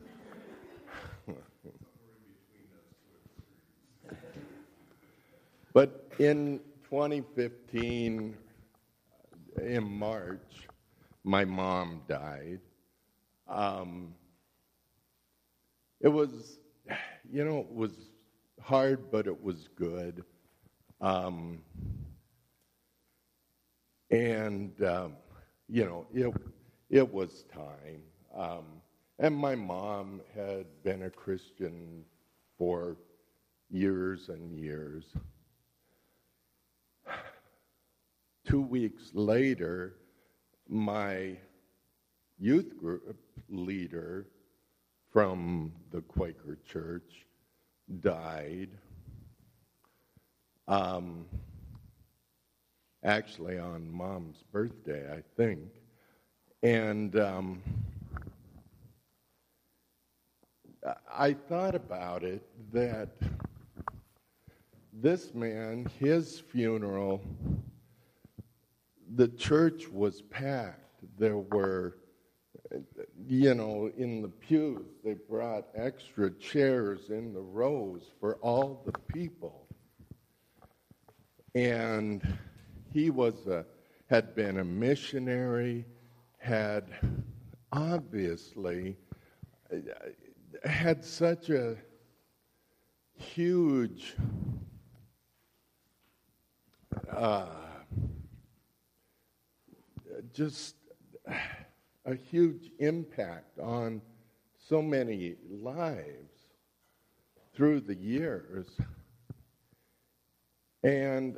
but 5.73 6.11
in 6.19 6.59
2015, 6.89 8.35
in 9.61 9.83
March, 9.83 10.67
my 11.23 11.45
mom 11.45 12.01
died. 12.07 12.59
Um, 13.47 14.13
it 16.01 16.07
was, 16.07 16.59
you 17.31 17.45
know, 17.45 17.59
it 17.59 17.71
was 17.71 18.09
hard, 18.61 19.11
but 19.11 19.27
it 19.27 19.43
was 19.43 19.69
good. 19.75 20.23
Um, 21.01 21.59
and, 24.11 24.81
um, 24.83 25.13
you 25.73 25.85
know, 25.85 26.05
it, 26.13 26.31
it 26.91 27.11
was 27.11 27.45
time. 27.51 28.03
Um, 28.37 28.65
and 29.17 29.35
my 29.35 29.55
mom 29.55 30.21
had 30.35 30.67
been 30.83 31.01
a 31.01 31.09
Christian 31.09 32.05
for 32.59 32.95
years 33.71 34.29
and 34.29 34.55
years. 34.55 35.03
Two 38.47 38.61
weeks 38.61 39.09
later, 39.13 39.95
my 40.69 41.37
youth 42.37 42.77
group 42.77 43.17
leader 43.49 44.27
from 45.11 45.71
the 45.91 46.01
Quaker 46.01 46.59
Church 46.71 47.25
died. 47.99 48.69
Um, 50.67 51.25
actually, 53.03 53.59
on 53.59 53.91
mom's 53.91 54.43
birthday, 54.51 55.11
I 55.11 55.21
think. 55.35 55.59
And 56.61 57.19
um, 57.19 57.61
I 61.11 61.33
thought 61.33 61.75
about 61.75 62.23
it 62.23 62.43
that 62.71 63.09
this 64.93 65.33
man, 65.33 65.87
his 65.99 66.39
funeral, 66.39 67.21
the 69.15 69.27
church 69.27 69.89
was 69.89 70.21
packed. 70.21 70.79
There 71.17 71.37
were, 71.37 71.97
you 73.27 73.53
know, 73.53 73.91
in 73.97 74.21
the 74.21 74.29
pews, 74.29 74.85
they 75.03 75.15
brought 75.15 75.65
extra 75.75 76.31
chairs 76.31 77.09
in 77.09 77.33
the 77.33 77.41
rows 77.41 78.03
for 78.19 78.35
all 78.35 78.81
the 78.85 78.97
people. 79.13 79.67
And 81.55 82.21
he 82.93 83.09
was 83.09 83.47
a, 83.47 83.65
had 84.07 84.35
been 84.35 84.59
a 84.59 84.63
missionary, 84.63 85.85
had 86.37 86.85
obviously 87.71 88.95
had 90.63 91.03
such 91.03 91.49
a 91.49 91.75
huge 93.15 94.15
uh, 97.11 97.45
just 100.33 100.75
a 102.05 102.15
huge 102.15 102.71
impact 102.79 103.59
on 103.59 104.01
so 104.57 104.81
many 104.81 105.35
lives 105.49 106.47
through 107.55 107.79
the 107.79 107.95
years. 107.95 108.67
And 110.83 111.37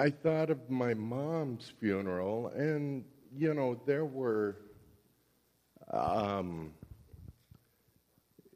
I 0.00 0.08
thought 0.08 0.48
of 0.48 0.70
my 0.70 0.94
mom's 0.94 1.70
funeral, 1.78 2.46
and, 2.56 3.04
you 3.36 3.52
know, 3.52 3.78
there 3.84 4.06
were 4.06 4.56
um, 5.92 6.72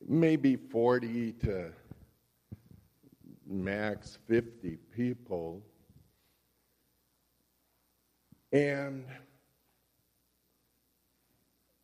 maybe 0.09 0.57
40 0.57 1.32
to 1.42 1.70
max 3.47 4.16
50 4.26 4.78
people. 4.97 5.62
And 8.51 9.05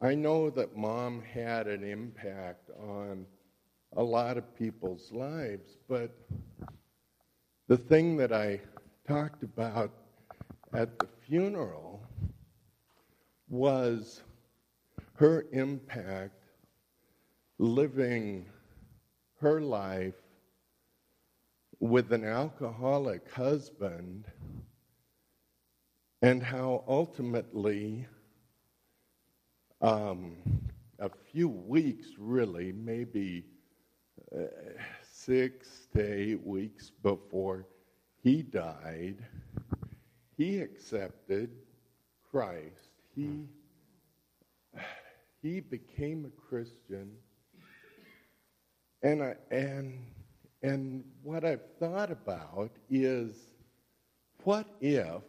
I 0.00 0.14
know 0.14 0.48
that 0.48 0.74
mom 0.74 1.20
had 1.20 1.66
an 1.66 1.84
impact 1.84 2.70
on 2.82 3.26
a 3.94 4.02
lot 4.02 4.38
of 4.38 4.56
people's 4.56 5.12
lives, 5.12 5.76
but 5.86 6.16
the 7.68 7.76
thing 7.76 8.16
that 8.16 8.32
I 8.32 8.58
talked 9.10 9.42
about 9.42 9.90
at 10.72 10.96
the 11.00 11.08
funeral 11.26 12.00
was 13.48 14.22
her 15.14 15.46
impact 15.50 16.44
living 17.58 18.46
her 19.40 19.60
life 19.60 20.14
with 21.80 22.12
an 22.12 22.24
alcoholic 22.24 23.28
husband 23.32 24.26
and 26.22 26.40
how 26.40 26.84
ultimately 26.86 28.06
um, 29.80 30.36
a 31.00 31.10
few 31.32 31.48
weeks, 31.48 32.10
really, 32.16 32.70
maybe 32.70 33.44
uh, 34.32 34.44
six 35.02 35.88
to 35.92 36.00
eight 36.00 36.46
weeks 36.46 36.92
before 37.02 37.66
he 38.22 38.42
died, 38.42 39.16
he 40.36 40.60
accepted 40.60 41.50
Christ. 42.30 42.90
He, 43.14 43.46
he 45.42 45.60
became 45.60 46.24
a 46.26 46.48
Christian. 46.48 47.12
And, 49.02 49.22
I, 49.22 49.34
and, 49.50 49.98
and 50.62 51.04
what 51.22 51.44
I've 51.44 51.64
thought 51.78 52.10
about 52.10 52.70
is 52.90 53.34
what 54.44 54.66
if, 54.80 55.22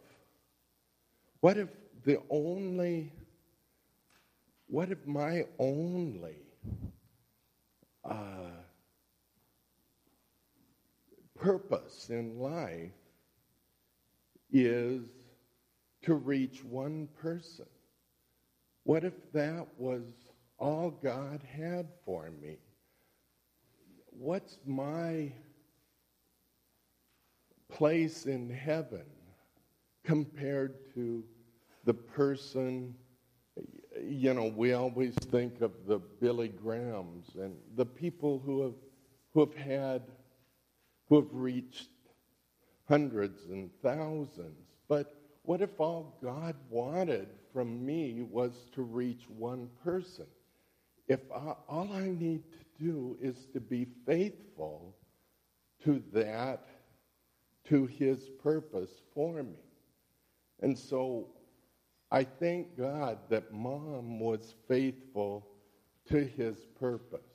what 1.39 1.57
if 1.57 1.69
the 2.03 2.19
only 2.29 3.11
what 4.71 4.89
if 4.89 5.05
my 5.05 5.43
only 5.59 6.37
uh, 8.05 8.60
purpose 11.41 12.09
in 12.09 12.39
life 12.39 12.91
is 14.51 15.01
to 16.03 16.13
reach 16.13 16.63
one 16.63 17.07
person? 17.19 17.65
What 18.83 19.03
if 19.03 19.13
that 19.33 19.67
was 19.77 20.03
all 20.57 20.91
God 20.91 21.41
had 21.43 21.87
for 22.05 22.31
me? 22.41 22.57
What's 24.11 24.59
my 24.65 25.31
place 27.69 28.25
in 28.25 28.49
heaven 28.49 29.05
compared 30.03 30.93
to 30.93 31.23
the 31.85 31.93
person 31.93 32.93
you 34.03 34.33
know, 34.33 34.51
we 34.55 34.73
always 34.73 35.13
think 35.15 35.61
of 35.61 35.71
the 35.87 35.99
Billy 35.99 36.47
Grahams 36.47 37.35
and 37.35 37.55
the 37.75 37.85
people 37.85 38.41
who 38.43 38.61
have, 38.63 38.73
who 39.33 39.41
have 39.41 39.55
had, 39.55 40.03
who 41.11 41.17
have 41.17 41.33
reached 41.33 41.89
hundreds 42.87 43.49
and 43.49 43.69
thousands. 43.83 44.69
But 44.87 45.13
what 45.41 45.61
if 45.61 45.77
all 45.77 46.17
God 46.23 46.55
wanted 46.69 47.27
from 47.51 47.85
me 47.85 48.21
was 48.31 48.53
to 48.75 48.81
reach 48.81 49.23
one 49.27 49.69
person? 49.83 50.25
If 51.09 51.19
I, 51.35 51.55
all 51.67 51.89
I 51.91 52.07
need 52.17 52.43
to 52.53 52.85
do 52.85 53.17
is 53.21 53.45
to 53.51 53.59
be 53.59 53.87
faithful 54.05 54.95
to 55.83 56.01
that, 56.13 56.65
to 57.65 57.87
his 57.87 58.29
purpose 58.41 59.01
for 59.13 59.43
me. 59.43 59.59
And 60.61 60.79
so 60.79 61.27
I 62.09 62.23
thank 62.23 62.77
God 62.77 63.17
that 63.27 63.51
mom 63.51 64.17
was 64.17 64.55
faithful 64.65 65.45
to 66.07 66.23
his 66.23 66.55
purpose. 66.79 67.30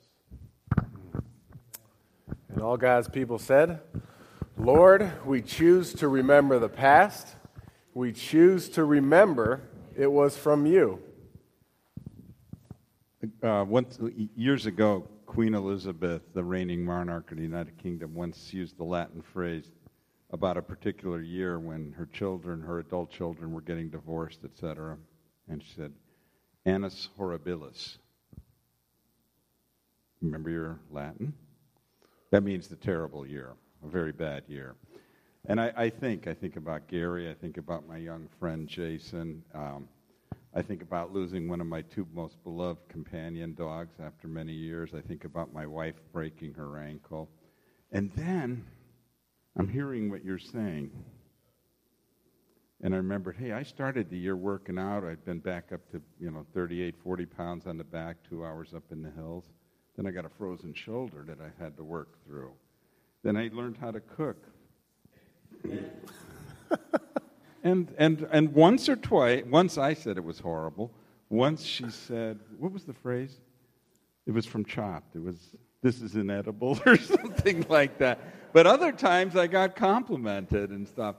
And 2.57 2.65
all 2.65 2.75
God's 2.75 3.07
people 3.07 3.37
said, 3.37 3.81
Lord, 4.57 5.11
we 5.27 5.43
choose 5.43 5.93
to 5.93 6.07
remember 6.07 6.57
the 6.57 6.67
past. 6.67 7.35
We 7.93 8.11
choose 8.11 8.67
to 8.69 8.83
remember 8.83 9.61
it 9.95 10.11
was 10.11 10.35
from 10.35 10.65
you. 10.65 10.99
Uh, 13.43 13.63
once, 13.67 13.99
years 14.35 14.65
ago, 14.65 15.07
Queen 15.27 15.53
Elizabeth, 15.53 16.23
the 16.33 16.43
reigning 16.43 16.83
monarch 16.83 17.29
of 17.29 17.37
the 17.37 17.43
United 17.43 17.77
Kingdom, 17.77 18.15
once 18.15 18.51
used 18.51 18.79
the 18.79 18.83
Latin 18.83 19.21
phrase 19.21 19.69
about 20.31 20.57
a 20.57 20.61
particular 20.63 21.21
year 21.21 21.59
when 21.59 21.93
her 21.95 22.07
children, 22.07 22.63
her 22.63 22.79
adult 22.79 23.11
children, 23.11 23.51
were 23.51 23.61
getting 23.61 23.91
divorced, 23.91 24.39
etc. 24.43 24.97
And 25.47 25.61
she 25.61 25.73
said, 25.75 25.93
Annus 26.65 27.09
horribilis. 27.19 27.97
Remember 30.23 30.49
your 30.49 30.79
Latin? 30.89 31.35
That 32.31 32.43
means 32.43 32.67
the 32.67 32.75
terrible 32.75 33.25
year, 33.25 33.53
a 33.83 33.87
very 33.87 34.11
bad 34.11 34.43
year. 34.47 34.75
And 35.45 35.61
I, 35.61 35.71
I 35.77 35.89
think, 35.89 36.27
I 36.27 36.33
think 36.33 36.57
about 36.57 36.87
Gary, 36.87 37.29
I 37.29 37.33
think 37.33 37.57
about 37.57 37.87
my 37.87 37.97
young 37.97 38.27
friend 38.39 38.67
Jason. 38.67 39.43
Um, 39.55 39.87
I 40.53 40.61
think 40.61 40.81
about 40.81 41.13
losing 41.13 41.47
one 41.47 41.61
of 41.61 41.67
my 41.67 41.83
two 41.83 42.05
most 42.13 42.43
beloved 42.43 42.89
companion 42.89 43.53
dogs 43.53 43.95
after 44.03 44.27
many 44.27 44.51
years. 44.51 44.91
I 44.93 45.01
think 45.01 45.23
about 45.23 45.53
my 45.53 45.65
wife 45.65 45.95
breaking 46.11 46.53
her 46.55 46.77
ankle. 46.77 47.29
And 47.91 48.11
then 48.15 48.65
I'm 49.57 49.69
hearing 49.69 50.09
what 50.09 50.25
you're 50.25 50.37
saying. 50.37 50.91
And 52.81 52.93
I 52.93 52.97
remembered, 52.97 53.37
hey, 53.37 53.53
I 53.53 53.63
started 53.63 54.09
the 54.09 54.17
year 54.17 54.35
working 54.35 54.77
out. 54.77 55.03
I'd 55.03 55.23
been 55.23 55.39
back 55.39 55.71
up 55.71 55.89
to, 55.91 56.01
you 56.19 56.29
know, 56.29 56.45
38, 56.53 56.95
40 57.03 57.25
pounds 57.25 57.67
on 57.67 57.77
the 57.77 57.83
back, 57.83 58.17
two 58.27 58.45
hours 58.45 58.73
up 58.75 58.83
in 58.91 59.01
the 59.01 59.11
hills. 59.11 59.45
Then 59.97 60.05
I 60.05 60.11
got 60.11 60.25
a 60.25 60.29
frozen 60.29 60.73
shoulder 60.75 61.25
that 61.27 61.39
I 61.41 61.49
had 61.61 61.75
to 61.77 61.83
work 61.83 62.23
through. 62.25 62.51
Then 63.23 63.35
I 63.35 63.49
learned 63.51 63.77
how 63.77 63.89
to 63.91 63.99
cook. 63.99 64.37
and, 67.63 67.91
and, 67.97 68.27
and 68.31 68.53
once 68.53 68.87
or 68.87 68.95
twice, 68.95 69.43
once 69.49 69.79
I 69.79 69.95
said 69.95 70.17
it 70.17 70.23
was 70.23 70.39
horrible. 70.39 70.91
Once 71.29 71.63
she 71.63 71.89
said, 71.89 72.39
what 72.59 72.71
was 72.71 72.83
the 72.83 72.93
phrase? 72.93 73.37
It 74.27 74.31
was 74.31 74.45
from 74.45 74.63
Chopped. 74.65 75.15
It 75.15 75.23
was, 75.23 75.37
this 75.81 76.01
is 76.01 76.15
inedible 76.15 76.79
or 76.85 76.97
something 76.97 77.65
like 77.67 77.97
that. 77.97 78.19
But 78.53 78.67
other 78.67 78.91
times 78.91 79.35
I 79.35 79.47
got 79.47 79.75
complimented 79.75 80.69
and 80.69 80.87
stuff. 80.87 81.15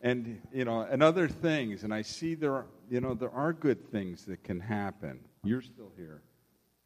And, 0.00 0.40
you 0.52 0.64
know, 0.64 0.80
and 0.80 1.02
other 1.02 1.28
things. 1.28 1.84
And 1.84 1.94
I 1.94 2.02
see 2.02 2.34
there, 2.34 2.54
are, 2.54 2.66
you 2.90 3.00
know, 3.00 3.14
there 3.14 3.30
are 3.30 3.52
good 3.52 3.92
things 3.92 4.24
that 4.24 4.42
can 4.42 4.58
happen. 4.58 5.20
You're 5.44 5.62
still 5.62 5.92
here. 5.96 6.22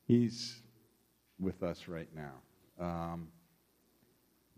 He's 0.07 0.61
with 1.39 1.63
us 1.63 1.89
right 1.89 2.09
now. 2.15 2.85
Um, 2.85 3.29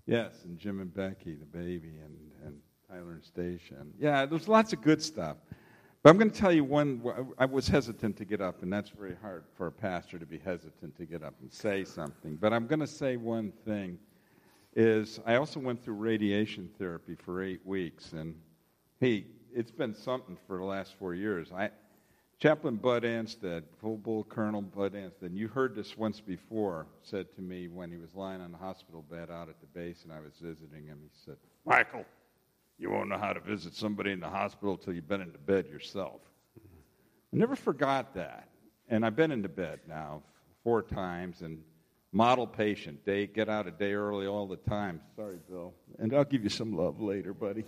yes, 0.06 0.44
and 0.44 0.58
Jim 0.58 0.80
and 0.80 0.92
Becky, 0.92 1.34
the 1.34 1.46
baby, 1.46 1.94
and, 2.04 2.16
and 2.44 2.60
Tyler 2.88 3.12
and 3.12 3.24
Station. 3.24 3.92
Yeah, 3.98 4.26
there's 4.26 4.48
lots 4.48 4.72
of 4.72 4.82
good 4.82 5.02
stuff. 5.02 5.36
But 6.02 6.10
I'm 6.10 6.18
going 6.18 6.30
to 6.30 6.38
tell 6.38 6.52
you 6.52 6.64
one. 6.64 7.02
I 7.38 7.44
was 7.44 7.66
hesitant 7.68 8.16
to 8.18 8.24
get 8.24 8.40
up, 8.40 8.62
and 8.62 8.72
that's 8.72 8.90
very 8.90 9.16
hard 9.20 9.44
for 9.56 9.66
a 9.66 9.72
pastor 9.72 10.18
to 10.18 10.26
be 10.26 10.38
hesitant 10.38 10.96
to 10.96 11.04
get 11.04 11.22
up 11.22 11.34
and 11.40 11.52
say 11.52 11.84
something. 11.84 12.36
But 12.36 12.52
I'm 12.52 12.66
going 12.66 12.80
to 12.80 12.86
say 12.86 13.16
one 13.16 13.52
thing. 13.64 13.98
Is 14.76 15.18
I 15.26 15.36
also 15.36 15.58
went 15.58 15.82
through 15.82 15.94
radiation 15.94 16.70
therapy 16.78 17.16
for 17.16 17.42
eight 17.42 17.60
weeks, 17.66 18.12
and 18.12 18.36
hey, 19.00 19.24
it's 19.52 19.72
been 19.72 19.94
something 19.94 20.36
for 20.46 20.58
the 20.58 20.64
last 20.64 20.94
four 20.98 21.14
years. 21.14 21.50
I, 21.52 21.70
Chaplain 22.38 22.76
Bud 22.76 23.02
Anstead, 23.02 23.64
full 23.80 23.96
bull 23.96 24.22
Colonel 24.22 24.62
Bud 24.62 24.94
Anstead, 24.94 25.22
and 25.22 25.36
you 25.36 25.48
heard 25.48 25.74
this 25.74 25.98
once 25.98 26.20
before, 26.20 26.86
said 27.02 27.26
to 27.34 27.42
me 27.42 27.66
when 27.66 27.90
he 27.90 27.96
was 27.96 28.14
lying 28.14 28.40
on 28.40 28.52
the 28.52 28.58
hospital 28.58 29.04
bed 29.10 29.28
out 29.28 29.48
at 29.48 29.60
the 29.60 29.66
base 29.66 30.04
and 30.04 30.12
I 30.12 30.20
was 30.20 30.34
visiting 30.40 30.86
him, 30.86 31.00
he 31.02 31.10
said, 31.24 31.36
Michael, 31.66 32.04
you 32.78 32.90
won't 32.90 33.08
know 33.08 33.18
how 33.18 33.32
to 33.32 33.40
visit 33.40 33.74
somebody 33.74 34.12
in 34.12 34.20
the 34.20 34.28
hospital 34.28 34.76
till 34.76 34.94
you've 34.94 35.08
been 35.08 35.20
in 35.20 35.32
the 35.32 35.38
bed 35.38 35.66
yourself. 35.66 36.20
I 36.56 37.36
never 37.36 37.56
forgot 37.56 38.14
that. 38.14 38.48
And 38.88 39.04
I've 39.04 39.16
been 39.16 39.32
in 39.32 39.42
the 39.42 39.48
bed 39.48 39.80
now 39.88 40.22
four 40.62 40.82
times 40.82 41.42
and 41.42 41.60
model 42.12 42.46
patient. 42.46 43.04
Day 43.04 43.26
get 43.26 43.48
out 43.48 43.66
a 43.66 43.72
day 43.72 43.94
early 43.94 44.28
all 44.28 44.46
the 44.46 44.56
time. 44.56 45.00
Sorry, 45.16 45.38
Bill. 45.50 45.74
And 45.98 46.14
I'll 46.14 46.24
give 46.24 46.44
you 46.44 46.50
some 46.50 46.76
love 46.76 47.00
later, 47.00 47.34
buddy. 47.34 47.64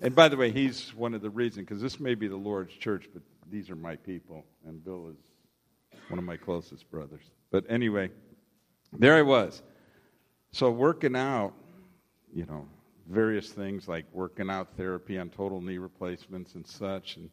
And 0.00 0.14
by 0.14 0.28
the 0.28 0.36
way, 0.36 0.50
he's 0.50 0.94
one 0.94 1.14
of 1.14 1.20
the 1.22 1.30
reasons, 1.30 1.66
because 1.66 1.82
this 1.82 2.00
may 2.00 2.14
be 2.14 2.26
the 2.26 2.36
Lord's 2.36 2.74
church, 2.74 3.08
but 3.12 3.22
these 3.50 3.70
are 3.70 3.76
my 3.76 3.96
people, 3.96 4.44
and 4.66 4.84
Bill 4.84 5.08
is 5.08 5.98
one 6.08 6.18
of 6.18 6.24
my 6.24 6.36
closest 6.36 6.90
brothers. 6.90 7.24
But 7.50 7.64
anyway, 7.68 8.10
there 8.92 9.14
I 9.14 9.22
was. 9.22 9.62
So 10.52 10.70
working 10.70 11.16
out, 11.16 11.52
you 12.32 12.46
know, 12.46 12.66
various 13.08 13.50
things 13.50 13.88
like 13.88 14.06
working 14.12 14.50
out 14.50 14.76
therapy 14.76 15.18
on 15.18 15.30
total 15.30 15.60
knee 15.60 15.78
replacements 15.78 16.54
and 16.54 16.66
such, 16.66 17.16
and 17.16 17.30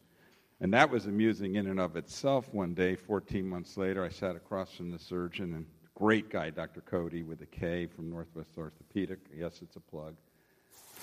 and 0.60 0.72
that 0.74 0.88
was 0.90 1.06
amusing 1.06 1.56
in 1.56 1.66
and 1.66 1.80
of 1.80 1.96
itself. 1.96 2.48
One 2.54 2.72
day, 2.72 2.94
14 2.94 3.44
months 3.44 3.76
later, 3.76 4.04
I 4.04 4.08
sat 4.08 4.36
across 4.36 4.72
from 4.72 4.92
the 4.92 4.98
surgeon, 4.98 5.54
and 5.54 5.66
great 5.96 6.30
guy, 6.30 6.50
Dr. 6.50 6.80
Kody, 6.80 7.26
with 7.26 7.42
a 7.42 7.46
K 7.46 7.88
from 7.88 8.08
Northwest 8.08 8.50
Orthopedic. 8.56 9.18
Yes, 9.34 9.58
it's 9.60 9.74
a 9.74 9.80
plug 9.80 10.14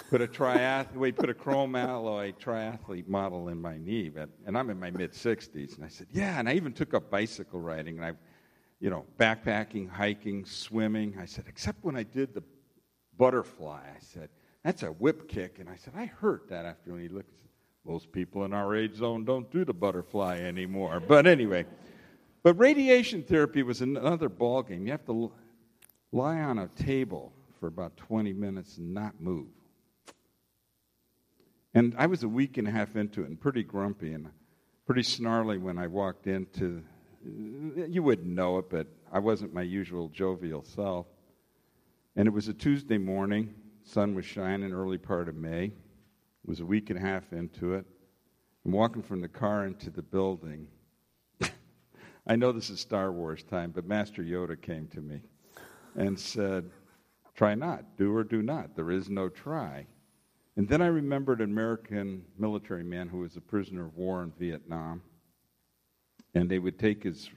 put 0.10 0.22
a 0.22 0.28
triath- 0.28 0.94
we 0.96 1.12
put 1.12 1.30
a 1.30 1.34
chrome 1.34 1.76
alloy 1.76 2.34
triathlete 2.34 3.08
model 3.08 3.50
in 3.50 3.62
my 3.62 3.78
knee, 3.78 4.10
but, 4.10 4.30
and 4.46 4.58
I'm 4.58 4.70
in 4.70 4.80
my 4.80 4.92
mid 4.92 5.12
60s. 5.12 5.76
And 5.76 5.86
I 5.86 5.88
said, 5.88 6.08
yeah, 6.12 6.40
and 6.40 6.48
I 6.48 6.54
even 6.54 6.74
took 6.74 6.94
up 6.94 7.10
bicycle 7.10 7.60
riding, 7.60 7.98
and 7.98 8.06
I, 8.06 8.14
you 8.80 8.90
know, 8.90 9.06
backpacking, 9.18 9.90
hiking, 9.90 10.46
swimming. 10.46 11.18
I 11.20 11.26
said, 11.26 11.46
except 11.48 11.84
when 11.84 11.96
I 11.96 12.04
did 12.04 12.34
the 12.34 12.44
butterfly, 13.18 13.82
I 13.84 14.00
said, 14.00 14.30
that's 14.64 14.84
a 14.84 14.88
whip 14.88 15.28
kick. 15.28 15.60
And 15.60 15.70
I 15.70 15.76
said, 15.76 15.94
I 15.96 16.06
hurt 16.06 16.50
that 16.50 16.66
after 16.66 16.92
when 16.94 17.02
he 17.02 17.10
looked. 17.10 17.34
Most 17.86 18.12
people 18.12 18.44
in 18.44 18.54
our 18.54 18.76
age 18.76 18.96
zone 18.96 19.24
don't 19.24 19.50
do 19.52 19.64
the 19.66 19.74
butterfly 19.74 20.38
anymore. 20.38 21.00
But 21.00 21.26
anyway, 21.26 21.66
but 22.44 22.54
radiation 22.56 23.24
therapy 23.24 23.64
was 23.64 23.82
another 23.82 24.30
ballgame. 24.30 24.86
You 24.86 24.92
have 24.92 25.06
to 25.06 25.32
lie 26.12 26.40
on 26.42 26.60
a 26.60 26.68
table 26.68 27.34
for 27.60 27.68
about 27.68 27.96
20 27.98 28.34
minutes 28.34 28.78
and 28.78 28.94
not 28.94 29.20
move. 29.20 29.48
And 31.80 31.96
I 31.98 32.08
was 32.08 32.24
a 32.24 32.28
week 32.28 32.58
and 32.58 32.68
a 32.68 32.72
half 32.72 32.98
into 32.98 33.22
it 33.22 33.30
and 33.30 33.40
pretty 33.40 33.64
grumpy 33.64 34.12
and 34.12 34.28
pretty 34.86 35.02
snarly 35.02 35.58
when 35.58 35.78
I 35.78 35.88
walked 35.88 36.28
into. 36.28 36.84
You 37.24 38.04
wouldn't 38.04 38.28
know 38.28 38.58
it, 38.58 38.70
but 38.70 38.88
I 39.14 39.20
wasn't 39.20 39.54
my 39.54 39.62
usual 39.62 40.10
jovial 40.10 40.62
self. 40.62 41.08
And 42.18 42.28
it 42.28 42.32
was 42.32 42.50
a 42.50 42.54
Tuesday 42.54 42.98
morning. 42.98 43.56
Sun 43.86 44.14
was 44.14 44.26
shining 44.26 44.74
early 44.74 44.98
part 44.98 45.30
of 45.30 45.36
May. 45.36 45.68
It 45.68 45.74
was 46.46 46.60
a 46.60 46.66
week 46.66 46.90
and 46.90 47.00
a 47.00 47.02
half 47.02 47.32
into 47.32 47.76
it. 47.76 47.86
I'm 48.66 48.74
walking 48.74 49.02
from 49.02 49.22
the 49.22 49.30
car 49.30 49.66
into 49.66 49.90
the 49.90 50.02
building. 50.02 50.68
I 52.28 52.36
know 52.36 52.52
this 52.52 52.70
is 52.70 52.82
Star 52.82 53.14
Wars 53.14 53.44
time, 53.44 53.72
but 53.72 53.88
Master 53.88 54.22
Yoda 54.22 54.62
came 54.62 54.90
to 54.90 55.00
me 55.00 55.22
and 55.96 56.20
said, 56.20 56.72
Try 57.36 57.56
not, 57.56 57.96
do 57.96 58.14
or 58.14 58.26
do 58.26 58.42
not. 58.42 58.76
There 58.76 58.92
is 58.92 59.10
no 59.10 59.30
try. 59.30 59.88
And 60.56 60.68
then 60.68 60.82
I 60.82 60.88
remembered 60.88 61.42
an 61.42 61.52
American 61.52 62.26
military 62.38 62.84
man 62.84 63.08
who 63.08 63.20
was 63.20 63.38
a 63.38 63.42
prisoner 63.42 63.86
of 63.86 63.96
war 63.96 64.24
in 64.24 64.32
Vietnam. 64.32 65.02
And 66.34 66.50
they 66.50 66.60
would 66.60 66.78
take 66.78 67.04
his 67.04 67.30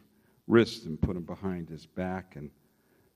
wrists 0.46 0.86
and 0.86 1.00
put 1.00 1.16
him 1.16 1.24
behind 1.24 1.68
his 1.68 1.86
back 1.86 2.36
and 2.36 2.50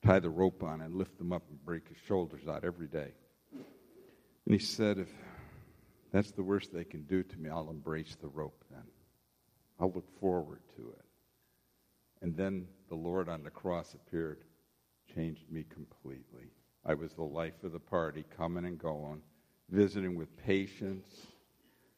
tie 0.05 0.21
the 0.21 0.31
rope 0.31 0.63
on 0.63 0.81
and 0.81 0.95
lift 0.95 1.21
him 1.21 1.33
up 1.33 1.43
and 1.51 1.65
break 1.65 1.89
his 1.89 1.99
shoulders 2.07 2.47
out 2.49 2.65
every 2.65 2.87
day. 2.87 3.13
And 3.53 4.55
he 4.55 4.59
said, 4.59 4.99
If 4.99 5.09
that's 6.13 6.31
the 6.31 6.43
worst 6.43 6.73
they 6.73 6.85
can 6.85 7.03
do 7.03 7.23
to 7.23 7.39
me, 7.39 7.51
I'll 7.51 7.71
embrace 7.71 8.17
the 8.21 8.29
rope 8.29 8.65
then. 8.71 8.85
I'll 9.81 9.93
look 9.93 10.09
forward 10.21 10.61
to 10.77 10.95
it. 10.99 11.05
And 12.23 12.37
then 12.37 12.67
the 12.89 12.95
Lord 12.95 13.29
on 13.29 13.43
the 13.43 13.51
cross 13.51 13.95
appeared, 13.95 14.45
changed 15.15 15.51
me 15.51 15.65
completely. 15.69 16.53
I 16.85 16.95
was 16.95 17.13
the 17.13 17.23
life 17.23 17.65
of 17.65 17.73
the 17.73 17.81
party, 17.81 18.25
coming 18.37 18.65
and 18.65 18.79
going 18.79 19.21
visiting 19.71 20.14
with 20.14 20.35
patients. 20.37 21.09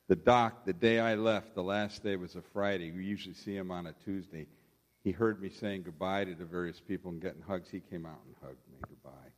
The 0.09 0.17
doc, 0.17 0.65
the 0.65 0.73
day 0.73 1.01
I 1.01 1.15
left, 1.15 1.55
the 1.55 1.63
last 1.63 2.03
day 2.03 2.17
was 2.17 2.35
a 2.35 2.43
Friday. 2.43 2.91
We 2.91 3.05
usually 3.05 3.35
see 3.35 3.57
him 3.57 3.71
on 3.71 3.87
a 3.87 3.95
Tuesday. 4.05 4.47
He 5.05 5.13
heard 5.13 5.41
me 5.41 5.51
saying 5.51 5.83
goodbye 5.83 6.25
to 6.25 6.35
the 6.35 6.45
various 6.45 6.81
people 6.81 7.11
and 7.11 7.21
getting 7.21 7.43
hugs. 7.43 7.69
He 7.71 7.81
came 7.81 8.07
out 8.07 8.21
and 8.27 8.35
hugged 8.43 8.67
me 8.71 8.79
goodbye. 8.89 9.31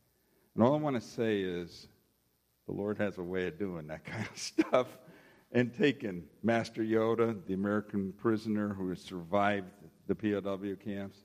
And 0.55 0.63
all 0.63 0.73
I 0.73 0.77
want 0.77 0.95
to 0.95 1.01
say 1.01 1.41
is 1.41 1.87
the 2.67 2.73
Lord 2.73 2.97
has 2.97 3.17
a 3.17 3.23
way 3.23 3.47
of 3.47 3.59
doing 3.59 3.87
that 3.87 4.05
kind 4.05 4.25
of 4.25 4.37
stuff 4.37 4.87
and 5.51 5.73
taking 5.77 6.23
Master 6.43 6.81
Yoda, 6.81 7.35
the 7.45 7.53
American 7.53 8.13
prisoner 8.13 8.73
who 8.73 8.89
has 8.89 9.01
survived 9.01 9.69
the 10.07 10.15
POW 10.15 10.75
camps, 10.83 11.17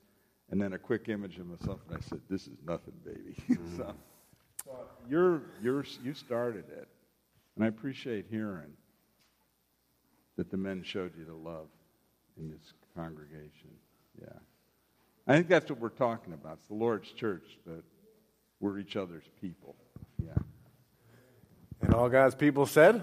and 0.50 0.60
then 0.60 0.72
a 0.72 0.78
quick 0.78 1.08
image 1.08 1.38
of 1.38 1.46
myself, 1.46 1.80
and 1.88 1.96
I 1.96 2.00
said, 2.00 2.20
This 2.28 2.42
is 2.42 2.58
nothing, 2.66 2.94
baby. 3.04 3.36
Mm-hmm. 3.48 3.76
so, 3.76 3.94
so 4.64 4.72
you're, 5.08 5.42
you're, 5.62 5.84
you 6.02 6.14
started 6.14 6.64
it. 6.70 6.88
And 7.56 7.64
I 7.64 7.68
appreciate 7.68 8.26
hearing 8.30 8.72
that 10.36 10.50
the 10.50 10.56
men 10.58 10.82
showed 10.82 11.16
you 11.16 11.24
the 11.24 11.34
love 11.34 11.68
in 12.38 12.50
this 12.50 12.74
congregation. 12.94 13.70
Yeah. 14.20 14.28
I 15.26 15.34
think 15.34 15.48
that's 15.48 15.68
what 15.70 15.80
we're 15.80 15.88
talking 15.88 16.34
about. 16.34 16.58
It's 16.60 16.68
the 16.68 16.74
Lord's 16.74 17.10
church, 17.10 17.58
but 17.66 17.82
we're 18.60 18.78
each 18.78 18.96
other's 18.96 19.24
people. 19.40 19.74
Yeah. 20.22 20.36
And 21.80 21.94
all 21.94 22.08
God's 22.08 22.34
people 22.34 22.66
said, 22.66 23.02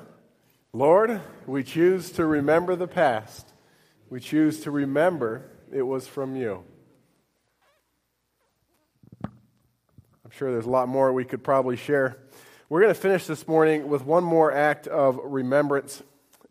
Lord, 0.72 1.22
we 1.46 1.64
choose 1.64 2.12
to 2.12 2.26
remember 2.26 2.76
the 2.76 2.88
past. 2.88 3.48
We 4.10 4.20
choose 4.20 4.62
to 4.62 4.72
remember 4.72 5.50
it 5.72 5.82
was 5.84 6.08
from 6.08 6.36
you. 6.36 6.64
I'm 9.24 10.32
sure 10.32 10.52
there's 10.52 10.66
a 10.66 10.72
lot 10.72 10.88
more 10.88 11.12
we 11.12 11.26
could 11.26 11.44
probably 11.44 11.76
share. 11.76 12.18
We're 12.74 12.82
going 12.82 12.96
to 12.96 13.00
finish 13.00 13.28
this 13.28 13.48
morning 13.48 13.88
with 13.88 14.04
one 14.04 14.24
more 14.24 14.52
act 14.52 14.88
of 14.88 15.20
remembrance, 15.24 16.02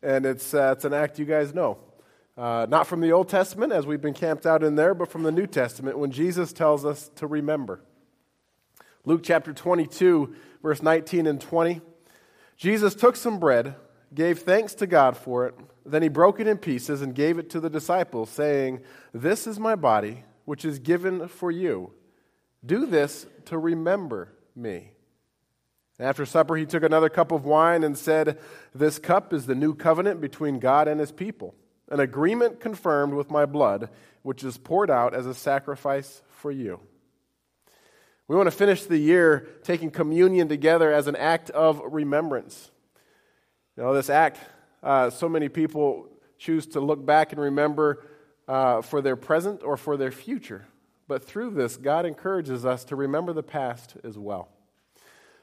and 0.04 0.24
it's, 0.24 0.54
uh, 0.54 0.72
it's 0.76 0.84
an 0.84 0.94
act 0.94 1.18
you 1.18 1.24
guys 1.24 1.52
know. 1.52 1.78
Uh, 2.38 2.64
not 2.68 2.86
from 2.86 3.00
the 3.00 3.10
Old 3.10 3.28
Testament, 3.28 3.72
as 3.72 3.86
we've 3.88 4.00
been 4.00 4.14
camped 4.14 4.46
out 4.46 4.62
in 4.62 4.76
there, 4.76 4.94
but 4.94 5.10
from 5.10 5.24
the 5.24 5.32
New 5.32 5.48
Testament, 5.48 5.98
when 5.98 6.12
Jesus 6.12 6.52
tells 6.52 6.84
us 6.84 7.10
to 7.16 7.26
remember. 7.26 7.80
Luke 9.04 9.22
chapter 9.24 9.52
22, 9.52 10.32
verse 10.62 10.80
19 10.80 11.26
and 11.26 11.40
20. 11.40 11.80
Jesus 12.56 12.94
took 12.94 13.16
some 13.16 13.40
bread, 13.40 13.74
gave 14.14 14.38
thanks 14.38 14.74
to 14.74 14.86
God 14.86 15.16
for 15.16 15.48
it, 15.48 15.56
then 15.84 16.02
he 16.02 16.08
broke 16.08 16.38
it 16.38 16.46
in 16.46 16.56
pieces 16.56 17.02
and 17.02 17.16
gave 17.16 17.36
it 17.36 17.50
to 17.50 17.58
the 17.58 17.68
disciples, 17.68 18.30
saying, 18.30 18.78
This 19.12 19.48
is 19.48 19.58
my 19.58 19.74
body, 19.74 20.22
which 20.44 20.64
is 20.64 20.78
given 20.78 21.26
for 21.26 21.50
you. 21.50 21.90
Do 22.64 22.86
this 22.86 23.26
to 23.46 23.58
remember 23.58 24.28
me. 24.54 24.91
After 26.02 26.26
supper, 26.26 26.56
he 26.56 26.66
took 26.66 26.82
another 26.82 27.08
cup 27.08 27.30
of 27.30 27.44
wine 27.44 27.84
and 27.84 27.96
said, 27.96 28.38
This 28.74 28.98
cup 28.98 29.32
is 29.32 29.46
the 29.46 29.54
new 29.54 29.72
covenant 29.72 30.20
between 30.20 30.58
God 30.58 30.88
and 30.88 30.98
his 30.98 31.12
people, 31.12 31.54
an 31.90 32.00
agreement 32.00 32.58
confirmed 32.58 33.14
with 33.14 33.30
my 33.30 33.46
blood, 33.46 33.88
which 34.22 34.42
is 34.42 34.58
poured 34.58 34.90
out 34.90 35.14
as 35.14 35.26
a 35.26 35.34
sacrifice 35.34 36.22
for 36.28 36.50
you. 36.50 36.80
We 38.26 38.34
want 38.34 38.48
to 38.48 38.56
finish 38.56 38.82
the 38.82 38.98
year 38.98 39.48
taking 39.62 39.92
communion 39.92 40.48
together 40.48 40.92
as 40.92 41.06
an 41.06 41.14
act 41.14 41.50
of 41.50 41.80
remembrance. 41.84 42.72
You 43.76 43.84
know, 43.84 43.94
this 43.94 44.10
act, 44.10 44.40
uh, 44.82 45.10
so 45.10 45.28
many 45.28 45.48
people 45.48 46.08
choose 46.36 46.66
to 46.68 46.80
look 46.80 47.04
back 47.06 47.32
and 47.32 47.40
remember 47.40 48.04
uh, 48.48 48.82
for 48.82 49.02
their 49.02 49.16
present 49.16 49.62
or 49.62 49.76
for 49.76 49.96
their 49.96 50.10
future. 50.10 50.66
But 51.06 51.24
through 51.24 51.50
this, 51.50 51.76
God 51.76 52.06
encourages 52.06 52.64
us 52.64 52.82
to 52.86 52.96
remember 52.96 53.32
the 53.32 53.44
past 53.44 53.96
as 54.02 54.18
well. 54.18 54.48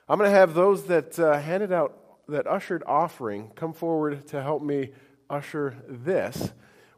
I'm 0.09 0.17
going 0.17 0.31
to 0.31 0.35
have 0.35 0.55
those 0.55 0.85
that 0.85 1.19
uh, 1.19 1.39
handed 1.39 1.71
out, 1.71 1.95
that 2.27 2.47
ushered 2.47 2.83
offering, 2.87 3.51
come 3.55 3.73
forward 3.73 4.25
to 4.29 4.41
help 4.41 4.63
me 4.63 4.89
usher 5.29 5.77
this. 5.87 6.51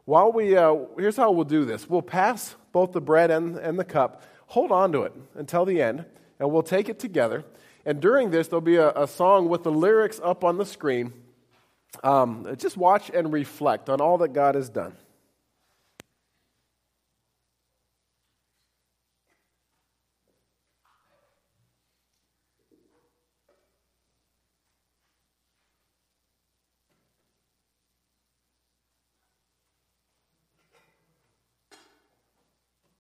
While 0.06 0.32
we, 0.32 0.56
uh, 0.56 0.76
here's 0.96 1.18
how 1.18 1.30
we'll 1.30 1.44
do 1.44 1.66
this 1.66 1.88
we'll 1.88 2.00
pass 2.00 2.56
both 2.72 2.92
the 2.92 3.02
bread 3.02 3.30
and, 3.30 3.58
and 3.58 3.78
the 3.78 3.84
cup 3.84 4.22
hold 4.46 4.72
on 4.72 4.92
to 4.92 5.02
it 5.02 5.14
until 5.34 5.64
the 5.64 5.80
end, 5.80 6.04
and 6.38 6.50
we'll 6.50 6.62
take 6.62 6.88
it 6.88 6.98
together. 6.98 7.44
And 7.84 8.00
during 8.00 8.30
this, 8.30 8.48
there'll 8.48 8.60
be 8.60 8.76
a, 8.76 8.90
a 8.92 9.06
song 9.06 9.48
with 9.48 9.62
the 9.62 9.72
lyrics 9.72 10.20
up 10.22 10.44
on 10.44 10.58
the 10.58 10.66
screen. 10.66 11.12
Um, 12.02 12.46
just 12.58 12.76
watch 12.76 13.10
and 13.12 13.32
reflect 13.32 13.88
on 13.88 14.00
all 14.00 14.18
that 14.18 14.32
God 14.32 14.54
has 14.54 14.68
done. 14.68 14.94